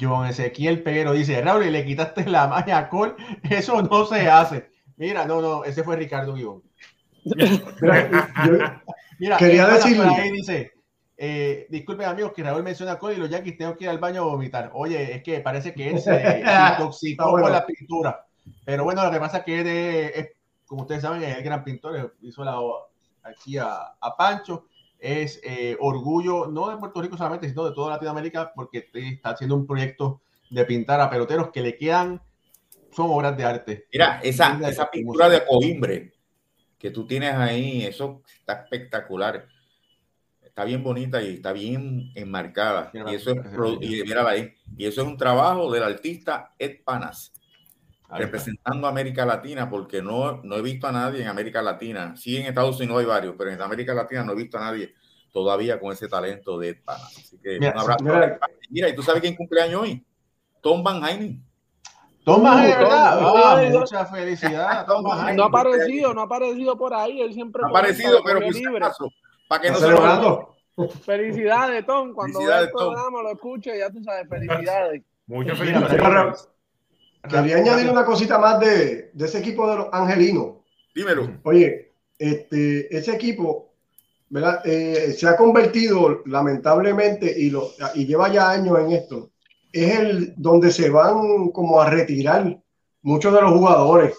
John 0.00 0.26
Ezequiel 0.26 0.82
Peguero 0.82 1.12
dice, 1.12 1.38
Raúl, 1.42 1.70
le 1.70 1.84
quitaste 1.84 2.24
la 2.24 2.48
magia 2.48 2.78
a 2.78 2.88
Col, 2.88 3.14
eso 3.42 3.82
no 3.82 4.06
se 4.06 4.26
hace. 4.30 4.70
Mira, 4.96 5.26
no, 5.26 5.42
no, 5.42 5.64
ese 5.64 5.84
fue 5.84 5.96
Ricardo 5.96 6.32
Guión. 6.32 6.62
Mira, 9.18 9.36
quería 9.36 9.66
decirle. 9.68 10.32
dice, 10.32 10.72
eh, 11.18 11.66
disculpen 11.68 12.08
amigos 12.08 12.32
que 12.34 12.42
Raúl 12.42 12.62
menciona 12.62 12.98
Col 12.98 13.12
y 13.12 13.16
los 13.16 13.28
Yankees 13.28 13.58
tengo 13.58 13.76
que 13.76 13.84
ir 13.84 13.90
al 13.90 13.98
baño 13.98 14.22
a 14.22 14.28
vomitar. 14.28 14.70
Oye, 14.72 15.16
es 15.16 15.22
que 15.22 15.40
parece 15.40 15.74
que 15.74 15.90
él 15.90 16.00
se 16.00 16.42
intoxicó 16.72 17.32
con 17.32 17.52
la 17.52 17.66
pintura. 17.66 18.24
Pero 18.64 18.84
bueno, 18.84 19.04
lo 19.04 19.10
que 19.10 19.20
pasa 19.20 19.38
es 19.38 19.44
que 19.44 19.60
él 19.60 19.66
es, 19.66 20.30
como 20.64 20.82
ustedes 20.82 21.02
saben, 21.02 21.22
es 21.22 21.36
el 21.36 21.44
gran 21.44 21.62
pintor, 21.62 22.16
hizo 22.22 22.42
la 22.42 22.56
aquí 23.24 23.58
a, 23.58 23.92
a 24.00 24.16
Pancho 24.16 24.68
es 24.98 25.40
eh, 25.44 25.76
orgullo 25.80 26.46
no 26.46 26.70
de 26.70 26.76
Puerto 26.76 27.02
Rico 27.02 27.16
solamente, 27.16 27.48
sino 27.48 27.64
de 27.64 27.74
toda 27.74 27.94
Latinoamérica, 27.94 28.52
porque 28.54 28.88
está 28.92 29.30
haciendo 29.30 29.56
un 29.56 29.66
proyecto 29.66 30.20
de 30.50 30.64
pintar 30.64 31.00
a 31.00 31.10
peloteros 31.10 31.50
que 31.50 31.60
le 31.60 31.76
quedan, 31.76 32.22
son 32.92 33.10
obras 33.10 33.36
de 33.36 33.44
arte. 33.44 33.86
Mira, 33.92 34.20
esa, 34.22 34.58
esa 34.68 34.90
pintura 34.90 35.28
de 35.28 35.44
coimbre 35.44 36.12
que 36.78 36.90
tú 36.90 37.06
tienes 37.06 37.34
ahí, 37.34 37.84
eso 37.84 38.22
está 38.38 38.62
espectacular. 38.62 39.46
Está 40.42 40.64
bien 40.64 40.82
bonita 40.82 41.22
y 41.22 41.34
está 41.34 41.52
bien 41.52 42.12
enmarcada. 42.14 42.90
y 42.94 43.14
eso 43.14 43.32
es, 43.32 43.38
y, 43.80 44.12
ahí, 44.12 44.54
y 44.76 44.86
eso 44.86 45.02
es 45.02 45.06
un 45.06 45.18
trabajo 45.18 45.70
del 45.70 45.82
artista 45.82 46.54
Ed 46.58 46.82
Panas 46.82 47.35
representando 48.10 48.86
a 48.86 48.90
América 48.90 49.26
Latina, 49.26 49.68
porque 49.68 50.02
no, 50.02 50.40
no 50.42 50.56
he 50.56 50.62
visto 50.62 50.86
a 50.86 50.92
nadie 50.92 51.22
en 51.22 51.28
América 51.28 51.62
Latina. 51.62 52.14
Sí, 52.16 52.36
en 52.36 52.46
Estados 52.46 52.78
Unidos 52.78 53.00
hay 53.00 53.06
varios, 53.06 53.34
pero 53.36 53.50
en 53.50 53.60
América 53.60 53.94
Latina 53.94 54.22
no 54.24 54.32
he 54.32 54.36
visto 54.36 54.58
a 54.58 54.60
nadie 54.60 54.94
todavía 55.32 55.78
con 55.78 55.92
ese 55.92 56.08
talento 56.08 56.58
de 56.58 56.74
pana. 56.74 57.04
Así 57.04 57.38
que 57.38 57.58
mira, 57.58 57.72
un 57.72 57.80
abrazo. 57.80 58.04
Mira, 58.70 58.88
¿y 58.88 58.94
tú 58.94 59.02
sabes 59.02 59.20
quién 59.20 59.36
cumpleaños 59.36 59.82
hoy? 59.82 60.06
Tom 60.62 60.82
Van 60.82 61.04
Heinen. 61.04 61.44
Tom 62.24 62.42
Van 62.42 62.58
Heinen, 62.58 62.78
¿verdad? 62.78 63.18
Ah, 63.20 63.62
mucha 63.70 64.06
felicidad. 64.06 64.86
Tom 64.88 65.04
no 65.04 65.42
ha 65.42 65.46
aparecido, 65.46 66.14
no 66.14 66.22
ha 66.22 66.24
aparecido 66.24 66.78
por 66.78 66.94
ahí. 66.94 67.20
Él 67.20 67.34
siempre 67.34 67.62
ha 67.64 67.68
aparecido, 67.68 68.20
pero 68.24 68.40
por 68.40 68.54
libre. 68.54 68.86
para 69.48 69.62
que 69.62 69.70
no 69.70 69.76
se 69.76 69.90
lo 69.90 70.56
Felicidades, 71.04 71.86
Tom. 71.86 72.12
Cuando 72.12 72.40
el 72.40 72.70
programa 72.70 73.22
lo 73.22 73.32
escuche, 73.32 73.78
ya 73.78 73.90
tú 73.90 74.02
sabes, 74.02 74.28
felicidades. 74.28 75.02
Muchas 75.26 75.58
felicidades. 75.58 76.48
Quería 77.28 77.56
añadir 77.56 77.90
una 77.90 78.04
cosita 78.04 78.38
más 78.38 78.60
de, 78.60 79.10
ese 79.18 79.38
equipo 79.38 79.68
de 79.70 79.76
los 79.76 79.88
angelinos. 79.92 80.56
Dímelo. 80.94 81.38
Oye, 81.42 81.92
este, 82.18 82.96
ese 82.96 83.14
equipo 83.14 83.66
¿verdad? 84.28 84.60
Eh, 84.64 85.14
se 85.16 85.28
ha 85.28 85.36
convertido 85.36 86.22
lamentablemente 86.26 87.32
y, 87.36 87.50
lo, 87.50 87.70
y 87.94 88.06
lleva 88.06 88.32
ya 88.32 88.50
años 88.50 88.78
en 88.80 88.92
esto. 88.92 89.30
Es 89.72 89.98
el 89.98 90.34
donde 90.36 90.70
se 90.70 90.90
van 90.90 91.50
como 91.50 91.80
a 91.80 91.90
retirar 91.90 92.58
muchos 93.02 93.32
de 93.32 93.40
los 93.40 93.52
jugadores. 93.52 94.16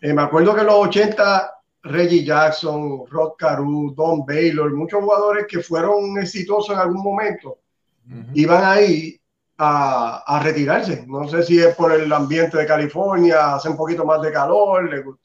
Eh, 0.00 0.12
me 0.12 0.22
acuerdo 0.22 0.54
que 0.54 0.60
en 0.60 0.66
los 0.66 0.76
80 0.76 1.50
Reggie 1.82 2.24
Jackson, 2.24 3.06
Rod 3.08 3.32
Carew, 3.38 3.94
Don 3.94 4.24
Baylor, 4.24 4.72
muchos 4.74 5.02
jugadores 5.02 5.46
que 5.48 5.60
fueron 5.60 6.18
exitosos 6.18 6.74
en 6.74 6.80
algún 6.80 7.02
momento, 7.02 7.58
iban 8.34 8.64
ahí 8.64 9.19
a, 9.62 10.40
retirarse. 10.42 11.04
No 11.06 11.28
sé 11.28 11.42
si 11.42 11.58
es 11.58 11.74
por 11.74 11.92
el 11.92 12.10
ambiente 12.12 12.56
de 12.56 12.66
California, 12.66 13.54
hace 13.54 13.68
un 13.68 13.76
poquito 13.76 14.06
más 14.06 14.22
de 14.22 14.32
calor, 14.32 15.18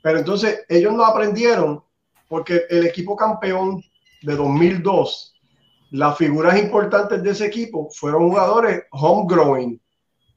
pero 0.00 0.18
entonces 0.18 0.64
ellos 0.68 0.92
no 0.92 1.04
aprendieron 1.04 1.82
porque 2.28 2.62
el 2.70 2.86
equipo 2.86 3.16
campeón 3.16 3.82
de 4.22 4.36
2002, 4.36 5.34
las 5.90 6.16
figuras 6.16 6.56
importantes 6.56 7.20
de 7.20 7.30
ese 7.30 7.46
equipo 7.46 7.90
fueron 7.90 8.28
jugadores 8.28 8.84
homegrown, 8.92 9.80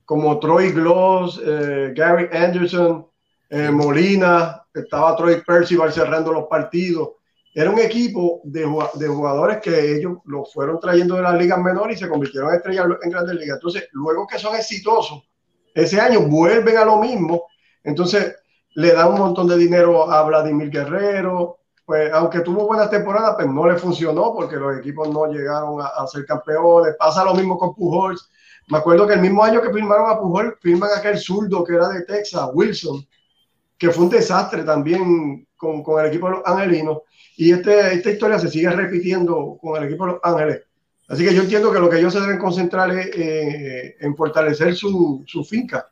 como 0.04 0.40
Troy 0.40 0.72
Gloss, 0.72 1.40
eh, 1.46 1.94
Gary 1.96 2.28
Anderson, 2.36 3.06
eh, 3.52 3.70
Molina, 3.70 4.66
estaba 4.74 5.16
Troy 5.16 5.42
Percival 5.46 5.94
cerrando 5.94 6.34
los 6.34 6.46
partidos 6.46 7.10
era 7.56 7.70
un 7.70 7.80
equipo 7.80 8.42
de, 8.46 8.66
jugadores 8.66 9.60
que 9.62 9.96
ellos 9.96 10.18
lo 10.26 10.44
fueron 10.44 10.80
trayendo 10.80 11.16
de 11.16 11.22
las 11.22 11.38
ligas 11.38 11.60
menores 11.60 11.98
y 11.98 12.04
se 12.04 12.10
convirtieron 12.10 12.50
en 12.50 12.56
estrellas 12.56 12.88
en 13.04 13.12
grandes 13.12 13.36
ligas. 13.36 13.58
Entonces, 13.58 13.88
luego 13.92 14.26
que 14.26 14.40
son 14.40 14.56
exitosos, 14.56 15.22
ese 15.76 16.02
año 16.02 16.22
vuelven 16.22 16.78
a 16.78 16.86
lo 16.86 16.98
mismo. 16.98 17.46
Entonces, 17.84 18.36
le 18.76 18.94
dan 18.94 19.10
un 19.10 19.20
montón 19.20 19.48
de 19.48 19.58
dinero 19.58 20.10
a 20.12 20.24
Vladimir 20.24 20.72
Guerrero. 20.72 21.60
Pues, 21.86 22.12
aunque 22.12 22.40
tuvo 22.40 22.66
buenas 22.66 22.90
temporadas, 22.90 23.36
pues 23.36 23.48
no 23.48 23.68
le 23.68 23.78
funcionó 23.78 24.34
porque 24.34 24.56
los 24.56 24.78
equipos 24.80 25.10
no 25.10 25.28
llegaron 25.28 25.80
a, 25.80 26.08
ser 26.08 26.26
campeones. 26.26 26.96
Pasa 26.98 27.24
lo 27.24 27.36
mismo 27.36 27.58
con 27.58 27.76
Pujols. 27.76 28.32
Me 28.70 28.80
acuerdo 28.80 29.06
que 29.06 29.14
el 29.14 29.22
mismo 29.22 29.44
año 29.44 29.62
que 29.62 29.72
firmaron 29.72 30.10
a 30.10 30.20
Pujols, 30.20 30.56
firman 30.60 30.90
aquel 30.98 31.20
zurdo 31.20 31.64
que 31.64 31.76
era 31.76 31.90
de 31.90 32.04
Texas, 32.06 32.50
Wilson, 32.54 33.06
que 33.78 33.92
fue 33.92 34.06
un 34.06 34.10
desastre 34.10 34.64
también 34.64 35.48
con, 35.56 35.84
con 35.84 36.00
el 36.00 36.08
equipo 36.08 36.28
de 36.28 36.38
los 36.38 36.46
angelinos. 36.46 37.00
Y 37.38 37.52
este, 37.52 37.96
esta 37.96 38.12
historia 38.12 38.40
se 38.40 38.50
sigue 38.50 38.70
repitiendo 38.70 39.58
con 39.62 39.82
el 39.82 39.90
equipo 39.90 40.06
de 40.06 40.12
Los 40.14 40.22
Ángeles. 40.24 40.62
Así 41.08 41.26
que 41.26 41.34
yo 41.34 41.42
entiendo 41.42 41.72
que 41.72 41.80
lo 41.80 41.90
que 41.90 42.00
ellos 42.00 42.14
se 42.14 42.22
deben 42.22 42.40
concentrar 42.40 42.92
es 42.92 43.08
eh, 43.16 43.98
en 44.00 44.16
fortalecer 44.16 44.76
su, 44.76 45.24
su, 45.28 45.44
finca 45.44 45.90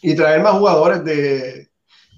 y 0.00 0.14
traer 0.14 0.42
más 0.42 0.54
jugadores 0.54 1.04
de, 1.04 1.70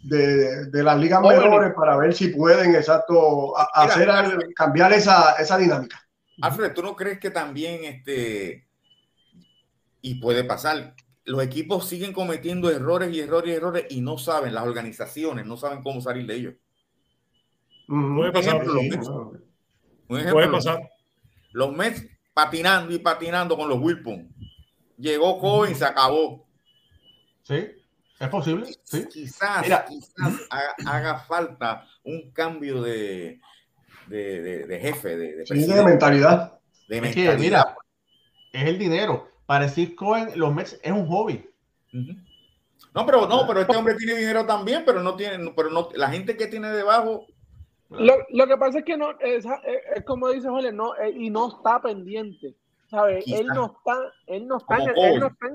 de, 0.02 0.66
de 0.66 0.82
las 0.82 0.98
ligas 0.98 1.20
menores 1.20 1.72
para 1.74 1.96
ver 1.96 2.14
si 2.14 2.28
pueden, 2.28 2.74
exacto, 2.74 3.54
hacer 3.74 4.08
cambiar 4.54 4.92
esa, 4.92 5.32
esa 5.32 5.58
dinámica. 5.58 6.00
Alfred, 6.40 6.72
¿tú 6.72 6.82
no 6.82 6.94
crees 6.96 7.18
que 7.18 7.30
también 7.30 7.84
este, 7.84 8.66
y 10.00 10.16
puede 10.16 10.44
pasar, 10.44 10.94
los 11.24 11.42
equipos 11.42 11.88
siguen 11.88 12.12
cometiendo 12.12 12.70
errores 12.70 13.12
y 13.12 13.20
errores 13.20 13.50
y 13.50 13.56
errores 13.56 13.86
y 13.88 14.00
no 14.00 14.18
saben, 14.18 14.54
las 14.54 14.64
organizaciones 14.64 15.46
no 15.46 15.56
saben 15.56 15.82
cómo 15.82 16.00
salir 16.00 16.26
de 16.26 16.34
ellos? 16.34 16.54
Puede 17.86 18.32
pasar. 18.32 18.64
Puede 20.06 20.48
pasar. 20.48 20.90
Los 21.52 21.72
Mets 21.72 22.06
patinando 22.32 22.92
y 22.92 22.98
patinando 22.98 23.56
con 23.56 23.68
los 23.68 23.78
Wilpon. 23.78 24.28
Llegó 24.98 25.38
Cohen 25.38 25.72
y 25.72 25.74
se 25.74 25.84
acabó. 25.84 26.46
Sí, 27.42 27.66
es 28.18 28.28
posible. 28.28 28.66
Quizás, 29.12 29.66
haga, 30.86 31.18
falta 31.20 31.86
un 32.04 32.32
cambio 32.32 32.82
de, 32.82 33.40
de, 34.08 34.78
jefe, 34.80 35.16
de, 35.16 35.44
de, 35.44 35.84
mentalidad. 35.84 36.58
De 36.88 37.00
mentalidad. 37.00 37.38
mira, 37.38 37.76
es 38.52 38.66
el 38.66 38.78
dinero. 38.78 39.28
Para 39.46 39.66
decir 39.66 39.94
Cohen, 39.94 40.30
los 40.36 40.54
Mets 40.54 40.78
es 40.82 40.92
un 40.92 41.06
hobby. 41.06 41.48
No, 42.94 43.04
pero 43.04 43.26
no, 43.26 43.46
pero 43.46 43.60
este 43.60 43.76
hombre 43.76 43.94
tiene 43.94 44.16
dinero 44.16 44.46
también, 44.46 44.84
pero 44.86 45.02
no 45.02 45.16
tiene, 45.16 45.52
pero 45.54 45.70
no, 45.70 45.88
la 45.94 46.08
gente 46.10 46.36
que 46.36 46.46
tiene 46.46 46.70
debajo 46.70 47.26
lo, 47.98 48.16
lo, 48.30 48.46
que 48.46 48.56
pasa 48.56 48.78
es 48.78 48.84
que 48.84 48.96
no, 48.96 49.10
es, 49.20 49.46
es, 49.94 50.04
como 50.04 50.28
dice 50.30 50.48
Jorge, 50.48 50.72
no, 50.72 50.96
eh, 50.96 51.10
y 51.10 51.30
no 51.30 51.48
está 51.48 51.80
pendiente, 51.80 52.54
¿sabes? 52.90 53.24
Él 53.26 53.46
no 53.48 53.66
está, 53.66 54.12
él 54.26 54.46
no 54.46 54.58
está, 54.58 54.78
como 54.78 55.06
él, 55.06 55.20
no 55.20 55.26
está 55.26 55.46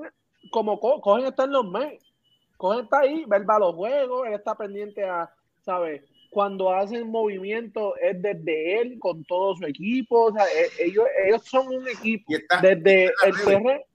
como 0.52 0.80
Cogen 0.80 1.26
está 1.26 1.44
en 1.44 1.52
los 1.52 1.70
meses, 1.70 2.04
Cogen 2.58 2.86
está 2.86 3.00
ahí, 3.00 3.26
ver 3.26 3.48
va 3.50 3.60
los 3.60 3.76
juegos, 3.76 4.28
él 4.28 4.34
está 4.34 4.56
pendiente 4.56 5.04
a, 5.04 5.30
¿sabes? 5.64 6.04
Cuando 6.30 6.72
hacen 6.72 7.10
movimiento 7.10 7.96
es 7.98 8.22
desde 8.22 8.82
él 8.82 9.00
con 9.00 9.24
todo 9.26 9.56
su 9.56 9.66
equipo, 9.66 10.26
o 10.26 10.32
sea, 10.32 10.46
e, 10.46 10.86
ellos, 10.86 11.06
ellos 11.26 11.44
son 11.44 11.68
un 11.68 11.88
equipo 11.88 12.34
desde 12.62 13.06
el 13.06 13.34
CR. 13.44 13.86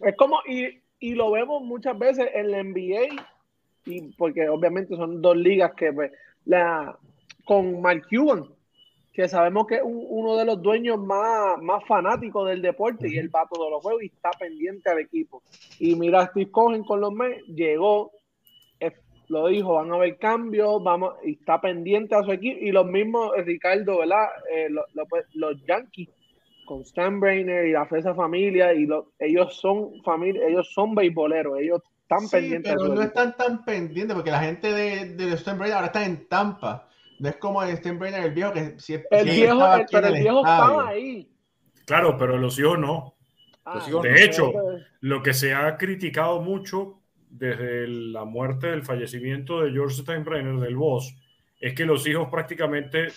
Es 0.00 0.16
como, 0.16 0.40
y 0.46 0.80
y 1.00 1.14
lo 1.14 1.30
vemos 1.30 1.62
muchas 1.62 1.98
veces 1.98 2.28
en 2.34 2.50
la 2.50 2.62
NBA, 2.62 3.24
y 3.84 4.00
porque 4.12 4.48
obviamente 4.48 4.96
son 4.96 5.22
dos 5.22 5.36
ligas 5.36 5.72
que 5.74 5.92
pues, 5.92 6.12
la 6.48 6.98
con 7.44 7.80
Mark 7.80 8.06
Cuban, 8.10 8.44
que 9.12 9.28
sabemos 9.28 9.66
que 9.66 9.76
es 9.76 9.82
uno 9.84 10.36
de 10.36 10.44
los 10.44 10.60
dueños 10.60 10.98
más, 10.98 11.62
más 11.62 11.84
fanáticos 11.86 12.48
del 12.48 12.60
deporte 12.60 13.08
y 13.08 13.16
el 13.16 13.34
va 13.34 13.42
a 13.42 13.48
todos 13.48 13.70
los 13.70 13.80
juegos 13.80 14.02
y 14.02 14.06
está 14.06 14.30
pendiente 14.30 14.90
al 14.90 14.98
equipo. 14.98 15.42
Y 15.78 15.94
mira, 15.94 16.26
Steve 16.26 16.50
Cohen 16.50 16.84
con 16.84 17.00
los 17.00 17.12
Mets 17.12 17.46
llegó, 17.46 18.12
lo 19.28 19.48
dijo, 19.48 19.74
van 19.74 19.92
a 19.92 19.96
haber 19.96 20.18
cambios, 20.18 20.82
vamos, 20.82 21.14
y 21.22 21.32
está 21.32 21.60
pendiente 21.60 22.14
a 22.14 22.22
su 22.22 22.32
equipo. 22.32 22.58
Y 22.60 22.72
los 22.72 22.86
mismos, 22.86 23.32
eh, 23.36 23.42
Ricardo, 23.42 23.98
¿verdad? 23.98 24.26
Eh, 24.50 24.68
pues, 25.08 25.26
los 25.34 25.62
Yankees 25.66 26.08
con 26.64 26.82
Stan 26.82 27.18
Brainer 27.18 27.66
y 27.66 27.72
la 27.72 27.86
Fresa 27.86 28.14
Familia, 28.14 28.74
y 28.74 28.86
ellos 29.18 29.58
son 29.58 30.02
familia, 30.02 30.46
ellos 30.46 30.70
son 30.72 30.94
beisboleros, 30.94 31.58
ellos 31.58 31.82
están 32.08 32.28
pendientes. 32.28 32.74
Pero 32.74 32.94
no 32.94 33.02
están 33.02 33.36
tan 33.36 33.64
pendientes 33.64 34.14
porque 34.14 34.30
la 34.30 34.40
gente 34.40 34.72
de, 34.72 35.14
de 35.14 35.34
Stan 35.34 35.58
Brainer 35.58 35.76
ahora 35.76 35.88
está 35.88 36.04
en 36.04 36.26
Tampa. 36.26 36.88
No 37.18 37.28
es 37.28 37.36
como 37.36 37.62
el 37.62 37.70
Stan 37.70 37.98
Brainer, 37.98 38.24
el 38.24 38.32
viejo 38.32 38.52
que 38.52 38.78
siempre. 38.78 39.20
El 39.20 39.30
viejo, 39.30 39.58
pero 39.90 40.06
el, 40.06 40.14
viejo 40.14 40.38
estaba 40.38 40.88
ahí. 40.88 41.30
Claro, 41.84 42.16
pero 42.16 42.38
los 42.38 42.58
hijos 42.58 42.78
no. 42.78 43.14
Ah, 43.64 43.84
de 44.02 44.24
hecho, 44.24 44.50
lo 45.00 45.22
que 45.22 45.34
se 45.34 45.54
ha 45.54 45.76
criticado 45.76 46.40
mucho 46.40 47.02
desde 47.28 47.86
la 47.86 48.24
muerte, 48.24 48.68
del 48.68 48.82
fallecimiento 48.82 49.60
de 49.60 49.72
George 49.72 49.96
Steinbrenner, 49.96 50.56
del 50.56 50.76
boss, 50.76 51.14
es 51.60 51.74
que 51.74 51.84
los 51.84 52.06
hijos 52.06 52.28
prácticamente 52.30 53.08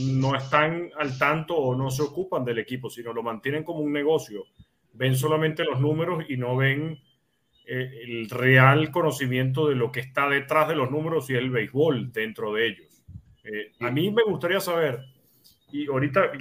no 0.00 0.34
están 0.34 0.90
al 0.98 1.16
tanto 1.16 1.56
o 1.56 1.76
no 1.76 1.90
se 1.90 2.02
ocupan 2.02 2.44
del 2.44 2.58
equipo, 2.58 2.90
sino 2.90 3.12
lo 3.12 3.22
mantienen 3.22 3.62
como 3.62 3.80
un 3.80 3.92
negocio. 3.92 4.46
Ven 4.94 5.14
solamente 5.14 5.64
los 5.64 5.80
números 5.80 6.24
y 6.28 6.36
no 6.36 6.56
ven 6.56 6.92
eh, 6.92 7.09
el 7.70 8.28
real 8.28 8.90
conocimiento 8.90 9.68
de 9.68 9.76
lo 9.76 9.92
que 9.92 10.00
está 10.00 10.28
detrás 10.28 10.68
de 10.68 10.74
los 10.74 10.90
números 10.90 11.30
y 11.30 11.34
el 11.34 11.50
béisbol 11.50 12.12
dentro 12.12 12.52
de 12.52 12.66
ellos. 12.66 13.04
Eh, 13.44 13.72
a 13.80 13.90
mí 13.90 14.10
me 14.10 14.22
gustaría 14.24 14.60
saber, 14.60 15.00
y 15.70 15.86
ahorita 15.86 16.32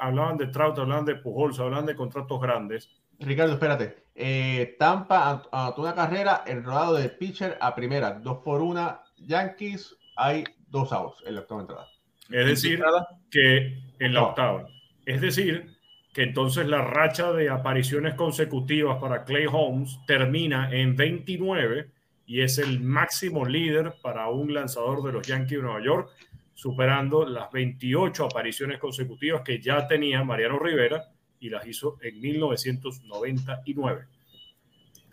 hablaban, 0.00 0.36
de 0.36 0.46
Trout, 0.46 0.78
hablaban 0.78 1.04
de 1.04 1.16
Pujols, 1.16 1.58
hablaban 1.58 1.86
de 1.86 1.96
contratos 1.96 2.40
grandes. 2.40 2.88
Ricardo, 3.18 3.54
espérate. 3.54 4.04
Eh, 4.14 4.76
Tampa 4.78 5.42
anotó 5.50 5.82
una 5.82 5.94
carrera, 5.94 6.44
el 6.46 6.62
rodado 6.62 6.94
de 6.94 7.08
pitcher 7.08 7.58
a 7.60 7.74
primera, 7.74 8.12
dos 8.12 8.38
por 8.44 8.62
una. 8.62 9.02
Yankees, 9.18 9.96
hay 10.16 10.44
dos 10.68 10.92
outs 10.92 11.22
en 11.26 11.34
la 11.34 11.40
octava 11.40 11.60
entrada. 11.60 11.88
Es 12.30 12.46
decir, 12.46 12.82
que 13.30 13.78
en 13.98 14.14
la 14.14 14.22
octava. 14.22 14.66
Es 15.04 15.20
decir, 15.20 15.76
que 16.12 16.22
entonces 16.22 16.66
la 16.66 16.82
racha 16.82 17.32
de 17.32 17.48
apariciones 17.50 18.14
consecutivas 18.14 19.00
para 19.00 19.24
Clay 19.24 19.46
Holmes 19.50 19.98
termina 20.06 20.70
en 20.72 20.96
29 20.96 21.88
y 22.26 22.40
es 22.40 22.58
el 22.58 22.80
máximo 22.80 23.44
líder 23.44 23.94
para 24.02 24.28
un 24.28 24.52
lanzador 24.52 25.02
de 25.02 25.12
los 25.12 25.26
Yankees 25.26 25.58
de 25.58 25.62
Nueva 25.62 25.82
York, 25.82 26.10
superando 26.54 27.24
las 27.26 27.50
28 27.50 28.24
apariciones 28.24 28.78
consecutivas 28.78 29.42
que 29.42 29.60
ya 29.60 29.86
tenía 29.86 30.22
Mariano 30.24 30.58
Rivera 30.58 31.10
y 31.38 31.48
las 31.48 31.66
hizo 31.66 31.98
en 32.02 32.20
1999. 32.20 34.04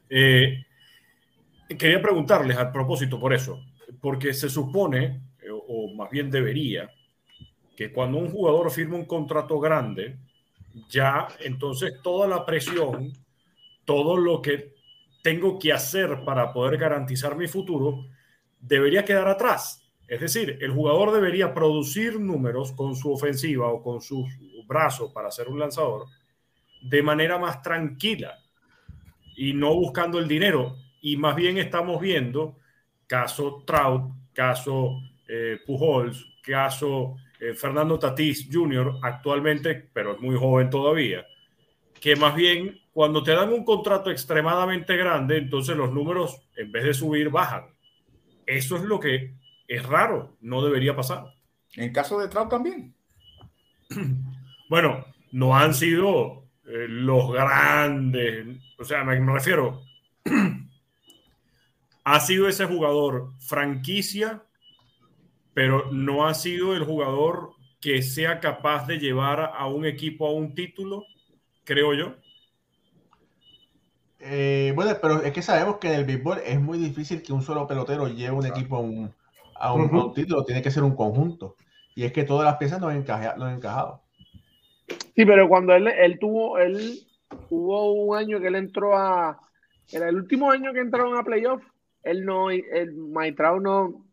Eh, 0.09 0.65
quería 1.69 2.01
preguntarles 2.01 2.57
a 2.57 2.71
propósito 2.71 3.19
por 3.19 3.33
eso, 3.33 3.63
porque 4.01 4.33
se 4.33 4.49
supone, 4.49 5.21
eh, 5.41 5.49
o 5.51 5.93
más 5.95 6.09
bien 6.09 6.29
debería, 6.29 6.89
que 7.75 7.91
cuando 7.91 8.17
un 8.17 8.29
jugador 8.29 8.71
firma 8.71 8.95
un 8.95 9.05
contrato 9.05 9.59
grande, 9.59 10.17
ya 10.89 11.28
entonces 11.39 11.93
toda 12.03 12.28
la 12.28 12.45
presión, 12.45 13.13
todo 13.86 14.17
lo 14.17 14.41
que 14.41 14.75
tengo 15.23 15.59
que 15.59 15.73
hacer 15.73 16.23
para 16.25 16.53
poder 16.53 16.78
garantizar 16.78 17.36
mi 17.36 17.47
futuro, 17.47 18.05
debería 18.59 19.05
quedar 19.05 19.28
atrás. 19.28 19.84
Es 20.07 20.21
decir, 20.21 20.57
el 20.61 20.71
jugador 20.71 21.11
debería 21.11 21.53
producir 21.53 22.19
números 22.19 22.71
con 22.71 22.95
su 22.95 23.11
ofensiva 23.11 23.67
o 23.67 23.84
con 23.84 24.01
su 24.01 24.25
brazo 24.67 25.11
para 25.13 25.32
ser 25.32 25.49
un 25.49 25.59
lanzador 25.59 26.05
de 26.82 27.03
manera 27.03 27.38
más 27.38 27.61
tranquila 27.61 28.38
y 29.36 29.53
no 29.53 29.73
buscando 29.75 30.19
el 30.19 30.28
dinero. 30.28 30.78
Y 31.01 31.17
más 31.17 31.36
bien 31.36 31.57
estamos 31.57 31.99
viendo 31.99 32.57
caso 33.05 33.63
Trout, 33.65 34.13
caso 34.34 34.97
eh, 35.28 35.59
Pujols, 35.65 36.25
caso 36.41 37.17
eh, 37.39 37.53
Fernando 37.53 37.99
Tatís 37.99 38.47
Jr. 38.51 38.99
actualmente, 39.01 39.89
pero 39.93 40.13
es 40.13 40.19
muy 40.19 40.35
joven 40.35 40.69
todavía, 40.69 41.25
que 41.99 42.15
más 42.15 42.35
bien 42.35 42.79
cuando 42.91 43.23
te 43.23 43.31
dan 43.31 43.53
un 43.53 43.63
contrato 43.63 44.09
extremadamente 44.09 44.97
grande, 44.97 45.38
entonces 45.38 45.75
los 45.77 45.91
números 45.91 46.41
en 46.55 46.71
vez 46.71 46.83
de 46.83 46.93
subir 46.93 47.29
bajan. 47.29 47.65
Eso 48.45 48.75
es 48.77 48.83
lo 48.83 48.99
que 48.99 49.35
es 49.67 49.85
raro, 49.85 50.38
no 50.41 50.63
debería 50.63 50.95
pasar. 50.95 51.33
En 51.75 51.93
caso 51.93 52.19
de 52.19 52.27
Trout 52.27 52.49
también. 52.49 52.95
Bueno, 54.69 55.05
no 55.31 55.55
han 55.55 55.73
sido 55.73 56.43
eh, 56.65 56.88
los 56.89 57.31
grandes, 57.31 58.57
o 58.77 58.83
sea, 58.83 59.05
me, 59.05 59.17
refiero, 59.33 59.81
ha 62.03 62.19
sido 62.19 62.49
ese 62.49 62.65
jugador 62.65 63.31
franquicia, 63.39 64.43
pero 65.57 65.91
no 65.91 66.27
ha 66.27 66.35
sido 66.35 66.75
el 66.75 66.83
jugador 66.83 67.53
que 67.81 68.03
sea 68.03 68.39
capaz 68.39 68.85
de 68.85 68.99
llevar 68.99 69.53
a 69.55 69.65
un 69.65 69.87
equipo 69.87 70.27
a 70.27 70.31
un 70.31 70.53
título, 70.53 71.03
creo 71.63 71.95
yo. 71.95 72.13
Eh, 74.19 74.71
bueno, 74.75 74.91
pero 75.01 75.23
es 75.23 75.33
que 75.33 75.41
sabemos 75.41 75.77
que 75.77 75.87
en 75.87 75.95
el 75.95 76.05
béisbol 76.05 76.41
es 76.45 76.61
muy 76.61 76.77
difícil 76.77 77.23
que 77.23 77.33
un 77.33 77.41
solo 77.41 77.65
pelotero 77.65 78.07
lleve 78.07 78.35
un 78.35 78.45
equipo 78.45 78.77
a 79.55 79.73
un, 79.73 80.13
título, 80.13 80.45
tiene 80.45 80.61
que 80.61 80.69
ser 80.69 80.83
un 80.83 80.95
conjunto. 80.95 81.55
Y 81.95 82.03
es 82.03 82.13
que 82.13 82.23
todas 82.23 82.45
las 82.45 82.57
piezas 82.57 82.79
no 82.79 82.89
han, 82.89 83.03
no 83.03 83.45
han 83.45 83.55
encajado. 83.55 84.03
Sí, 85.15 85.25
pero 85.25 85.49
cuando 85.49 85.73
él, 85.73 85.87
él 85.87 86.19
tuvo, 86.19 86.59
él 86.59 86.99
hubo 87.49 87.93
un 87.93 88.15
año 88.15 88.39
que 88.39 88.49
él 88.49 88.57
entró 88.57 88.95
a, 88.95 89.39
era 89.91 90.07
el 90.07 90.17
último 90.17 90.51
año 90.51 90.71
que 90.71 90.81
entraron 90.81 91.17
a 91.17 91.23
playoff, 91.23 91.63
él 92.03 92.25
no, 92.25 92.51
el 92.51 92.93
Maitrao 92.93 93.59
no. 93.59 94.06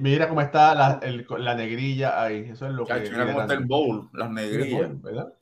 Mira 0.00 0.28
cómo 0.28 0.40
está 0.40 0.74
la, 0.74 1.00
el, 1.02 1.26
la 1.38 1.54
negrilla 1.54 2.22
ahí, 2.22 2.50
eso 2.50 2.66
es 2.66 2.72
lo 2.72 2.86
que. 2.86 2.94
Mira 2.94 3.26
cómo 3.26 3.42
está 3.42 3.54
el 3.54 3.64
bowl, 3.64 4.08
las 4.12 4.30
negrillas. 4.30 5.00
¿verdad? 5.02 5.32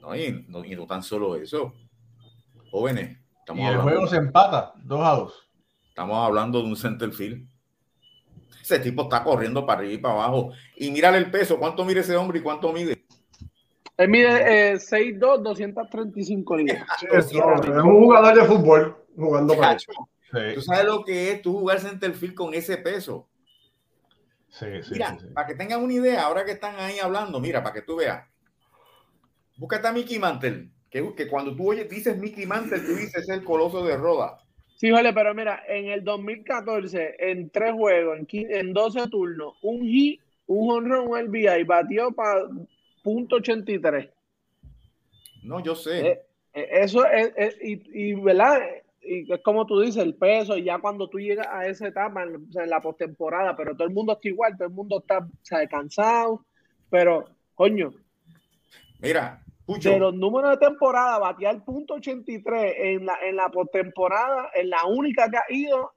No 0.00 0.16
y, 0.16 0.44
no, 0.48 0.64
y 0.64 0.74
no 0.74 0.86
tan 0.86 1.02
solo 1.02 1.36
eso. 1.36 1.72
Jóvenes. 2.70 3.18
Estamos 3.38 3.64
y 3.64 3.66
el 3.66 3.78
juego 3.78 4.06
se 4.06 4.16
empata, 4.16 4.72
dos 4.82 5.00
a 5.04 5.16
dos. 5.16 5.48
Estamos 5.88 6.16
hablando 6.26 6.60
de 6.62 6.68
un 6.68 6.76
center 6.76 7.12
field. 7.12 7.46
Ese 8.62 8.78
tipo 8.78 9.02
está 9.02 9.22
corriendo 9.24 9.66
para 9.66 9.80
arriba 9.80 9.94
y 9.94 9.98
para 9.98 10.14
abajo. 10.14 10.52
Y 10.76 10.90
mírale 10.90 11.18
el 11.18 11.30
peso, 11.30 11.58
cuánto 11.58 11.84
mide 11.84 12.00
ese 12.00 12.16
hombre 12.16 12.38
y 12.38 12.42
cuánto 12.42 12.72
mide. 12.72 13.04
Él 13.96 14.08
mide 14.08 14.72
eh, 14.72 14.74
6'2, 14.74 15.42
235 15.42 16.56
libras. 16.56 16.86
es 17.12 17.32
un 17.32 17.82
jugador 17.82 18.34
de 18.34 18.44
fútbol 18.44 18.96
jugando 19.16 19.56
para 19.56 19.74
eso. 19.74 19.92
Tú 20.54 20.62
sabes 20.62 20.84
lo 20.84 21.04
que 21.04 21.32
es 21.32 21.42
tú 21.42 21.58
jugar 21.58 21.80
centerfield 21.80 22.34
con 22.34 22.54
ese 22.54 22.78
peso. 22.78 23.28
Sí, 24.52 24.66
sí, 24.82 24.92
mira, 24.92 25.16
para 25.32 25.46
que 25.46 25.54
tengan 25.54 25.82
una 25.82 25.94
idea, 25.94 26.24
ahora 26.24 26.44
que 26.44 26.52
están 26.52 26.76
ahí 26.78 26.98
hablando, 26.98 27.40
mira, 27.40 27.62
para 27.62 27.74
que 27.74 27.82
tú 27.82 27.96
veas. 27.96 28.28
Búscate 29.56 29.88
a 29.88 29.92
Mickey 29.92 30.18
Mantle, 30.18 30.68
que, 30.90 31.14
que 31.14 31.26
cuando 31.26 31.56
tú 31.56 31.70
oyes, 31.70 31.88
dices 31.88 32.18
Mickey 32.18 32.44
Mantle, 32.44 32.80
tú 32.80 32.94
dices 32.94 33.26
el 33.30 33.44
coloso 33.44 33.82
de 33.82 33.96
Roda. 33.96 34.38
Sí, 34.76 34.90
vale, 34.90 35.14
pero 35.14 35.34
mira, 35.34 35.62
en 35.66 35.86
el 35.86 36.04
2014, 36.04 37.16
en 37.18 37.48
tres 37.48 37.72
juegos, 37.72 38.18
en, 38.18 38.26
en 38.30 38.72
12 38.74 39.08
turnos, 39.08 39.54
un 39.62 39.86
hit, 39.86 40.20
un 40.46 40.70
honrón, 40.70 41.08
un 41.08 41.18
RBI, 41.18 41.64
batió 41.64 42.12
para 42.12 42.42
punto 43.02 43.36
83. 43.36 44.10
No, 45.44 45.62
yo 45.62 45.74
sé. 45.74 46.06
Eh, 46.06 46.22
eh, 46.52 46.68
eso 46.72 47.06
es, 47.06 47.56
y, 47.62 48.10
y, 48.10 48.14
¿verdad? 48.14 48.60
Y 49.04 49.32
es 49.32 49.40
como 49.42 49.66
tú 49.66 49.80
dices, 49.80 50.02
el 50.02 50.14
peso, 50.14 50.56
y 50.56 50.64
ya 50.64 50.78
cuando 50.78 51.08
tú 51.08 51.18
llegas 51.18 51.46
a 51.50 51.66
esa 51.66 51.88
etapa, 51.88 52.22
en, 52.22 52.36
o 52.36 52.52
sea, 52.52 52.64
en 52.64 52.70
la 52.70 52.80
postemporada, 52.80 53.56
pero 53.56 53.74
todo 53.74 53.86
el 53.86 53.94
mundo 53.94 54.12
está 54.12 54.28
igual, 54.28 54.56
todo 54.56 54.68
el 54.68 54.74
mundo 54.74 55.00
está 55.00 55.18
o 55.18 55.28
sea, 55.42 55.66
cansado, 55.66 56.44
pero, 56.88 57.24
coño. 57.54 57.92
Mira, 59.00 59.42
De 59.66 59.98
los 59.98 60.14
números 60.14 60.52
de 60.52 60.66
temporada, 60.68 61.18
batear 61.18 61.64
punto 61.64 61.94
83 61.94 62.74
en 62.78 63.06
la, 63.06 63.16
en 63.24 63.36
la 63.36 63.48
postemporada, 63.48 64.50
en 64.54 64.70
la 64.70 64.86
única 64.86 65.28
que 65.28 65.36
ha 65.36 65.44
ido, 65.48 65.92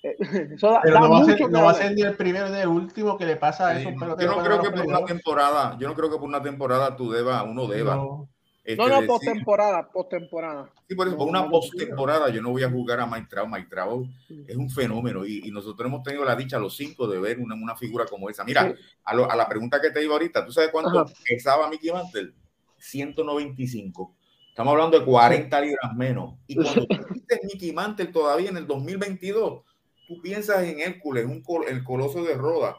Eso 0.02 0.78
pero 0.82 1.00
no, 1.00 1.10
va 1.10 1.20
a 1.20 1.24
ser, 1.24 1.50
no 1.50 1.64
va 1.64 1.70
a 1.72 1.74
ser, 1.74 1.92
ni 1.92 2.02
el 2.02 2.16
primero 2.16 2.48
ni 2.48 2.58
el 2.58 2.68
último 2.68 3.18
que 3.18 3.26
le 3.26 3.36
pasa 3.36 3.68
a 3.68 3.78
eso. 3.78 3.90
Pero 3.98 4.18
yo 4.18 4.34
no 4.34 4.42
creo 4.42 4.62
que 4.62 4.70
por 4.70 4.86
una 4.86 5.04
temporada, 5.04 5.76
yo 5.78 5.88
no 5.88 5.94
creo 5.94 6.10
que 6.10 6.16
por 6.16 6.26
una 6.26 6.42
temporada 6.42 6.96
tú 6.96 7.10
debas, 7.10 7.44
uno 7.46 7.66
deba. 7.66 7.96
No, 7.96 8.28
este, 8.72 8.76
no, 8.76 9.00
no 9.00 9.06
postemporada, 9.06 9.90
postemporada. 9.90 10.72
Sí, 10.88 10.94
por 10.94 11.08
eso, 11.08 11.16
por 11.16 11.28
una 11.28 11.48
postemporada 11.48 12.28
yo 12.30 12.42
no 12.42 12.50
voy 12.50 12.62
a 12.62 12.70
jugar 12.70 13.00
a 13.00 13.06
Maitrao. 13.06 13.46
Maitrao 13.46 14.06
es 14.46 14.56
un 14.56 14.70
fenómeno 14.70 15.24
y, 15.24 15.46
y, 15.46 15.50
nosotros 15.50 15.86
hemos 15.88 16.02
tenido 16.02 16.24
la 16.24 16.36
dicha 16.36 16.58
los 16.58 16.76
cinco 16.76 17.06
de 17.06 17.20
ver 17.20 17.38
una, 17.38 17.54
una 17.54 17.76
figura 17.76 18.06
como 18.06 18.28
esa. 18.28 18.44
Mira, 18.44 18.74
a, 19.04 19.14
lo, 19.14 19.30
a, 19.30 19.36
la 19.36 19.48
pregunta 19.48 19.80
que 19.80 19.90
te 19.90 20.02
iba 20.04 20.14
ahorita, 20.14 20.44
¿tú 20.44 20.52
sabes 20.52 20.70
cuánto 20.70 21.06
pesaba 21.28 21.68
Mickey 21.68 21.90
Mantle? 21.90 22.32
195 22.78 24.16
Estamos 24.60 24.72
hablando 24.72 24.98
de 24.98 25.04
40 25.06 25.60
libras 25.60 25.94
menos. 25.94 26.34
Y 26.46 26.56
cuando 26.56 26.86
tú 26.86 26.96
viste 27.14 27.40
Mickey 27.44 27.72
Mantle 27.72 28.08
todavía 28.08 28.50
en 28.50 28.56
el 28.56 28.66
2022, 28.66 29.62
tú 30.06 30.20
piensas 30.20 30.64
en 30.64 30.80
Hércules, 30.80 31.24
un 31.24 31.42
el 31.68 31.84
coloso 31.84 32.22
de 32.24 32.34
Roda. 32.34 32.76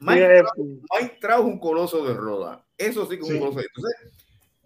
Mike, 0.00 1.18
trajo, 1.20 1.42
un 1.44 1.60
coloso 1.60 2.04
de 2.04 2.14
Roda. 2.14 2.64
Eso 2.76 3.06
sí 3.06 3.18
que 3.18 3.22
es 3.22 3.30
un 3.30 3.38
coloso. 3.38 3.60
Entonces, 3.60 4.21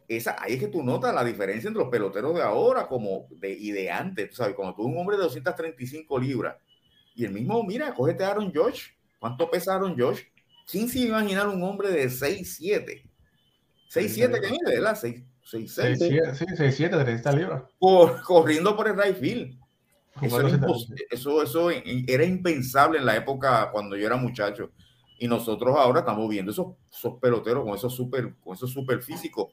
esa, 0.08 0.36
ahí 0.38 0.54
es 0.54 0.60
que 0.60 0.68
tú 0.68 0.82
notas 0.82 1.14
la 1.14 1.24
diferencia 1.24 1.68
entre 1.68 1.82
los 1.82 1.90
peloteros 1.90 2.34
de 2.34 2.42
ahora 2.42 2.86
como 2.86 3.26
de, 3.30 3.52
y 3.52 3.72
de 3.72 3.90
antes. 3.90 4.30
Tú 4.30 4.36
sabes, 4.36 4.54
cuando 4.54 4.74
tú 4.74 4.82
un 4.84 4.98
hombre 4.98 5.16
de 5.16 5.24
235 5.24 6.18
libras 6.18 6.56
y 7.14 7.24
el 7.24 7.32
mismo, 7.32 7.62
mira, 7.64 7.94
cógete 7.94 8.24
a 8.24 8.30
Aaron 8.30 8.52
Josh. 8.54 8.88
¿Cuánto 9.18 9.50
pesa 9.50 9.74
Aaron 9.74 9.98
Josh? 9.98 10.20
¿Quién 10.70 10.88
se 10.88 11.00
imaginar 11.00 11.48
un 11.48 11.62
hombre 11.62 11.90
de 11.90 12.06
6'7"? 12.06 13.02
6'7 13.92 14.40
que 14.40 14.50
mide, 14.50 14.74
¿verdad? 14.74 14.98
6, 15.00 15.24
6, 15.42 15.74
6, 15.74 15.98
6, 16.56 16.74
7, 16.76 17.04
30 17.04 17.32
libras. 17.32 17.62
Por, 17.78 18.20
corriendo 18.22 18.76
por 18.76 18.88
el 18.88 18.96
right 18.96 19.16
field. 19.16 19.58
Eso 20.20 20.40
era, 20.40 20.66
eso, 21.10 21.42
eso 21.42 21.70
era, 21.70 22.24
impensable 22.24 22.98
en 22.98 23.04
la 23.04 23.16
época 23.16 23.70
cuando 23.70 23.96
yo 23.96 24.06
era 24.06 24.16
muchacho. 24.16 24.70
Y 25.18 25.28
nosotros 25.28 25.76
ahora 25.78 26.00
estamos 26.00 26.28
viendo 26.28 26.52
esos, 26.52 26.74
esos 26.90 27.18
peloteros 27.20 27.64
con 27.64 27.74
esos 27.74 27.94
super, 27.94 28.34
con 28.42 28.54
esos 28.54 28.70
super 28.70 29.02
físicos. 29.02 29.52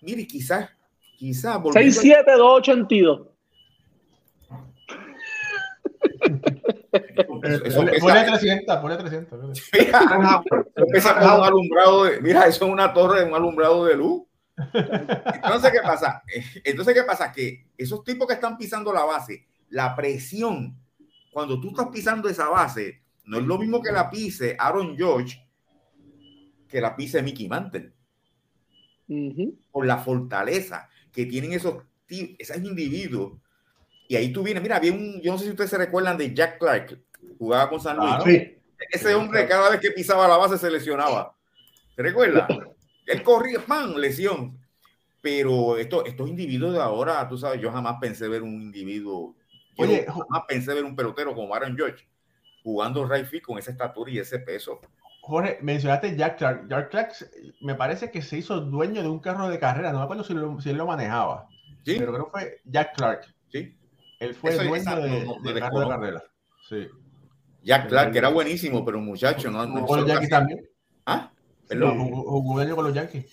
Mire, 0.00 0.26
quizás, 0.26 0.70
quizás. 1.16 1.56
6'7, 1.58 2.24
2'82. 2.36 3.28
Eso 7.42 7.84
pone 8.00 8.24
300, 8.24 8.76
pone 8.78 8.96
300. 8.96 9.40
Mira, 9.72 10.42
eso 10.94 11.10
un 11.10 11.44
alumbrado 11.44 12.04
de, 12.04 12.20
mira, 12.20 12.46
eso 12.46 12.66
es 12.66 12.72
una 12.72 12.92
torre 12.92 13.20
de 13.20 13.26
un 13.26 13.34
alumbrado 13.34 13.84
de 13.84 13.96
luz. 13.96 14.22
Entonces, 14.56 15.70
¿qué 15.70 15.80
pasa? 15.82 16.22
Entonces, 16.64 16.94
¿qué 16.94 17.02
pasa? 17.04 17.32
Que 17.32 17.66
esos 17.76 18.02
tipos 18.02 18.26
que 18.26 18.34
están 18.34 18.56
pisando 18.56 18.92
la 18.92 19.04
base, 19.04 19.46
la 19.70 19.94
presión, 19.94 20.76
cuando 21.30 21.60
tú 21.60 21.68
estás 21.68 21.88
pisando 21.88 22.28
esa 22.28 22.48
base, 22.48 23.02
no 23.24 23.38
es 23.38 23.44
lo 23.44 23.58
mismo 23.58 23.80
que 23.80 23.92
la 23.92 24.10
pise 24.10 24.56
Aaron 24.58 24.96
George 24.96 25.38
que 26.68 26.80
la 26.80 26.94
pise 26.94 27.22
Mickey 27.22 27.48
Mantle. 27.48 27.92
Por 29.70 29.86
la 29.86 29.98
fortaleza 29.98 30.88
que 31.12 31.26
tienen 31.26 31.52
esos, 31.52 31.82
esos 32.08 32.56
individuos. 32.58 33.38
Y 34.06 34.16
ahí 34.16 34.32
tú 34.32 34.42
vienes, 34.42 34.62
mira, 34.62 34.76
había 34.76 34.92
un, 34.92 35.20
yo 35.20 35.32
no 35.32 35.38
sé 35.38 35.44
si 35.44 35.50
ustedes 35.50 35.70
se 35.70 35.78
recuerdan 35.78 36.16
de 36.16 36.34
Jack 36.34 36.58
Clark, 36.58 37.00
jugaba 37.38 37.68
con 37.68 37.80
San 37.80 37.96
Luis. 37.96 38.48
Ese 38.90 39.14
hombre 39.14 39.46
cada 39.46 39.70
vez 39.70 39.80
que 39.80 39.90
pisaba 39.90 40.28
la 40.28 40.36
base 40.36 40.56
se 40.56 40.70
lesionaba. 40.70 41.34
¿Te 41.96 42.02
recuerdas? 42.02 42.48
Él 43.06 43.22
corría, 43.22 43.64
¡pam! 43.64 43.96
Lesión. 43.96 44.58
Pero 45.20 45.76
esto, 45.76 46.04
estos 46.04 46.28
individuos 46.28 46.74
de 46.74 46.80
ahora, 46.80 47.26
tú 47.28 47.36
sabes, 47.36 47.60
yo 47.60 47.72
jamás 47.72 47.96
pensé 48.00 48.28
ver 48.28 48.42
un 48.42 48.62
individuo, 48.62 49.34
Oye, 49.78 50.06
jamás 50.06 50.42
pensé 50.46 50.74
ver 50.74 50.84
un 50.84 50.96
pelotero 50.96 51.34
como 51.34 51.54
Aaron 51.54 51.76
George 51.76 52.06
jugando 52.64 53.06
right 53.06 53.26
field 53.26 53.44
con 53.44 53.58
esa 53.58 53.70
estatura 53.70 54.10
y 54.10 54.18
ese 54.18 54.40
peso. 54.40 54.80
Jorge, 55.28 55.58
mencionaste 55.60 56.16
Jack 56.16 56.38
Clark. 56.38 56.68
Jack 56.70 56.90
Clark 56.90 57.12
me 57.60 57.74
parece 57.74 58.10
que 58.10 58.22
se 58.22 58.38
hizo 58.38 58.62
dueño 58.62 59.02
de 59.02 59.08
un 59.08 59.18
carro 59.18 59.46
de 59.50 59.58
carrera. 59.58 59.92
No 59.92 59.98
me 59.98 60.04
acuerdo 60.04 60.24
si, 60.24 60.34
si 60.62 60.70
él 60.70 60.78
lo 60.78 60.86
manejaba. 60.86 61.46
¿Sí? 61.84 61.96
Pero 61.98 62.14
creo 62.14 62.24
que 62.24 62.30
fue 62.30 62.60
Jack 62.64 62.96
Clark. 62.96 63.34
Sí. 63.52 63.76
Él 64.20 64.34
fue 64.34 64.54
dueño 64.54 64.96
de, 64.96 65.52
de, 65.52 65.60
carro 65.60 65.80
de 65.80 65.88
carrera. 65.88 66.22
Sí. 66.66 66.88
Jack 67.62 67.88
Clark, 67.88 68.12
que 68.12 68.18
era 68.18 68.30
buenísimo, 68.30 68.82
pero 68.86 69.00
muchacho, 69.00 69.50
no. 69.50 69.66
no 69.66 69.84
con 69.84 70.00
los 70.00 70.08
Yankees 70.08 70.30
también. 70.30 70.66
¿Ah? 71.04 71.30
Jugó 71.68 72.60
año 72.60 72.74
con 72.74 72.86
los 72.86 72.94
Yankees. 72.94 73.26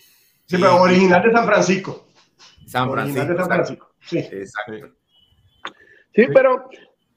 Sí, 0.45 0.57
pero 0.57 0.81
original 0.81 1.23
de 1.23 1.31
San 1.31 1.45
Francisco. 1.45 2.07
San 2.67 2.91
Francisco. 2.91 3.25
De 3.25 3.37
San 3.37 3.47
Francisco. 3.47 3.91
Sí. 4.01 4.17
Exacto. 4.17 4.89
Sí, 6.13 6.27
pero 6.33 6.69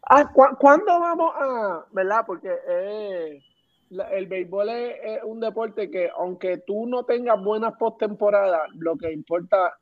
ah, 0.08 0.30
¿cuándo 0.32 1.00
vamos 1.00 1.34
a, 1.36 1.84
verdad? 1.90 2.22
Porque 2.24 2.48
eh, 2.68 3.42
el 3.90 4.26
béisbol 4.26 4.68
es, 4.68 5.22
un 5.24 5.40
deporte 5.40 5.90
que 5.90 6.10
aunque 6.16 6.58
tú 6.58 6.86
no 6.86 7.04
tengas 7.04 7.42
buenas 7.42 7.74
postemporadas, 7.78 8.68
lo 8.74 8.96
que 8.96 9.12
importa 9.12 9.74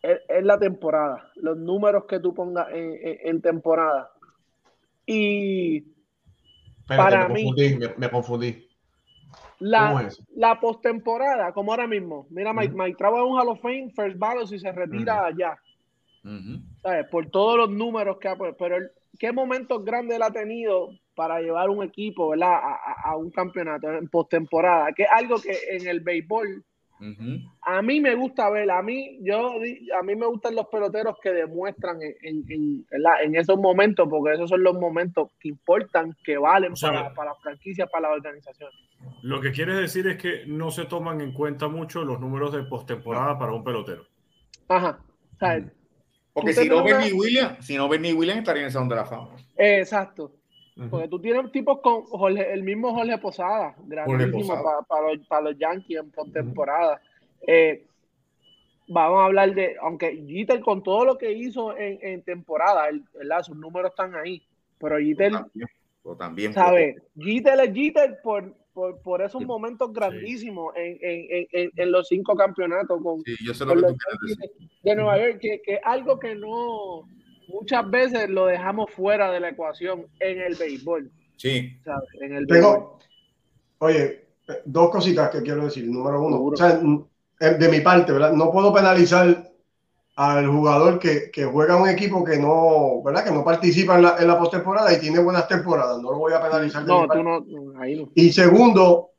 es, 0.00 0.20
la 0.42 0.58
temporada, 0.58 1.30
los 1.36 1.56
números 1.56 2.04
que 2.06 2.20
tú 2.20 2.34
pongas 2.34 2.68
en 2.72 3.40
temporada. 3.40 4.10
Y 5.06 5.92
para 6.86 7.28
me 7.28 7.34
mí. 7.34 7.52
me, 7.96 8.10
confundí. 8.10 8.68
La, 9.58 10.08
la 10.34 10.58
postemporada, 10.58 11.52
como 11.52 11.72
ahora 11.72 11.86
mismo. 11.86 12.26
Mira, 12.30 12.52
Mike, 12.52 12.74
Mike 12.74 12.96
trabaja 12.96 13.24
un 13.24 13.38
Hall 13.38 13.48
of 13.48 13.60
Fame, 13.60 13.90
first 13.94 14.18
ballot 14.18 14.50
y 14.50 14.58
se 14.58 14.72
retira 14.72 15.26
allá. 15.26 15.56
Por 17.10 17.30
todos 17.30 17.56
los 17.56 17.70
números 17.70 18.18
que 18.18 18.28
ha 18.28 18.36
Pero 18.36 18.76
¿qué 19.18 19.32
momentos 19.32 19.84
grandes 19.84 20.16
él 20.16 20.22
ha 20.22 20.30
tenido 20.30 20.90
para 21.14 21.40
llevar 21.40 21.70
un 21.70 21.82
equipo 21.82 22.30
¿verdad? 22.30 22.54
A, 22.54 23.10
a 23.10 23.16
un 23.16 23.30
campeonato 23.30 23.90
en 23.90 24.08
postemporada? 24.08 24.92
Que 24.92 25.04
es 25.04 25.08
algo 25.10 25.40
que 25.40 25.56
en 25.70 25.86
el 25.86 26.00
béisbol 26.00 26.64
a 27.62 27.82
mí 27.82 28.00
me 28.00 28.14
gusta 28.14 28.48
ver, 28.50 28.70
a 28.70 28.82
mí, 28.82 29.18
yo, 29.22 29.54
a 29.98 30.02
mí 30.02 30.14
me 30.14 30.26
gustan 30.26 30.54
los 30.54 30.66
peloteros 30.68 31.16
que 31.20 31.30
demuestran 31.30 31.98
en, 32.00 32.44
en, 32.48 33.34
esos 33.34 33.58
momentos, 33.58 34.06
porque 34.08 34.34
esos 34.34 34.48
son 34.48 34.62
los 34.62 34.74
momentos 34.74 35.30
que 35.40 35.48
importan, 35.48 36.16
que 36.24 36.38
valen 36.38 36.74
para, 36.80 37.12
para 37.12 37.30
la 37.30 37.36
franquicia, 37.36 37.86
para 37.86 38.08
la 38.08 38.14
organización. 38.14 38.70
Lo 39.22 39.40
que 39.40 39.50
quieres 39.50 39.76
decir 39.76 40.06
es 40.06 40.16
que 40.16 40.44
no 40.46 40.70
se 40.70 40.84
toman 40.84 41.20
en 41.20 41.32
cuenta 41.32 41.66
mucho 41.66 42.04
los 42.04 42.20
números 42.20 42.52
de 42.52 42.62
postemporada 42.62 43.36
para 43.36 43.52
un 43.52 43.64
pelotero. 43.64 44.06
Ajá. 44.68 45.00
porque 46.32 46.52
si 46.52 46.68
no, 46.68 46.84
Benny 46.84 47.12
Williams, 47.12 47.66
si 47.66 47.76
no 47.76 47.88
Benny 47.88 48.12
Williams 48.12 48.40
estaría 48.40 48.62
en 48.62 48.66
el 48.66 48.72
Salón 48.72 48.88
de 48.88 48.96
la 48.96 49.04
Fama. 49.04 49.34
Exacto. 49.56 50.32
Porque 50.90 51.08
tú 51.08 51.20
tienes 51.20 51.52
tipos 51.52 51.80
con 51.80 52.38
el 52.38 52.62
mismo 52.62 52.94
Jorge 52.94 53.18
Posada, 53.18 53.74
grandísimo 53.84 54.62
para, 54.88 55.12
los, 55.12 55.26
para 55.26 55.42
los 55.42 55.58
Yankees 55.58 55.98
en 55.98 56.10
postemporada. 56.10 57.00
Eh, 57.46 57.84
vamos 58.88 59.20
a 59.20 59.24
hablar 59.26 59.54
de, 59.54 59.76
aunque 59.80 60.24
Jeter 60.26 60.60
con 60.60 60.82
todo 60.82 61.04
lo 61.04 61.18
que 61.18 61.32
hizo 61.32 61.76
en, 61.76 61.98
en 62.02 62.22
temporada, 62.22 62.88
¿verdad? 63.14 63.42
sus 63.42 63.56
números 63.56 63.90
están 63.90 64.14
ahí, 64.14 64.42
pero 64.78 64.98
Jeter, 64.98 65.32
o 66.02 66.16
también. 66.16 66.54
Jeter 67.16 67.60
es 67.60 67.74
Jeter 67.74 68.18
por, 68.22 68.54
por, 68.72 69.00
por 69.02 69.22
esos 69.22 69.44
momentos 69.44 69.92
grandísimos 69.92 70.74
en, 70.76 70.98
en, 71.00 71.70
en, 71.76 71.92
los 71.92 72.08
cinco 72.08 72.34
campeonatos 72.34 73.00
con, 73.02 73.20
sí, 73.22 73.36
yo 73.44 73.54
sé 73.54 73.64
lo 73.66 73.74
que 73.74 73.80
tú 73.80 73.96
de 74.82 74.96
Nueva 74.96 75.18
York, 75.18 75.38
que, 75.38 75.62
que 75.62 75.80
algo 75.84 76.18
que 76.18 76.34
no 76.34 77.06
muchas 77.52 77.88
veces 77.90 78.28
lo 78.30 78.46
dejamos 78.46 78.90
fuera 78.90 79.30
de 79.30 79.40
la 79.40 79.50
ecuación 79.50 80.06
en 80.18 80.40
el 80.40 80.56
béisbol. 80.56 81.10
Sí. 81.36 81.76
En 82.20 82.34
el 82.34 82.46
Tengo, 82.46 82.98
oye, 83.78 84.26
dos 84.64 84.90
cositas 84.90 85.30
que 85.30 85.42
quiero 85.42 85.64
decir. 85.64 85.86
Número 85.88 86.22
uno, 86.22 86.42
o 86.42 86.56
sea, 86.56 86.80
de 87.38 87.68
mi 87.68 87.80
parte, 87.80 88.12
¿verdad? 88.12 88.32
No 88.32 88.50
puedo 88.50 88.72
penalizar 88.72 89.50
al 90.14 90.46
jugador 90.46 90.98
que, 90.98 91.30
que, 91.30 91.44
juega 91.44 91.76
un 91.76 91.88
equipo 91.88 92.22
que 92.22 92.38
no, 92.38 93.02
¿verdad? 93.02 93.24
Que 93.24 93.30
no 93.30 93.44
participa 93.44 93.96
en 93.96 94.02
la, 94.02 94.16
en 94.18 94.28
la 94.28 94.38
postemporada 94.38 94.92
y 94.92 95.00
tiene 95.00 95.20
buenas 95.20 95.48
temporadas. 95.48 96.00
No 96.02 96.12
lo 96.12 96.18
voy 96.18 96.32
a 96.32 96.42
penalizar. 96.42 96.84
No, 96.86 97.08
tú 97.08 97.22
no, 97.22 97.44
ahí 97.80 97.96
no. 97.96 98.10
Y 98.14 98.30
segundo, 98.32 99.11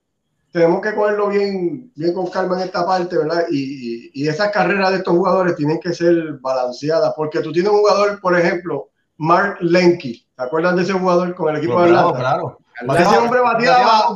tenemos 0.53 0.81
que 0.81 0.93
cogerlo 0.93 1.29
bien, 1.29 1.91
bien 1.95 2.13
con 2.13 2.29
calma 2.29 2.57
en 2.57 2.65
esta 2.65 2.85
parte, 2.85 3.17
¿verdad? 3.17 3.45
Y, 3.49 4.11
y, 4.13 4.27
esas 4.27 4.51
carreras 4.51 4.91
de 4.91 4.97
estos 4.97 5.15
jugadores 5.15 5.55
tienen 5.55 5.79
que 5.79 5.93
ser 5.93 6.33
balanceadas, 6.41 7.11
porque 7.17 7.39
tú 7.39 7.51
tienes 7.51 7.71
un 7.71 7.79
jugador, 7.79 8.21
por 8.21 8.39
ejemplo, 8.39 8.91
Mark 9.17 9.57
Lenky, 9.61 10.27
¿te 10.35 10.43
acuerdas 10.43 10.75
de 10.75 10.83
ese 10.83 10.93
jugador 10.93 11.33
con 11.33 11.49
el 11.49 11.57
equipo 11.57 11.81
de 11.81 11.89
Atlanta? 11.89 12.19
Claro, 12.19 12.59
Ese 12.99 13.17
hombre 13.17 13.39
bateaba 13.41 14.11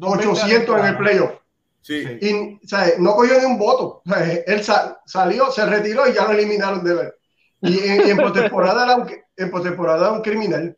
800 0.00 0.78
en 0.78 0.86
el 0.86 0.96
playoff. 0.96 1.32
Sí. 1.80 2.18
Y 2.20 2.60
no 3.00 3.16
cogió 3.16 3.36
ni 3.40 3.44
un 3.44 3.58
voto. 3.58 4.02
él 4.46 4.62
salió, 5.04 5.50
se 5.50 5.66
retiró 5.66 6.08
y 6.08 6.14
ya 6.14 6.26
lo 6.26 6.30
eliminaron 6.30 6.84
de 6.84 6.94
ver. 6.94 7.18
Y 7.60 7.80
en, 7.80 8.08
en 8.08 8.16
postemporada 8.18 8.84
era, 8.84 8.94
un, 8.94 9.08
en 9.08 9.50
era 9.98 10.12
un 10.12 10.22
criminal 10.22 10.76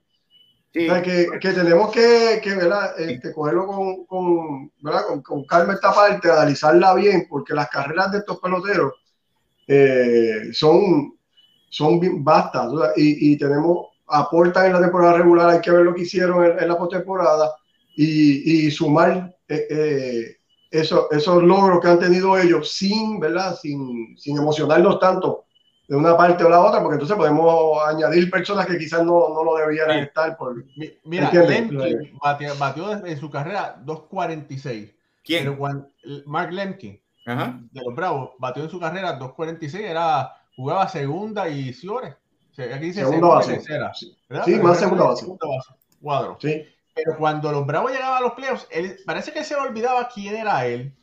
que, 0.77 1.53
tenemos 1.53 1.91
que, 1.91 2.41
que, 2.43 2.55
¿verdad? 2.55 3.01
Este, 3.01 3.33
cogerlo 3.33 3.67
con, 3.67 4.05
con, 4.05 4.73
¿verdad? 4.81 5.03
Con, 5.23 5.45
calma 5.45 5.75
esta 5.75 5.93
parte, 5.93 6.31
analizarla 6.31 6.95
bien, 6.95 7.27
porque 7.29 7.55
las 7.55 7.69
carreras 7.69 8.13
de 8.13 8.19
estos 8.19 8.39
peloteros 8.41 8.93
eh, 9.67 10.51
son, 10.53 11.15
son 11.71 12.23
vastas 12.23 12.71
y, 12.97 13.33
y, 13.33 13.39
tenemos, 13.39 13.87
aportan 14.07 14.67
en 14.67 14.73
la 14.75 14.81
temporada 14.81 15.15
regular, 15.15 15.49
hay 15.49 15.61
que 15.61 15.71
ver 15.71 15.83
lo 15.83 15.95
que 15.95 16.03
hicieron 16.03 16.45
en, 16.45 16.69
la 16.69 16.77
postemporada 16.77 17.55
y, 17.97 18.67
y 18.67 18.71
sumar 18.71 19.35
eh, 19.49 19.67
eh, 19.71 20.37
eso, 20.71 21.11
esos 21.11 21.43
logros 21.43 21.81
que 21.81 21.89
han 21.89 21.99
tenido 21.99 22.37
ellos 22.37 22.73
sin, 22.73 23.19
¿verdad? 23.19 23.57
Sin, 23.61 24.17
sin 24.19 24.37
emocionarnos 24.37 25.01
tanto 25.01 25.46
de 25.89 25.97
una 25.97 26.17
parte 26.17 26.43
o 26.43 26.49
la 26.49 26.61
otra, 26.61 26.81
porque 26.81 26.95
entonces 26.95 27.17
podemos 27.17 27.79
añadir 27.87 28.31
personas 28.31 28.67
que 28.67 28.79
quizás 28.79 29.05
no, 29.05 29.29
no 29.33 29.45
lo 29.45 29.57
debieran 29.57 29.99
estar. 30.01 30.37
Por, 30.37 30.65
Mira, 31.05 31.31
Lemke 31.31 32.13
batió, 32.59 32.93
en 32.93 33.19
su 33.19 33.31
carrera 33.31 33.81
2.46. 33.85 34.93
¿Quién? 35.25 35.59
Mark 36.27 36.53
Lemke. 36.53 37.03
de 37.25 37.83
los 37.85 37.95
Bravos, 37.95 38.31
batió 38.39 38.65
en 38.65 38.71
su 38.71 38.81
carrera 38.81 39.19
2.46, 39.19 39.81
era, 39.81 40.33
jugaba 40.57 40.89
segunda 40.89 41.49
y 41.49 41.73
Ciores. 41.73 42.15
Aquí 42.59 42.87
dice 42.87 43.01
segunda, 43.01 43.29
base. 43.29 43.55
Tercera, 43.55 43.93
sí, 43.95 44.17
más 44.63 44.79
segunda 44.79 45.05
base. 45.05 45.27
Cuadro. 46.01 46.39
Sí. 46.41 46.65
Pero 46.95 47.17
cuando 47.19 47.53
los 47.53 47.67
Bravos 47.67 47.93
llegaban 47.93 48.17
a 48.17 48.21
los 48.23 48.33
playoffs, 48.33 48.67
él, 48.71 48.97
parece 49.05 49.33
que 49.33 49.45
se 49.45 49.55
olvidaba 49.55 50.09
quién 50.09 50.37
era 50.37 50.65
él. 50.67 50.95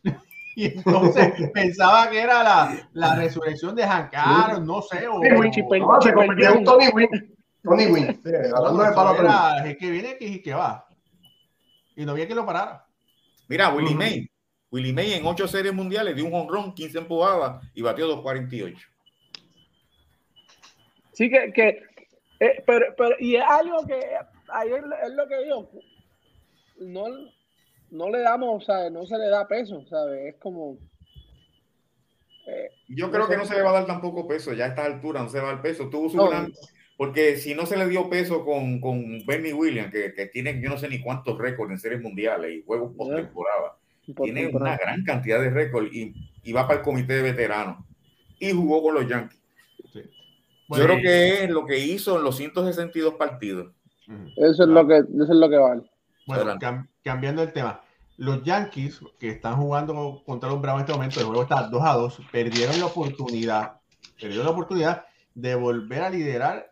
y 0.56 0.66
entonces 0.66 1.34
pensaba 1.54 2.10
que 2.10 2.20
era 2.20 2.44
la, 2.44 2.90
la 2.94 3.16
resurrección 3.16 3.76
de 3.76 3.84
Hank 3.84 4.14
Aaron, 4.14 4.66
no 4.66 4.82
sé. 4.82 5.08
O, 5.08 5.16
o, 5.16 6.02
se 6.02 6.14
convirtió 6.14 6.56
en 6.56 6.64
Tony 6.64 6.88
Wynn. 6.94 7.36
Tony 7.64 7.86
Wynn. 7.88 8.22
hablando 8.56 8.84
de 8.84 8.92
palo 8.92 9.66
el 9.66 9.78
que 9.78 9.90
viene 9.90 10.18
y 10.20 10.42
que 10.42 10.54
va. 10.54 10.88
Y 11.96 12.06
no 12.06 12.12
había 12.12 12.28
que 12.28 12.36
lo 12.36 12.46
parara. 12.46 12.86
Mira, 13.48 13.74
Willie 13.74 13.96
May. 13.96 14.30
Willie 14.72 14.94
May 14.94 15.14
en 15.14 15.26
ocho 15.26 15.48
series 15.48 15.74
mundiales 15.74 16.16
dio 16.16 16.26
un 16.26 16.34
honrón, 16.34 16.74
15 16.74 16.98
empujadas 16.98 17.64
y 17.76 17.82
batió 17.82 18.08
2.48. 18.24 18.76
Sí, 21.14 21.30
que, 21.30 21.54
que 21.54 21.80
eh, 22.40 22.64
pero, 22.66 22.88
pero, 22.98 23.16
y 23.20 23.36
es 23.36 23.44
algo 23.48 23.86
que 23.86 24.00
ahí 24.50 24.70
es, 24.70 25.14
lo 25.14 25.28
que 25.28 25.44
digo, 25.44 25.70
no, 26.80 27.06
no 27.94 28.10
le 28.10 28.20
damos, 28.20 28.64
o 28.64 28.66
sea, 28.66 28.90
no 28.90 29.06
se 29.06 29.18
le 29.18 29.30
da 29.30 29.48
peso, 29.48 29.86
¿sabes? 29.88 30.34
Es 30.34 30.36
como... 30.40 30.78
Eh, 32.48 32.70
Yo 32.90 33.10
creo 33.12 33.28
que 33.28 33.38
no 33.38 33.46
se 33.46 33.56
le 33.56 33.62
va 33.62 33.70
a 33.70 33.74
dar 33.74 33.86
tampoco 33.86 34.28
peso, 34.28 34.52
ya 34.54 34.66
a 34.66 34.68
esta 34.70 34.84
altura 34.84 35.22
no 35.22 35.30
se 35.30 35.40
va 35.40 35.50
a 35.50 35.54
dar 35.54 35.62
peso. 35.62 35.90
Tuvo 35.90 36.10
su 36.10 36.18
gran, 36.18 36.52
porque 36.98 37.38
si 37.38 37.54
no 37.54 37.66
se 37.66 37.78
le 37.78 37.88
dio 37.88 38.10
peso 38.10 38.44
con, 38.44 38.82
con 38.82 39.24
Bernie 39.26 39.54
Williams, 39.54 39.92
que, 39.92 40.14
que, 40.14 40.26
tiene 40.26 40.60
yo 40.60 40.70
no 40.70 40.78
sé 40.78 40.90
ni 40.90 41.02
cuántos 41.02 41.38
récords 41.38 41.72
en 41.72 41.80
series 41.80 42.02
mundiales 42.02 42.52
y 42.52 42.64
juegos 42.66 42.94
postemporada, 42.98 43.78
tiene 44.22 44.48
una 44.48 44.76
gran 44.76 45.04
cantidad 45.04 45.40
de 45.40 45.52
récords 45.52 45.94
y, 45.94 46.14
y, 46.44 46.52
va 46.52 46.68
para 46.68 46.80
el 46.80 46.86
comité 46.86 47.14
de 47.14 47.22
veteranos 47.22 47.78
y 48.40 48.52
jugó 48.52 48.82
con 48.82 48.96
los 48.96 49.08
Yankees. 49.08 49.40
Yo 50.70 50.84
creo 50.86 50.98
que 50.98 51.44
es 51.44 51.50
lo 51.50 51.66
que 51.66 51.78
hizo 51.78 52.18
en 52.18 52.24
los 52.24 52.36
162 52.38 53.14
partidos. 53.14 53.72
Eso 54.36 54.64
es 54.64 54.70
lo 54.70 54.88
que, 54.88 54.98
eso 54.98 55.24
es 55.24 55.30
lo 55.30 55.50
que 55.50 55.58
vale. 55.58 55.93
Bueno, 56.26 56.58
cambiando 57.04 57.44
el 57.44 57.54
tema. 57.54 57.82
Los 58.18 58.44
Yankees, 58.44 59.02
que 59.20 59.30
están 59.30 59.58
jugando 59.58 60.22
contra 60.26 60.50
los 60.50 60.62
Bravos 60.62 60.82
en 60.82 60.84
este 60.86 60.94
momento, 60.94 61.20
el 61.20 61.26
juego 61.26 61.44
está 61.44 61.64
2 61.64 61.84
a 61.84 61.94
2, 61.94 62.22
perdieron 62.32 62.80
la 62.80 62.86
oportunidad, 62.86 63.82
perdieron 64.20 64.46
la 64.46 64.52
oportunidad 64.52 65.06
de 65.34 65.56
volver 65.56 66.04
a 66.04 66.10
liderar 66.10 66.72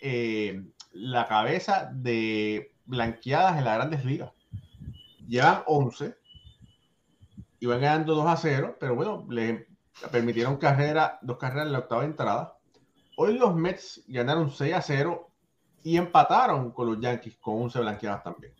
eh, 0.00 0.62
la 0.92 1.26
cabeza 1.26 1.90
de 1.92 2.74
blanqueadas 2.84 3.58
en 3.58 3.64
las 3.64 3.76
grandes 3.76 4.04
ligas. 4.04 4.32
Llevan 5.26 5.62
11, 5.66 6.14
iban 7.60 7.80
ganando 7.80 8.14
2 8.14 8.26
a 8.26 8.36
0, 8.36 8.76
pero 8.78 8.94
bueno, 8.94 9.26
le 9.30 9.66
permitieron 10.10 10.56
carrera, 10.56 11.18
dos 11.22 11.38
carreras 11.38 11.66
en 11.66 11.72
la 11.72 11.78
octava 11.78 12.04
entrada. 12.04 12.56
Hoy 13.16 13.38
los 13.38 13.54
Mets 13.54 14.02
ganaron 14.08 14.50
6 14.50 14.74
a 14.74 14.82
0 14.82 15.30
y 15.84 15.96
empataron 15.96 16.70
con 16.72 16.88
los 16.88 17.00
Yankees 17.00 17.36
con 17.40 17.62
11 17.62 17.80
blanqueadas 17.80 18.22
también. 18.22 18.52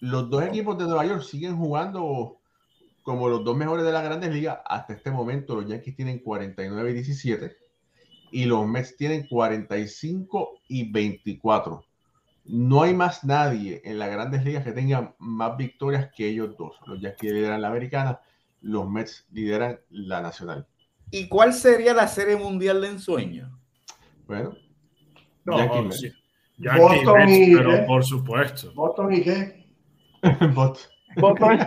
Los 0.00 0.30
dos 0.30 0.44
equipos 0.44 0.78
de 0.78 0.84
Nueva 0.84 1.06
York 1.06 1.22
siguen 1.22 1.56
jugando 1.56 2.38
como 3.02 3.28
los 3.28 3.44
dos 3.44 3.56
mejores 3.56 3.84
de 3.84 3.92
las 3.92 4.04
grandes 4.04 4.32
ligas. 4.32 4.58
Hasta 4.66 4.92
este 4.92 5.10
momento 5.10 5.54
los 5.54 5.66
Yankees 5.66 5.96
tienen 5.96 6.18
49 6.18 6.90
y 6.90 6.94
17 6.94 7.56
y 8.30 8.44
los 8.44 8.66
Mets 8.66 8.96
tienen 8.96 9.26
45 9.26 10.60
y 10.68 10.90
24. 10.90 11.84
No 12.44 12.82
hay 12.82 12.94
más 12.94 13.24
nadie 13.24 13.80
en 13.84 13.98
las 13.98 14.10
grandes 14.10 14.44
ligas 14.44 14.64
que 14.64 14.72
tenga 14.72 15.14
más 15.18 15.56
victorias 15.56 16.10
que 16.14 16.28
ellos 16.28 16.56
dos. 16.56 16.76
Los 16.86 17.00
Yankees 17.00 17.32
lideran 17.32 17.62
la 17.62 17.68
americana, 17.68 18.20
los 18.62 18.88
Mets 18.88 19.26
lideran 19.32 19.78
la 19.90 20.20
nacional. 20.20 20.66
¿Y 21.10 21.28
cuál 21.28 21.54
sería 21.54 21.94
la 21.94 22.08
serie 22.08 22.36
mundial 22.36 22.80
de 22.80 22.88
ensueño? 22.88 23.58
Bueno, 24.26 24.54
no, 25.44 25.90
sí. 25.92 26.12
Boston 26.58 27.28
y 27.28 27.54
pero 27.54 27.86
por 27.86 28.04
supuesto. 28.04 28.72
Boston 28.74 29.14
y 29.14 29.22
qué? 29.22 29.67
Boston. 30.54 30.90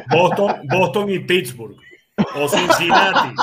Boston, 0.10 0.68
Boston 0.70 1.10
y 1.10 1.20
Pittsburgh. 1.20 1.78
O 2.36 2.48
Cincinnati. 2.48 3.34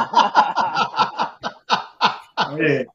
Oye, 2.53 2.87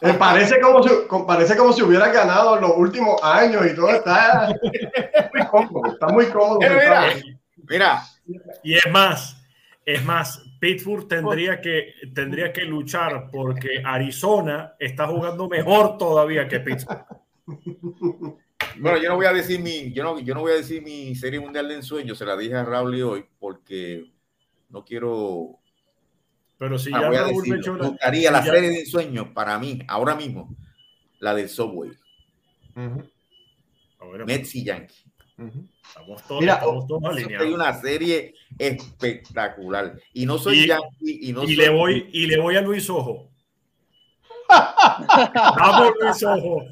eh, 0.00 0.14
parece, 0.14 0.60
como 0.60 0.82
si, 0.82 0.90
parece 1.26 1.56
como 1.56 1.72
si 1.72 1.82
hubiera 1.82 2.08
ganado 2.08 2.56
en 2.56 2.62
los 2.62 2.72
últimos 2.76 3.22
años 3.22 3.66
y 3.66 3.74
todo 3.74 3.90
está 3.90 4.54
muy 5.32 5.46
cómodo. 5.46 5.92
Está 5.92 6.08
muy 6.08 6.26
cómodo. 6.26 6.58
Eh, 6.62 7.22
mira, 7.68 8.02
Y 8.62 8.74
es 8.74 8.90
más, 8.90 9.40
es 9.84 10.04
más, 10.04 10.42
Pittsburgh 10.60 11.08
tendría 11.08 11.60
que, 11.60 11.94
tendría 12.14 12.52
que 12.52 12.62
luchar 12.62 13.28
porque 13.30 13.82
Arizona 13.84 14.74
está 14.78 15.06
jugando 15.06 15.48
mejor 15.48 15.98
todavía 15.98 16.48
que 16.48 16.60
Pittsburgh. 16.60 17.04
Bueno, 18.80 18.98
yo 18.98 19.08
no 19.08 19.16
voy 19.16 19.26
a 19.26 19.32
decir 19.34 19.60
mi, 19.60 19.92
yo 19.92 20.02
no, 20.02 20.18
yo 20.18 20.34
no 20.34 20.40
voy 20.40 20.52
a 20.52 20.56
decir 20.56 20.82
mi 20.82 21.14
serie 21.14 21.40
mundial 21.40 21.68
de 21.68 21.76
ensueño, 21.76 22.14
se 22.14 22.24
la 22.24 22.36
dije 22.36 22.54
a 22.54 22.64
Raúl 22.64 23.02
hoy 23.02 23.24
porque 23.38 24.10
no 24.70 24.84
quiero. 24.84 25.58
Pero 26.58 26.78
si 26.78 26.90
ah, 26.92 27.00
ya 27.02 27.22
Raúl 27.22 27.46
me 27.46 27.88
gustaría 27.88 28.30
la 28.30 28.42
serie 28.42 28.70
de 28.70 28.80
ensueños 28.80 29.28
para 29.28 29.58
mí, 29.58 29.80
ahora 29.86 30.14
mismo, 30.14 30.56
la 31.20 31.34
del 31.34 31.48
Subway. 31.48 31.92
Mets 34.26 34.54
y 34.54 34.64
Yankee. 34.64 35.08
Estamos 35.86 36.26
todos, 36.26 36.40
Mira, 36.40 36.54
estamos 36.54 36.86
todos 36.86 37.04
alineados. 37.04 37.46
Hay 37.46 37.52
una 37.52 37.80
serie 37.80 38.34
espectacular. 38.58 39.98
Y 40.12 40.26
no 40.26 40.38
soy 40.38 40.66
Yankee 40.66 41.20
y 41.22 41.32
no 41.32 41.44
y 41.44 41.54
Le 41.54 41.68
voy, 41.68 42.08
y 42.12 42.26
le 42.26 42.40
voy 42.40 42.56
a 42.56 42.60
Luis 42.60 42.90
Ojo. 42.90 43.30
Vamos, 45.56 45.92
Luis 46.00 46.22
Ojo. 46.22 46.64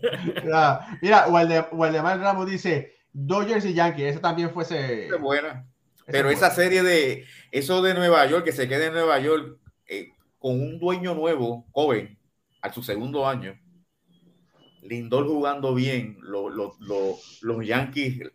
Mira, 1.02 1.26
Waldemar 1.28 2.18
Ramos 2.20 2.46
dice 2.46 2.94
Dodgers 3.12 3.64
y 3.64 3.74
Yankees. 3.74 4.12
Esa 4.12 4.20
también 4.20 4.50
fuese. 4.50 5.08
buena. 5.20 5.66
Pero 6.06 6.30
esa 6.30 6.50
serie 6.50 6.82
de 6.82 7.24
eso 7.50 7.82
de 7.82 7.94
Nueva 7.94 8.24
York, 8.26 8.44
que 8.44 8.52
se 8.52 8.68
quede 8.68 8.86
en 8.86 8.92
Nueva 8.92 9.18
York 9.18 9.58
eh, 9.88 10.10
con 10.38 10.60
un 10.60 10.78
dueño 10.78 11.14
nuevo, 11.14 11.66
joven, 11.72 12.16
a 12.62 12.72
su 12.72 12.82
segundo 12.82 13.26
año, 13.26 13.58
Lindor 14.82 15.26
jugando 15.26 15.74
bien, 15.74 16.18
los 16.20 17.66
Yankees 17.66 18.30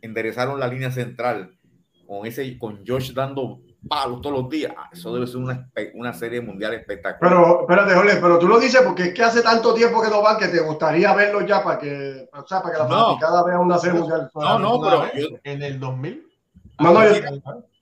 enderezaron 0.00 0.60
la 0.60 0.68
línea 0.68 0.92
central 0.92 1.58
con 2.06 2.26
ese 2.26 2.56
con 2.58 2.86
Josh 2.86 3.12
dando 3.12 3.60
palos 3.88 4.20
todos 4.20 4.40
los 4.40 4.50
días. 4.50 4.72
Ah, 4.76 4.90
eso 4.92 5.12
debe 5.12 5.26
ser 5.26 5.36
una, 5.36 5.68
una 5.94 6.12
serie 6.12 6.40
mundial 6.40 6.74
espectacular. 6.74 7.32
Pero, 7.32 7.60
espérate, 7.60 7.94
Jorge, 7.94 8.16
pero 8.20 8.38
tú 8.38 8.48
lo 8.48 8.58
dices 8.58 8.82
porque 8.82 9.04
es 9.04 9.14
que 9.14 9.22
hace 9.22 9.42
tanto 9.42 9.74
tiempo 9.74 10.02
que 10.02 10.08
no 10.08 10.22
van 10.22 10.38
que 10.38 10.48
te 10.48 10.60
gustaría 10.60 11.14
verlo 11.14 11.46
ya 11.46 11.62
para 11.62 11.78
que, 11.78 12.28
o 12.32 12.46
sea, 12.46 12.62
para 12.62 12.74
que 12.74 12.82
la 12.82 12.88
no, 12.88 13.44
vea 13.44 13.58
una 13.58 13.78
serie 13.78 14.00
mundial. 14.00 14.30
No, 14.34 14.58
no, 14.58 14.80
pero 14.80 15.04
en 15.42 15.62
el 15.62 15.80
2000. 15.80 16.26
No, 16.78 16.92
no, 16.92 17.00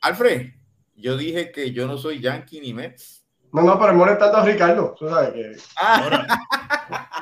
Alfred, 0.03 0.51
yo 0.97 1.17
dije 1.17 1.51
que 1.51 1.73
yo 1.73 1.87
no 1.87 1.99
soy 1.99 2.21
Yankee 2.21 2.61
ni 2.61 2.73
Mets. 2.73 3.25
No, 3.53 3.63
no, 3.63 3.79
pero 3.79 3.95
molestando 3.95 4.39
a 4.39 4.45
Ricardo. 4.45 4.95
Tú 4.99 5.09
sabes 5.09 5.33
que. 5.33 5.57
Ah. 5.77 6.27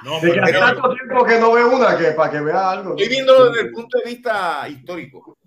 No, 0.05 0.20
de 0.20 0.33
que 0.33 0.41
hace 0.41 0.53
tanto 0.55 0.93
tiempo 0.95 1.24
que 1.24 1.39
no 1.39 1.53
ve 1.53 1.64
una 1.64 1.97
que 1.97 2.11
para 2.11 2.33
que 2.33 2.41
vea 2.41 2.70
algo. 2.72 2.91
Estoy 2.91 3.09
viendo 3.09 3.45
desde 3.45 3.68
el 3.68 3.72
punto 3.72 3.99
de 3.99 4.11
vista 4.11 4.68
histórico. 4.68 5.39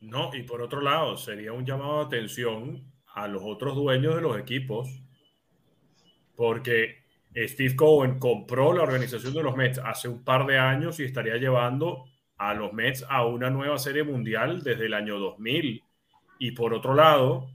No, 0.00 0.30
y 0.34 0.42
por 0.42 0.62
otro 0.62 0.80
lado, 0.80 1.16
sería 1.16 1.52
un 1.52 1.66
llamado 1.66 1.98
de 1.98 2.06
atención 2.06 2.90
a 3.14 3.28
los 3.28 3.42
otros 3.44 3.74
dueños 3.74 4.14
de 4.14 4.22
los 4.22 4.38
equipos, 4.38 4.88
porque 6.34 7.04
Steve 7.36 7.76
Cohen 7.76 8.18
compró 8.18 8.72
la 8.72 8.82
organización 8.82 9.34
de 9.34 9.42
los 9.42 9.56
Mets 9.56 9.78
hace 9.78 10.08
un 10.08 10.24
par 10.24 10.46
de 10.46 10.58
años 10.58 10.98
y 11.00 11.04
estaría 11.04 11.36
llevando 11.36 12.04
a 12.38 12.54
los 12.54 12.72
Mets 12.72 13.04
a 13.08 13.26
una 13.26 13.50
nueva 13.50 13.78
serie 13.78 14.02
mundial 14.02 14.62
desde 14.62 14.86
el 14.86 14.94
año 14.94 15.18
2000. 15.18 15.82
Y 16.38 16.52
por 16.52 16.72
otro 16.72 16.94
lado, 16.94 17.50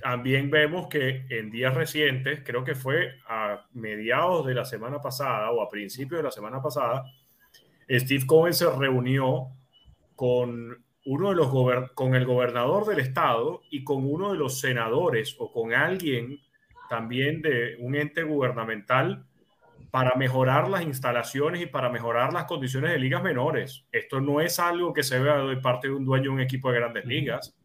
también 0.00 0.50
vemos 0.50 0.86
que 0.86 1.26
en 1.28 1.50
días 1.50 1.74
recientes, 1.74 2.42
creo 2.44 2.62
que 2.62 2.76
fue 2.76 3.18
a 3.26 3.66
mediados 3.72 4.46
de 4.46 4.54
la 4.54 4.64
semana 4.64 5.00
pasada 5.00 5.50
o 5.50 5.60
a 5.60 5.68
principios 5.68 6.18
de 6.18 6.24
la 6.24 6.30
semana 6.30 6.62
pasada, 6.62 7.04
Steve 7.88 8.26
Cohen 8.26 8.54
se 8.54 8.70
reunió 8.70 9.48
con 10.14 10.84
uno 11.06 11.30
de 11.30 11.36
los 11.36 11.90
con 11.94 12.14
el 12.14 12.24
gobernador 12.24 12.86
del 12.86 13.00
estado 13.00 13.62
y 13.70 13.84
con 13.84 14.10
uno 14.10 14.32
de 14.32 14.38
los 14.38 14.60
senadores 14.60 15.36
o 15.38 15.52
con 15.52 15.74
alguien 15.74 16.40
también 16.88 17.42
de 17.42 17.76
un 17.80 17.94
ente 17.94 18.22
gubernamental 18.22 19.26
para 19.90 20.16
mejorar 20.16 20.68
las 20.68 20.82
instalaciones 20.82 21.62
y 21.62 21.66
para 21.66 21.88
mejorar 21.88 22.32
las 22.32 22.44
condiciones 22.44 22.90
de 22.90 22.98
ligas 22.98 23.22
menores. 23.22 23.86
Esto 23.92 24.20
no 24.20 24.40
es 24.40 24.58
algo 24.58 24.92
que 24.92 25.02
se 25.02 25.20
vea 25.20 25.38
de 25.38 25.56
parte 25.58 25.88
de 25.88 25.94
un 25.94 26.04
dueño 26.04 26.24
de 26.24 26.28
un 26.30 26.40
equipo 26.40 26.70
de 26.70 26.80
grandes 26.80 27.04
ligas. 27.04 27.56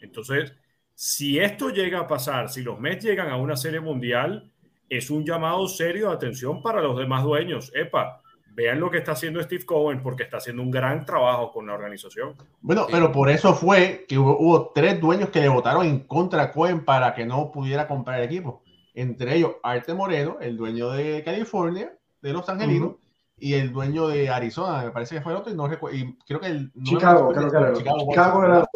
Entonces, 0.00 0.54
si 0.94 1.38
esto 1.38 1.70
llega 1.70 2.00
a 2.00 2.08
pasar, 2.08 2.48
si 2.48 2.62
los 2.62 2.80
Mets 2.80 3.04
llegan 3.04 3.28
a 3.28 3.36
una 3.36 3.56
serie 3.56 3.80
mundial, 3.80 4.50
es 4.88 5.10
un 5.10 5.24
llamado 5.24 5.68
serio 5.68 6.08
de 6.08 6.14
atención 6.14 6.62
para 6.62 6.82
los 6.82 6.98
demás 6.98 7.22
dueños. 7.22 7.70
Epa, 7.74 8.22
vean 8.58 8.80
lo 8.80 8.90
que 8.90 8.98
está 8.98 9.12
haciendo 9.12 9.40
Steve 9.40 9.64
Cohen 9.64 10.02
porque 10.02 10.24
está 10.24 10.38
haciendo 10.38 10.62
un 10.62 10.70
gran 10.72 11.06
trabajo 11.06 11.52
con 11.52 11.68
la 11.68 11.74
organización. 11.74 12.34
Bueno, 12.60 12.88
pero 12.90 13.12
por 13.12 13.30
eso 13.30 13.54
fue 13.54 14.04
que 14.08 14.18
hubo, 14.18 14.72
tres 14.74 15.00
dueños 15.00 15.28
que 15.28 15.40
le 15.40 15.48
votaron 15.48 15.86
en 15.86 16.00
contra 16.00 16.42
a 16.42 16.50
Cohen 16.50 16.84
para 16.84 17.14
que 17.14 17.24
no 17.24 17.52
pudiera 17.52 17.86
comprar 17.86 18.18
el 18.18 18.24
equipo. 18.24 18.64
Entre 18.94 19.36
ellos, 19.36 19.52
Arte 19.62 19.94
Moreno, 19.94 20.38
el 20.40 20.56
dueño 20.56 20.90
de 20.90 21.22
California, 21.22 21.96
de 22.20 22.32
Los 22.32 22.48
Angelinos, 22.48 22.96
y 23.38 23.54
el 23.54 23.72
dueño 23.72 24.08
de 24.08 24.28
Arizona, 24.28 24.82
me 24.82 24.90
parece 24.90 25.14
que 25.14 25.20
fue 25.20 25.30
el 25.30 25.38
otro, 25.38 25.52
y, 25.52 25.54
no 25.54 25.72
y 25.92 26.18
creo 26.26 26.40
que 26.40 26.48
el... 26.48 26.72
Chicago, 26.82 27.32
creo 27.32 27.48
que 27.48 27.56
era. 27.56 27.72
Chicago, 27.74 28.44
era 28.44 28.68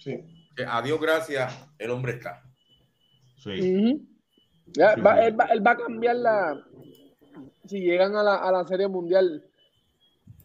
sí. 0.00 0.18
Adiós, 0.66 1.00
gracias, 1.00 1.70
el 1.78 1.92
hombre 1.92 2.14
está. 2.14 2.42
Sí. 3.36 4.04
va, 4.80 5.24
él, 5.24 5.38
va, 5.38 5.44
él, 5.44 5.64
va, 5.64 5.70
a 5.70 5.76
cambiar 5.76 6.16
la. 6.16 6.60
Si 7.68 7.80
llegan 7.80 8.16
a 8.16 8.22
la, 8.22 8.36
a 8.36 8.50
la 8.50 8.64
Serie 8.64 8.88
Mundial, 8.88 9.44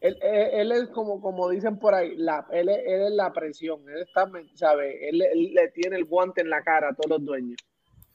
él, 0.03 0.17
él, 0.21 0.71
es 0.73 0.89
como, 0.89 1.21
como 1.21 1.49
dicen 1.49 1.79
por 1.79 1.95
ahí, 1.95 2.15
la, 2.17 2.45
él, 2.51 2.67
él 2.67 3.03
es 3.03 3.11
la 3.11 3.31
presión. 3.31 3.79
Él 3.87 4.01
está, 4.01 4.29
¿sabe? 4.53 5.07
Él, 5.07 5.17
le 5.53 5.69
tiene 5.69 5.95
el 5.95 6.03
guante 6.05 6.41
en 6.41 6.49
la 6.49 6.61
cara 6.61 6.89
a 6.89 6.93
todos 6.93 7.17
los 7.19 7.25
dueños. 7.25 7.57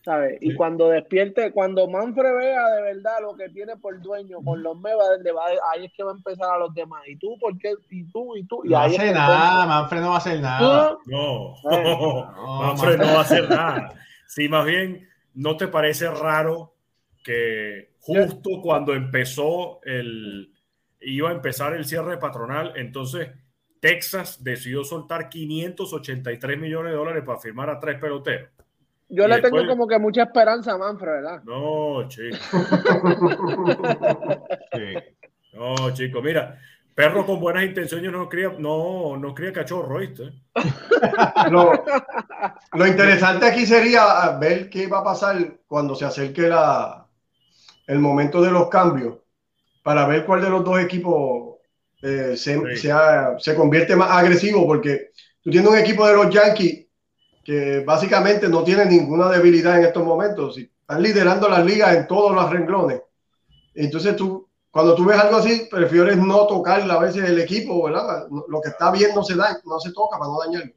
¿sabe? 0.05 0.39
Y 0.41 0.55
cuando 0.55 0.89
despierte, 0.89 1.51
cuando 1.53 1.89
Manfred 1.89 2.35
vea 2.37 2.67
de 2.71 2.83
verdad 2.83 3.15
lo 3.23 3.35
que 3.37 3.49
tiene 3.49 3.77
por 3.77 4.01
dueño 4.01 4.39
con 4.45 4.63
los 4.63 4.79
Meva, 4.79 5.03
ahí 5.73 5.87
es 5.87 5.93
que 5.95 6.03
va 6.03 6.13
a 6.13 6.15
empezar 6.15 6.51
a 6.55 6.59
los 6.59 6.75
demás. 6.75 7.03
¿Y 7.07 7.17
tú 7.17 7.37
por 7.41 7.59
qué? 7.59 7.75
¿Y 7.91 8.05
tú? 8.05 8.37
¿Y 8.37 8.45
tú? 8.45 8.63
Y 8.65 8.69
no 8.69 8.79
hace 8.79 9.13
nada, 9.13 9.67
Manfred 9.67 10.01
no 10.01 10.09
va 10.11 10.15
a 10.15 10.19
hacer 10.19 10.41
nada. 10.41 10.97
No, 11.07 11.55
no 11.65 12.33
Manfred 12.63 12.99
no 12.99 13.05
va 13.05 13.19
a 13.19 13.21
hacer 13.21 13.49
nada. 13.49 13.95
Sí, 14.27 14.49
más 14.49 14.67
bien, 14.67 15.09
¿no 15.35 15.57
te 15.57 15.69
parece 15.69 16.09
raro 16.11 16.75
que 17.29 17.91
justo 18.01 18.63
cuando 18.63 18.95
empezó 18.95 19.81
el, 19.83 20.51
iba 21.03 21.29
a 21.29 21.33
empezar 21.33 21.75
el 21.75 21.85
cierre 21.85 22.17
patronal, 22.17 22.73
entonces 22.77 23.29
Texas 23.81 24.43
decidió 24.43 24.83
soltar 24.83 25.29
583 25.29 26.59
millones 26.59 26.93
de 26.93 26.97
dólares 26.97 27.23
para 27.27 27.39
firmar 27.39 27.69
a 27.69 27.79
tres 27.79 28.01
peloteros? 28.01 28.49
Yo 29.11 29.29
le 29.29 29.43
tengo 29.43 29.67
como 29.67 29.87
que 29.87 29.99
mucha 29.99 30.23
esperanza 30.23 30.73
a 30.73 30.79
Manfred, 30.79 31.13
¿verdad? 31.13 31.43
No, 31.45 32.09
chico. 32.09 32.37
No, 35.55 35.93
chico, 35.93 36.23
mira, 36.23 36.57
perro 36.95 37.27
con 37.27 37.41
buenas 37.41 37.65
intenciones 37.65 38.13
no 38.13 38.29
cría, 38.29 38.53
no, 38.59 39.17
no 39.17 39.35
cría 39.35 39.53
cachorro, 39.53 39.99
¿viste? 39.99 40.31
Lo, 41.51 41.73
lo, 42.75 42.87
interesante 42.87 43.47
aquí 43.47 43.67
sería 43.67 44.39
ver 44.39 44.71
qué 44.71 44.87
va 44.87 45.01
a 45.01 45.05
pasar 45.05 45.37
cuando 45.67 45.97
se 45.97 46.05
acerque 46.05 46.43
la, 46.43 47.08
el 47.89 47.99
momento 47.99 48.41
de 48.41 48.53
los 48.53 48.69
cambios, 48.69 49.17
para 49.83 50.07
ver 50.07 50.25
cuál 50.25 50.41
de 50.43 50.51
los 50.51 50.65
dos 50.65 50.79
equipos 50.79 51.57
eh, 52.03 52.37
se, 52.37 52.61
se, 52.77 53.55
convierte 53.57 53.97
más 53.97 54.13
agresivo, 54.13 54.65
porque 54.65 55.11
tú 55.43 55.51
tienes 55.51 55.69
un 55.69 55.77
equipo 55.77 56.07
de 56.07 56.15
los 56.15 56.31
Yankees 56.33 56.87
que 57.45 57.81
básicamente 57.81 58.49
no 58.49 58.63
tiene 58.63 58.87
ninguna 58.87 59.29
debilidad 59.29 59.79
en 59.79 59.87
estos 59.87 60.05
momentos, 60.05 60.57
están 60.57 61.03
liderando 61.03 61.49
las 61.49 61.67
ligas 61.67 61.97
en 61.97 62.07
todos 62.07 62.33
los 62.33 62.49
renglones. 62.49 63.03
Entonces 63.75 64.15
tú 64.15 64.49
cuando 64.71 64.95
tú 64.95 65.05
ves 65.05 65.19
algo 65.19 65.37
así, 65.37 65.67
prefieres 65.71 66.19
no 66.19 66.47
tocar 66.47 66.89
a 66.89 66.99
veces 66.99 67.25
el 67.25 67.41
equipo, 67.41 67.85
¿verdad? 67.85 68.29
Lo 68.49 68.61
que 68.61 68.69
está 68.69 68.91
bien 68.91 69.11
no 69.15 69.25
se 69.25 69.35
da, 69.35 69.59
no 69.65 69.81
se 69.81 69.93
toca 69.93 70.19
para 70.19 70.31
no 70.31 70.39
dañarlo. 70.39 70.73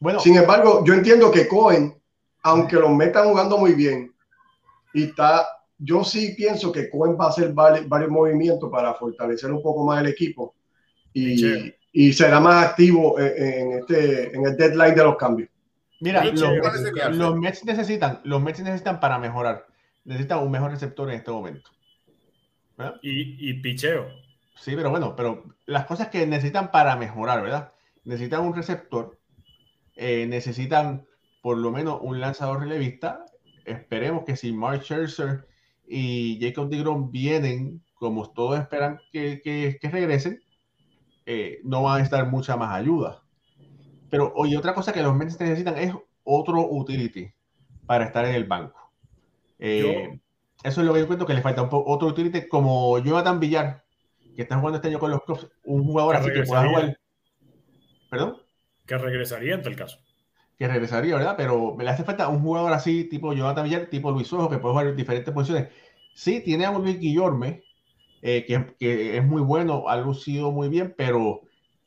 Bueno, 0.00 0.20
sin 0.20 0.36
embargo, 0.36 0.82
yo 0.84 0.94
entiendo 0.94 1.30
que 1.30 1.46
Cohen, 1.46 2.00
aunque 2.42 2.76
los 2.76 2.90
metan 2.90 3.28
jugando 3.28 3.58
muy 3.58 3.74
bien, 3.74 4.14
y 4.94 5.04
está, 5.04 5.46
yo 5.78 6.04
sí 6.04 6.34
pienso 6.36 6.72
que 6.72 6.88
Cohen 6.88 7.16
va 7.20 7.26
a 7.26 7.28
hacer 7.28 7.52
varios, 7.52 8.10
movimientos 8.10 8.70
para 8.70 8.94
fortalecer 8.94 9.52
un 9.52 9.62
poco 9.62 9.84
más 9.84 10.00
el 10.00 10.08
equipo 10.08 10.54
y, 11.12 11.72
y 11.92 12.12
será 12.12 12.40
más 12.40 12.66
activo 12.66 13.18
en, 13.18 13.72
este, 13.78 14.34
en 14.34 14.46
el 14.46 14.56
deadline 14.56 14.94
de 14.94 15.04
los 15.04 15.16
cambios. 15.16 15.48
Mira, 16.00 16.24
los, 16.24 17.16
los, 17.16 17.36
Mets 17.36 17.64
necesitan, 17.64 18.20
los 18.24 18.42
Mets 18.42 18.60
necesitan 18.60 19.00
para 19.00 19.18
mejorar, 19.18 19.66
necesitan 20.04 20.40
un 20.40 20.50
mejor 20.50 20.70
receptor 20.70 21.08
en 21.10 21.16
este 21.16 21.30
momento. 21.30 21.70
Y, 23.02 23.50
y 23.50 23.54
picheo. 23.60 24.06
Sí, 24.56 24.74
pero 24.76 24.90
bueno, 24.90 25.16
pero 25.16 25.44
las 25.66 25.86
cosas 25.86 26.08
que 26.08 26.26
necesitan 26.26 26.70
para 26.70 26.96
mejorar, 26.96 27.42
¿verdad? 27.42 27.72
Necesitan 28.04 28.42
un 28.42 28.54
receptor, 28.54 29.18
eh, 29.94 30.26
necesitan 30.26 31.06
por 31.42 31.56
lo 31.58 31.70
menos 31.70 31.98
un 32.02 32.20
lanzador 32.20 32.60
relevista. 32.60 33.24
Esperemos 33.64 34.24
que 34.24 34.36
si 34.36 34.52
Mark 34.52 34.82
Scherzer 34.82 35.46
y 35.88 36.38
Jacob 36.40 36.68
DeGrom 36.68 37.10
vienen 37.10 37.82
como 37.94 38.30
todos 38.30 38.58
esperan 38.58 39.00
que, 39.12 39.40
que, 39.42 39.88
regresen, 39.88 40.42
eh, 41.24 41.60
no 41.64 41.82
van 41.82 42.00
a 42.00 42.04
estar 42.04 42.28
mucha 42.28 42.56
más 42.56 42.74
ayuda. 42.74 43.22
Pero, 44.10 44.32
oye, 44.36 44.56
otra 44.56 44.74
cosa 44.74 44.92
que 44.92 45.02
los 45.02 45.14
Mets 45.14 45.40
necesitan 45.40 45.76
es 45.78 45.92
otro 46.22 46.68
utility 46.70 47.32
para 47.86 48.04
estar 48.04 48.24
en 48.24 48.34
el 48.34 48.44
banco. 48.44 48.92
Eh, 49.58 50.20
eso 50.62 50.80
es 50.80 50.86
lo 50.86 50.92
que 50.92 51.00
yo 51.00 51.06
cuento 51.06 51.26
que 51.26 51.34
le 51.34 51.42
falta 51.42 51.62
un 51.62 51.68
poco 51.68 51.90
otro 51.90 52.08
utility 52.08 52.48
como 52.48 52.98
Jonathan 52.98 53.40
Villar, 53.40 53.84
que 54.34 54.42
está 54.42 54.56
jugando 54.56 54.76
este 54.76 54.88
año 54.88 54.98
con 54.98 55.10
los 55.10 55.22
Cubs, 55.22 55.48
un 55.64 55.84
jugador 55.84 56.16
así 56.16 56.30
que 56.32 56.42
pueda 56.42 56.68
jugar. 56.68 56.98
¿Perdón? 58.10 58.36
Que 58.86 58.98
regresaría 58.98 59.54
en 59.54 59.62
tal 59.62 59.74
caso. 59.74 59.98
Que 60.58 60.68
regresaría, 60.68 61.16
¿verdad? 61.16 61.34
Pero 61.36 61.74
me 61.74 61.84
le 61.84 61.90
hace 61.90 62.04
falta 62.04 62.28
un 62.28 62.40
jugador 62.40 62.72
así, 62.72 63.04
tipo 63.04 63.32
Jonathan 63.32 63.64
Villar, 63.64 63.86
tipo 63.86 64.10
Luis 64.10 64.32
Ojo, 64.32 64.48
que 64.48 64.58
puede 64.58 64.72
jugar 64.72 64.86
en 64.88 64.96
diferentes 64.96 65.32
posiciones. 65.32 65.68
Sí, 66.14 66.40
tiene 66.40 66.64
a 66.64 66.72
Luis 66.72 66.98
Guillorme, 66.98 67.62
eh, 68.22 68.44
que, 68.46 68.74
que, 68.78 69.18
es 69.18 69.24
muy 69.24 69.42
bueno, 69.42 69.88
ha 69.88 69.98
lucido 69.98 70.50
muy 70.50 70.68
bien, 70.68 70.94
pero 70.96 71.42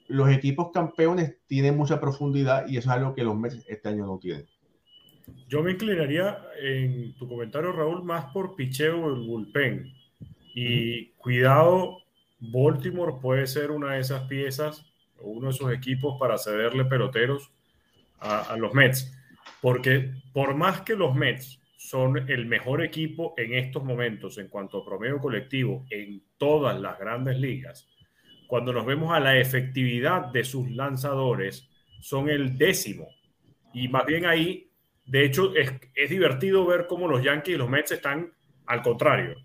los 0.07 0.29
equipos 0.29 0.71
campeones 0.71 1.37
tienen 1.47 1.77
mucha 1.77 1.99
profundidad 1.99 2.67
y 2.67 2.77
eso 2.77 2.89
es 2.89 2.95
algo 2.95 3.15
que 3.15 3.23
los 3.23 3.35
Mets 3.35 3.65
este 3.67 3.89
año 3.89 4.05
no 4.05 4.19
tienen. 4.19 4.45
Yo 5.47 5.63
me 5.63 5.71
inclinaría 5.71 6.37
en 6.61 7.15
tu 7.15 7.27
comentario, 7.27 7.71
Raúl, 7.71 8.03
más 8.03 8.25
por 8.33 8.55
picheo 8.55 9.09
el 9.13 9.27
bullpen. 9.27 9.91
Y 10.53 11.11
cuidado, 11.13 11.99
Baltimore 12.39 13.13
puede 13.21 13.47
ser 13.47 13.71
una 13.71 13.93
de 13.93 13.99
esas 13.99 14.27
piezas 14.27 14.89
uno 15.21 15.47
de 15.47 15.53
esos 15.53 15.71
equipos 15.71 16.17
para 16.19 16.37
cederle 16.37 16.85
peloteros 16.85 17.51
a, 18.21 18.55
los 18.57 18.73
Mets. 18.73 19.15
Porque 19.61 20.11
por 20.33 20.55
más 20.55 20.81
que 20.81 20.95
los 20.95 21.15
Mets 21.15 21.61
son 21.77 22.29
el 22.29 22.45
mejor 22.45 22.83
equipo 22.83 23.33
en 23.37 23.53
estos 23.53 23.83
momentos 23.83 24.37
en 24.37 24.47
cuanto 24.47 24.79
a 24.79 24.85
promedio 24.85 25.19
colectivo 25.19 25.85
en 25.89 26.23
todas 26.37 26.79
las 26.79 26.99
grandes 26.99 27.37
ligas, 27.37 27.89
cuando 28.47 28.73
nos 28.73 28.85
vemos 28.85 29.13
a 29.13 29.19
la 29.19 29.37
efectividad 29.37 30.27
de 30.27 30.43
sus 30.43 30.69
lanzadores, 30.71 31.69
son 32.01 32.29
el 32.29 32.57
décimo. 32.57 33.07
Y 33.73 33.87
más 33.87 34.05
bien 34.05 34.25
ahí 34.25 34.69
de 35.09 35.25
hecho, 35.25 35.53
es, 35.55 35.71
divertido 36.07 36.67
ver 36.67 36.85
cómo 36.85 37.07
los 37.07 37.23
Yankees 37.23 37.55
y 37.55 37.57
los 37.57 37.67
Mets 37.67 37.93
están 37.93 38.31
al 38.67 38.83
contrario. 38.83 39.35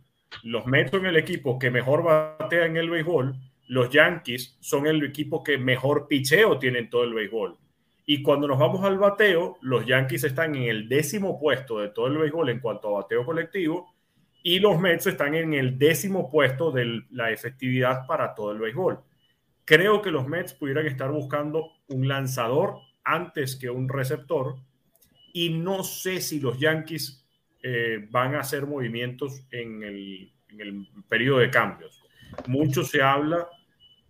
Los 0.43 0.67
Mets 0.67 0.91
son 0.91 1.07
el 1.07 1.17
equipo 1.17 1.59
que 1.59 1.71
mejor 1.71 2.03
batea 2.03 2.67
en 2.67 2.77
el 2.77 2.91
béisbol, 2.91 3.35
los 3.69 3.89
Yankees 3.89 4.59
son 4.61 4.87
el 4.87 5.03
equipo 5.03 5.43
que 5.43 5.57
mejor 5.57 6.07
picheo 6.07 6.59
tiene 6.59 6.81
en 6.81 6.91
todo 6.91 7.05
el 7.05 7.15
béisbol. 7.15 7.57
Y 8.07 8.23
cuando 8.23 8.47
nos 8.47 8.59
vamos 8.59 8.85
al 8.85 8.99
bateo, 8.99 9.57
los 9.63 9.87
Yankees 9.87 10.25
están 10.25 10.55
en 10.55 10.65
el 10.65 10.89
décimo 10.89 11.39
puesto 11.39 11.79
de 11.79 11.89
todo 11.89 12.07
el 12.09 12.19
béisbol 12.19 12.51
en 12.51 12.61
cuanto 12.61 12.89
a 12.89 13.03
bateo 13.03 13.25
colectivo 13.25 13.95
y 14.43 14.59
los 14.59 14.79
Mets 14.79 15.07
están 15.07 15.35
en 15.35 15.55
el 15.55 15.79
décimo 15.79 16.31
puesto 16.31 16.71
de 16.71 17.03
la 17.11 17.31
efectividad 17.31 18.07
para 18.07 18.35
todo 18.35 18.53
el 18.53 18.59
béisbol. 18.59 19.01
Creo 19.65 20.03
que 20.03 20.11
los 20.11 20.29
Mets 20.29 20.53
pudieran 20.53 20.87
estar 20.87 21.11
buscando 21.11 21.71
un 21.89 22.07
lanzador 22.07 22.77
antes 23.05 23.57
que 23.57 23.71
un 23.71 23.89
receptor 23.89 24.57
y 25.33 25.49
no 25.49 25.83
sé 25.83 26.21
si 26.21 26.41
los 26.41 26.59
Yankees 26.59 27.27
eh, 27.63 28.07
van 28.11 28.35
a 28.35 28.41
hacer 28.41 28.67
movimientos 28.67 29.47
en 29.51 29.83
el, 29.83 30.31
periodo 31.09 31.39
de 31.39 31.51
cambios. 31.51 32.05
Mucho 32.47 32.85
se 32.85 33.03
habla 33.03 33.49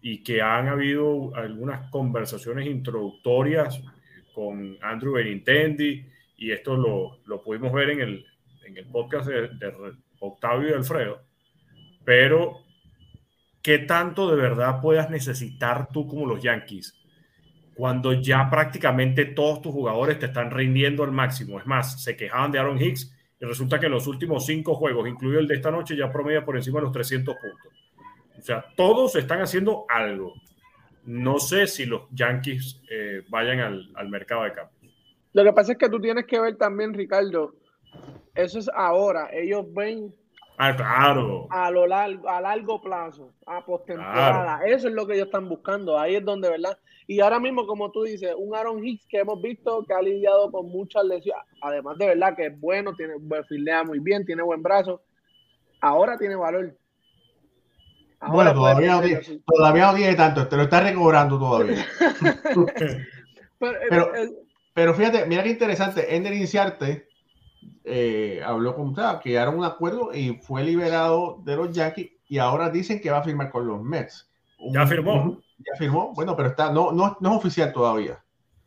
y 0.07 0.23
que 0.23 0.43
han 0.43 0.69
habido 0.69 1.35
algunas 1.35 1.89
conversaciones 1.91 2.67
introductorias 2.67 3.83
con 4.35 4.77
Andrew 4.83 5.15
Benintendi 5.15 6.05
y 6.37 6.51
esto 6.51 6.77
lo, 7.25 7.43
pudimos 7.43 7.73
ver 7.73 7.89
en 7.89 8.01
el, 8.03 8.27
en 8.67 8.77
el 8.77 8.85
podcast 8.85 9.27
de, 9.29 9.49
Octavio 10.21 10.69
y 10.69 10.73
Alfredo, 10.75 11.23
pero 12.05 12.59
¿qué 13.63 13.79
tanto 13.79 14.31
de 14.31 14.37
verdad 14.37 14.83
puedas 14.83 15.09
necesitar 15.09 15.89
tú 15.89 16.07
como 16.07 16.27
los 16.27 16.43
Yankees 16.43 16.95
cuando 17.75 18.13
ya 18.13 18.51
prácticamente 18.51 19.25
todos 19.25 19.63
tus 19.63 19.73
jugadores 19.73 20.19
te 20.19 20.27
están 20.27 20.51
rindiendo 20.51 21.03
al 21.03 21.13
máximo. 21.13 21.59
Es 21.59 21.67
más, 21.67 22.03
se 22.03 22.15
quejaban 22.15 22.53
de 22.53 22.59
Aaron 22.59 22.81
Hicks 22.81 23.11
y 23.41 23.45
resulta 23.47 23.81
que 23.81 23.89
los 23.89 24.07
últimos 24.07 24.45
cinco 24.45 24.75
juegos, 24.75 25.09
incluido 25.09 25.41
el 25.41 25.49
de 25.49 25.55
esta 25.55 25.71
noche, 25.71 25.97
ya 25.97 26.13
promedia 26.13 26.45
por 26.45 26.57
encima 26.57 26.81
de 26.81 26.85
los 26.85 26.93
300 26.93 27.35
puntos. 27.35 27.84
O 28.45 28.47
sea, 28.47 28.65
todos 28.77 29.17
están 29.17 29.41
haciendo 29.41 29.87
algo. 29.89 30.35
No 31.05 31.39
sé 31.39 31.67
si 31.67 31.87
los 31.87 32.03
Yankees 32.11 32.79
eh, 32.91 33.23
vayan 33.31 33.61
al, 33.61 33.91
al 33.95 34.11
mercado 34.11 34.43
de 34.43 34.53
cambios. 34.53 34.95
Lo 35.33 35.45
que 35.45 35.53
pasa 35.55 35.73
es 35.73 35.79
que 35.79 35.89
tú 35.89 35.99
tienes 35.99 36.27
que 36.27 36.39
ver 36.39 36.57
también, 36.57 36.93
Ricardo, 36.93 37.55
eso 38.35 38.59
es 38.59 38.69
ahora. 38.69 39.31
Ellos 39.33 39.65
ven 39.73 40.15
Ah, 40.57 40.77
claro. 40.77 41.49
A 41.51 41.71
lo 41.71 41.87
largo, 41.87 42.29
a 42.29 42.41
largo 42.41 42.81
plazo, 42.81 43.33
a 43.47 43.65
postemporada. 43.65 44.61
Eso 44.67 44.89
es 44.89 44.95
lo 44.95 45.07
que 45.07 45.15
ellos 45.15 45.27
están 45.27 45.49
buscando. 45.49 45.99
Ahí 45.99 46.17
es 46.17 46.25
donde, 46.25 46.51
¿verdad? 46.51 46.79
Y 47.07 47.21
ahora 47.21 47.41
mismo, 47.41 47.67
como 47.67 47.91
tú 47.91 48.03
dices, 48.03 48.35
un 48.37 48.55
Aaron 48.55 48.85
Hicks 48.85 49.07
que 49.09 49.21
hemos 49.21 49.41
visto 49.43 49.85
que 49.85 49.95
ha 49.95 50.03
lidiado 50.03 50.53
con 50.53 50.69
muchas 50.69 51.05
lesiones, 51.05 51.43
además 51.61 51.99
de 51.99 52.09
verdad 52.09 52.37
que 52.37 52.47
es 52.47 52.61
bueno, 52.61 52.95
tiene, 52.95 53.15
filea 53.49 53.83
muy 53.83 53.99
bien, 53.99 54.25
tiene 54.25 54.43
buen 54.43 54.63
brazo, 54.63 55.03
ahora 55.81 56.17
tiene 56.19 56.37
valor. 56.37 56.77
Bueno, 58.29 58.55
todavía 58.55 58.93
no, 58.93 59.01
tiene, 59.03 59.21
todavía 59.47 59.87
no 59.87 59.95
tiene 59.95 60.15
tanto, 60.15 60.47
te 60.49 60.57
lo 60.57 60.63
está 60.63 60.81
recobrando 60.81 61.39
todavía. 61.39 61.85
pero, 63.59 64.15
eh, 64.15 64.31
pero, 64.73 64.95
fíjate, 64.95 65.27
mira 65.27 65.43
qué 65.43 65.51
interesante, 65.51 66.15
Ender 66.15 66.35
Inciarte 66.35 67.09
eh, 67.85 68.41
habló 68.45 68.75
con 68.75 68.95
que 69.23 69.35
era 69.35 69.51
un 69.51 69.65
acuerdo 69.65 70.15
y 70.15 70.39
fue 70.43 70.65
liberado 70.65 71.41
de 71.45 71.57
los 71.57 71.71
Yankees 71.73 72.13
y 72.29 72.39
ahora 72.39 72.71
dicen 72.71 73.01
que 73.01 73.11
va 73.11 73.19
a 73.19 73.23
firmar 73.23 73.51
con 73.51 73.67
los 73.67 73.83
Mets. 73.83 74.31
ya 74.73 74.87
firmó. 74.87 75.41
ya 75.59 75.77
firmó, 75.79 76.13
bueno, 76.15 76.35
pero 76.35 76.49
está, 76.49 76.73
no, 76.73 76.93
no, 76.93 77.17
no 77.21 77.31
es 77.31 77.37
oficial 77.37 77.73
todavía. 77.73 78.23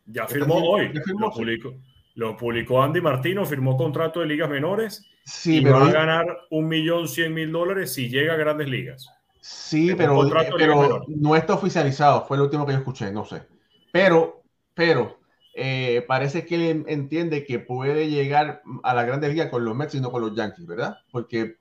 Ya 0.06 0.26
firmó 0.26 0.54
hoy. 0.54 0.90
lo, 1.18 1.30
publicó, 1.30 1.74
lo, 2.14 2.36
publicó, 2.36 2.82
Andy 2.82 3.00
Martino, 3.00 3.44
firmó 3.44 3.76
contrato 3.76 4.20
de 4.20 4.26
ligas 4.26 4.48
menores 4.48 5.04
sí, 5.24 5.58
y 5.58 5.62
pero 5.62 5.80
va 5.80 5.88
a 5.88 5.92
ganar 5.92 6.26
un 6.50 6.68
millón 6.68 7.08
cien 7.08 7.34
mil 7.34 7.52
dólares 7.52 7.92
si 7.92 8.08
llega 8.08 8.34
a 8.34 8.36
grandes 8.36 8.68
ligas. 8.68 9.12
Sí, 9.40 9.94
pero, 9.96 10.20
pero 10.56 11.04
no 11.08 11.36
está 11.36 11.54
oficializado, 11.54 12.26
fue 12.26 12.36
lo 12.36 12.44
último 12.44 12.66
que 12.66 12.72
yo 12.72 12.78
escuché, 12.78 13.10
no 13.12 13.24
sé. 13.24 13.42
Pero, 13.92 14.42
pero 14.74 15.18
eh, 15.54 16.04
parece 16.06 16.44
que 16.44 16.70
él 16.70 16.84
entiende 16.88 17.44
que 17.44 17.58
puede 17.58 18.08
llegar 18.08 18.62
a 18.82 18.94
la 18.94 19.04
Grande 19.04 19.28
Liga 19.28 19.50
con 19.50 19.64
los 19.64 19.74
Mets 19.74 19.94
y 19.94 20.00
no 20.00 20.10
con 20.10 20.22
los 20.22 20.34
Yankees, 20.34 20.66
¿verdad? 20.66 20.98
Porque 21.10 21.56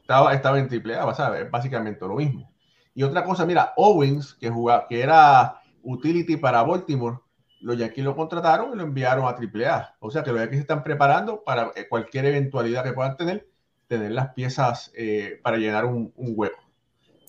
estaba, 0.00 0.34
estaba 0.34 0.58
en 0.58 0.68
triple 0.68 0.96
A, 0.96 1.14
¿sabes? 1.14 1.50
Básicamente 1.50 2.06
lo 2.06 2.16
mismo. 2.16 2.50
Y 2.94 3.02
otra 3.02 3.24
cosa, 3.24 3.46
mira, 3.46 3.72
Owens, 3.76 4.34
que, 4.34 4.50
jugaba, 4.50 4.86
que 4.88 5.02
era 5.02 5.60
utility 5.82 6.36
para 6.36 6.62
Baltimore, 6.62 7.18
los 7.60 7.76
Yankees 7.76 8.04
lo 8.04 8.16
contrataron 8.16 8.72
y 8.72 8.76
lo 8.76 8.82
enviaron 8.82 9.26
a 9.26 9.34
triple 9.34 9.66
A. 9.66 9.96
O 10.00 10.10
sea 10.10 10.22
que 10.22 10.30
los 10.30 10.40
Yankees 10.40 10.58
se 10.58 10.62
están 10.62 10.82
preparando 10.82 11.42
para 11.44 11.72
eh, 11.74 11.88
cualquier 11.88 12.26
eventualidad 12.26 12.84
que 12.84 12.92
puedan 12.92 13.16
tener, 13.16 13.48
tener 13.86 14.12
las 14.12 14.32
piezas 14.34 14.92
eh, 14.94 15.40
para 15.42 15.56
llenar 15.56 15.84
un, 15.84 16.12
hueco. 16.16 16.62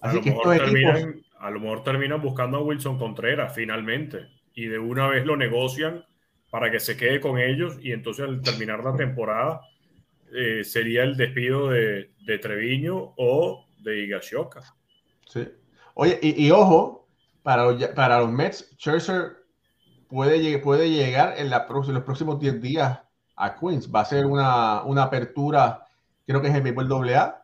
Así 0.02 0.22
que 0.22 0.30
estos 0.30 0.56
equipos... 0.56 1.26
A 1.40 1.50
lo 1.50 1.62
mejor 1.62 1.84
terminan 1.84 2.22
buscando 2.22 2.58
a 2.58 2.62
Wilson 2.62 2.98
Contreras, 2.98 3.56
finalmente 3.56 4.28
y 4.60 4.68
de 4.68 4.78
una 4.78 5.08
vez 5.08 5.26
lo 5.26 5.38
negocian 5.38 6.06
para 6.50 6.70
que 6.70 6.82
se 6.82 6.98
quede 6.98 7.22
con 7.22 7.40
ellos 7.40 7.78
y 7.82 7.94
entonces 7.94 8.26
al 8.26 8.42
terminar 8.42 8.84
la 8.84 8.94
temporada 8.94 9.62
eh, 10.34 10.66
sería 10.66 11.04
el 11.04 11.16
despido 11.16 11.70
de, 11.70 12.12
de, 12.26 12.38
Treviño 12.40 13.14
o 13.16 13.66
de 13.80 14.04
Higashioka. 14.04 14.62
Sí. 15.26 15.48
Oye, 15.94 16.20
y, 16.22 16.52
ojo, 16.52 17.08
para 17.42 17.66
los, 17.66 17.88
para 17.90 18.20
los 18.20 18.32
Mets, 18.32 18.70
Scherzer 18.78 19.38
puede, 20.10 20.58
puede 20.60 20.90
llegar 20.90 21.36
en, 21.38 21.50
la, 21.50 21.66
los 21.70 22.04
próximos 22.04 22.38
10 22.40 22.62
días 22.62 23.00
a 23.38 23.56
Queens. 23.56 23.90
Va 23.90 24.02
a 24.02 24.06
ser 24.06 24.26
una, 24.26 24.84
una 24.84 25.04
apertura, 25.04 25.86
creo 26.28 26.42
que 26.42 26.50
es 26.50 26.56
el 26.56 26.62
béisbol 26.62 27.10
AA. 27.10 27.39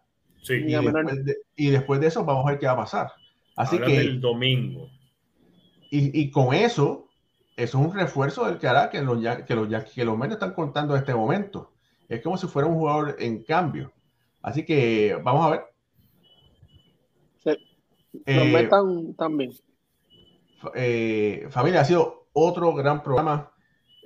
Sí. 0.45 0.53
Y, 0.53 0.73
después 0.73 1.25
de, 1.25 1.37
y 1.55 1.69
después 1.71 1.99
de 1.99 2.07
eso 2.07 2.23
vamos 2.23 2.45
a 2.45 2.51
ver 2.51 2.59
qué 2.59 2.67
va 2.67 2.73
a 2.73 2.77
pasar. 2.77 3.11
Así 3.55 3.79
que 3.79 3.97
el 3.97 4.21
domingo. 4.21 4.89
Y, 5.89 6.21
y, 6.21 6.29
con 6.29 6.53
eso, 6.53 7.09
eso 7.55 7.79
es 7.79 7.87
un 7.87 7.93
refuerzo 7.93 8.45
del 8.45 8.59
que 8.59 8.67
hará 8.67 8.89
que 8.89 9.01
los, 9.01 9.17
que 9.45 9.55
los, 9.55 9.67
que 9.85 10.05
los 10.05 10.31
están 10.31 10.53
contando 10.53 10.93
en 10.93 10.99
este 10.99 11.15
momento. 11.15 11.73
Es 12.07 12.21
como 12.21 12.37
si 12.37 12.47
fuera 12.47 12.67
un 12.67 12.75
jugador 12.75 13.15
en 13.19 13.43
cambio. 13.43 13.91
Así 14.41 14.63
que 14.63 15.17
vamos 15.23 15.47
a 15.47 15.49
ver. 15.49 15.61
Sí. 17.43 17.49
Los 18.13 18.61
eh, 18.61 18.69
también. 19.17 19.51
Eh, 20.75 21.47
familia, 21.49 21.81
ha 21.81 21.85
sido 21.85 22.27
otro 22.33 22.73
gran 22.73 23.01
programa. 23.01 23.51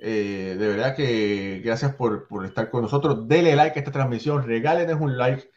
Eh, 0.02 0.56
de 0.58 0.68
verdad 0.68 0.96
que 0.96 1.60
gracias 1.62 1.94
por, 1.94 2.26
por, 2.26 2.46
estar 2.46 2.70
con 2.70 2.82
nosotros. 2.82 3.28
Dele 3.28 3.54
like 3.54 3.78
a 3.78 3.80
esta 3.80 3.92
transmisión, 3.92 4.46
regálenos 4.46 4.98
un 5.00 5.18
like. 5.18 5.50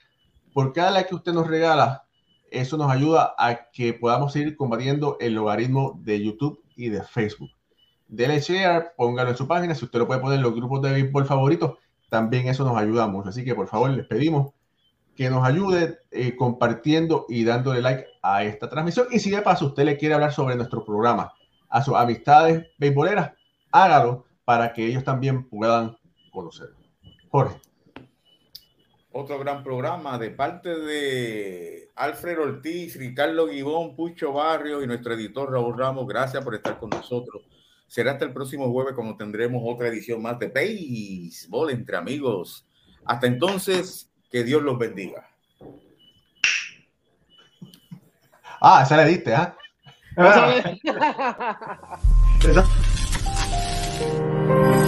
Por 0.53 0.73
cada 0.73 0.91
like 0.91 1.09
que 1.09 1.15
usted 1.15 1.33
nos 1.33 1.47
regala, 1.47 2.05
eso 2.51 2.77
nos 2.77 2.91
ayuda 2.91 3.33
a 3.37 3.71
que 3.71 3.93
podamos 3.93 4.33
seguir 4.33 4.55
combatiendo 4.55 5.17
el 5.19 5.33
logaritmo 5.33 5.99
de 6.03 6.23
YouTube 6.23 6.63
y 6.75 6.89
de 6.89 7.01
Facebook 7.01 7.49
denle 8.13 8.39
share, 8.39 8.93
póngalo 8.95 9.31
en 9.31 9.37
su 9.37 9.47
página. 9.47 9.75
Si 9.75 9.85
usted 9.85 9.99
lo 9.99 10.07
puede 10.07 10.21
poner 10.21 10.37
en 10.37 10.43
los 10.43 10.53
grupos 10.53 10.81
de 10.81 10.91
béisbol 10.91 11.25
favoritos, 11.25 11.77
también 12.09 12.47
eso 12.47 12.63
nos 12.63 12.77
ayuda 12.77 13.07
mucho. 13.07 13.29
Así 13.29 13.43
que 13.43 13.55
por 13.55 13.67
favor, 13.67 13.89
les 13.89 14.05
pedimos 14.05 14.53
que 15.15 15.29
nos 15.29 15.45
ayude 15.45 15.99
eh, 16.11 16.35
compartiendo 16.35 17.25
y 17.29 17.43
dándole 17.43 17.81
like 17.81 18.05
a 18.21 18.43
esta 18.43 18.69
transmisión. 18.69 19.07
Y 19.11 19.19
si 19.19 19.31
de 19.31 19.41
paso 19.41 19.67
usted 19.67 19.83
le 19.83 19.97
quiere 19.97 20.15
hablar 20.15 20.31
sobre 20.31 20.55
nuestro 20.55 20.85
programa 20.85 21.33
a 21.69 21.83
sus 21.83 21.95
amistades 21.95 22.67
beisboleras, 22.77 23.31
hágalo 23.71 24.25
para 24.45 24.73
que 24.73 24.85
ellos 24.85 25.03
también 25.03 25.49
puedan 25.49 25.97
conocer. 26.31 26.69
Jorge. 27.29 27.72
Otro 29.15 29.37
gran 29.37 29.63
programa 29.63 30.17
de 30.17 30.31
parte 30.31 30.75
de 30.75 31.91
Alfred 31.95 32.39
Ortiz, 32.39 32.97
Ricardo 32.97 33.45
Guibón, 33.45 33.95
Pucho 33.95 34.33
Barrio 34.33 34.81
y 34.81 34.87
nuestro 34.87 35.13
editor 35.13 35.51
Raúl 35.51 35.77
Ramos. 35.77 36.07
Gracias 36.07 36.43
por 36.43 36.55
estar 36.55 36.79
con 36.79 36.89
nosotros. 36.89 37.43
Será 37.85 38.13
hasta 38.13 38.25
el 38.25 38.33
próximo 38.33 38.71
jueves 38.71 38.95
cuando 38.95 39.15
tendremos 39.15 39.61
otra 39.63 39.87
edición 39.87 40.19
más 40.19 40.39
de 40.39 40.47
Béisbol 40.47 41.69
entre 41.69 41.95
amigos. 41.95 42.65
Hasta 43.05 43.27
entonces, 43.27 44.11
que 44.31 44.43
Dios 44.43 44.63
los 44.63 44.79
bendiga. 44.79 45.29
Ah, 48.59 48.81
esa 48.83 48.97
le 48.97 49.05
diste, 49.05 49.35
¿ah? 49.35 49.55
¿eh? 50.17 50.79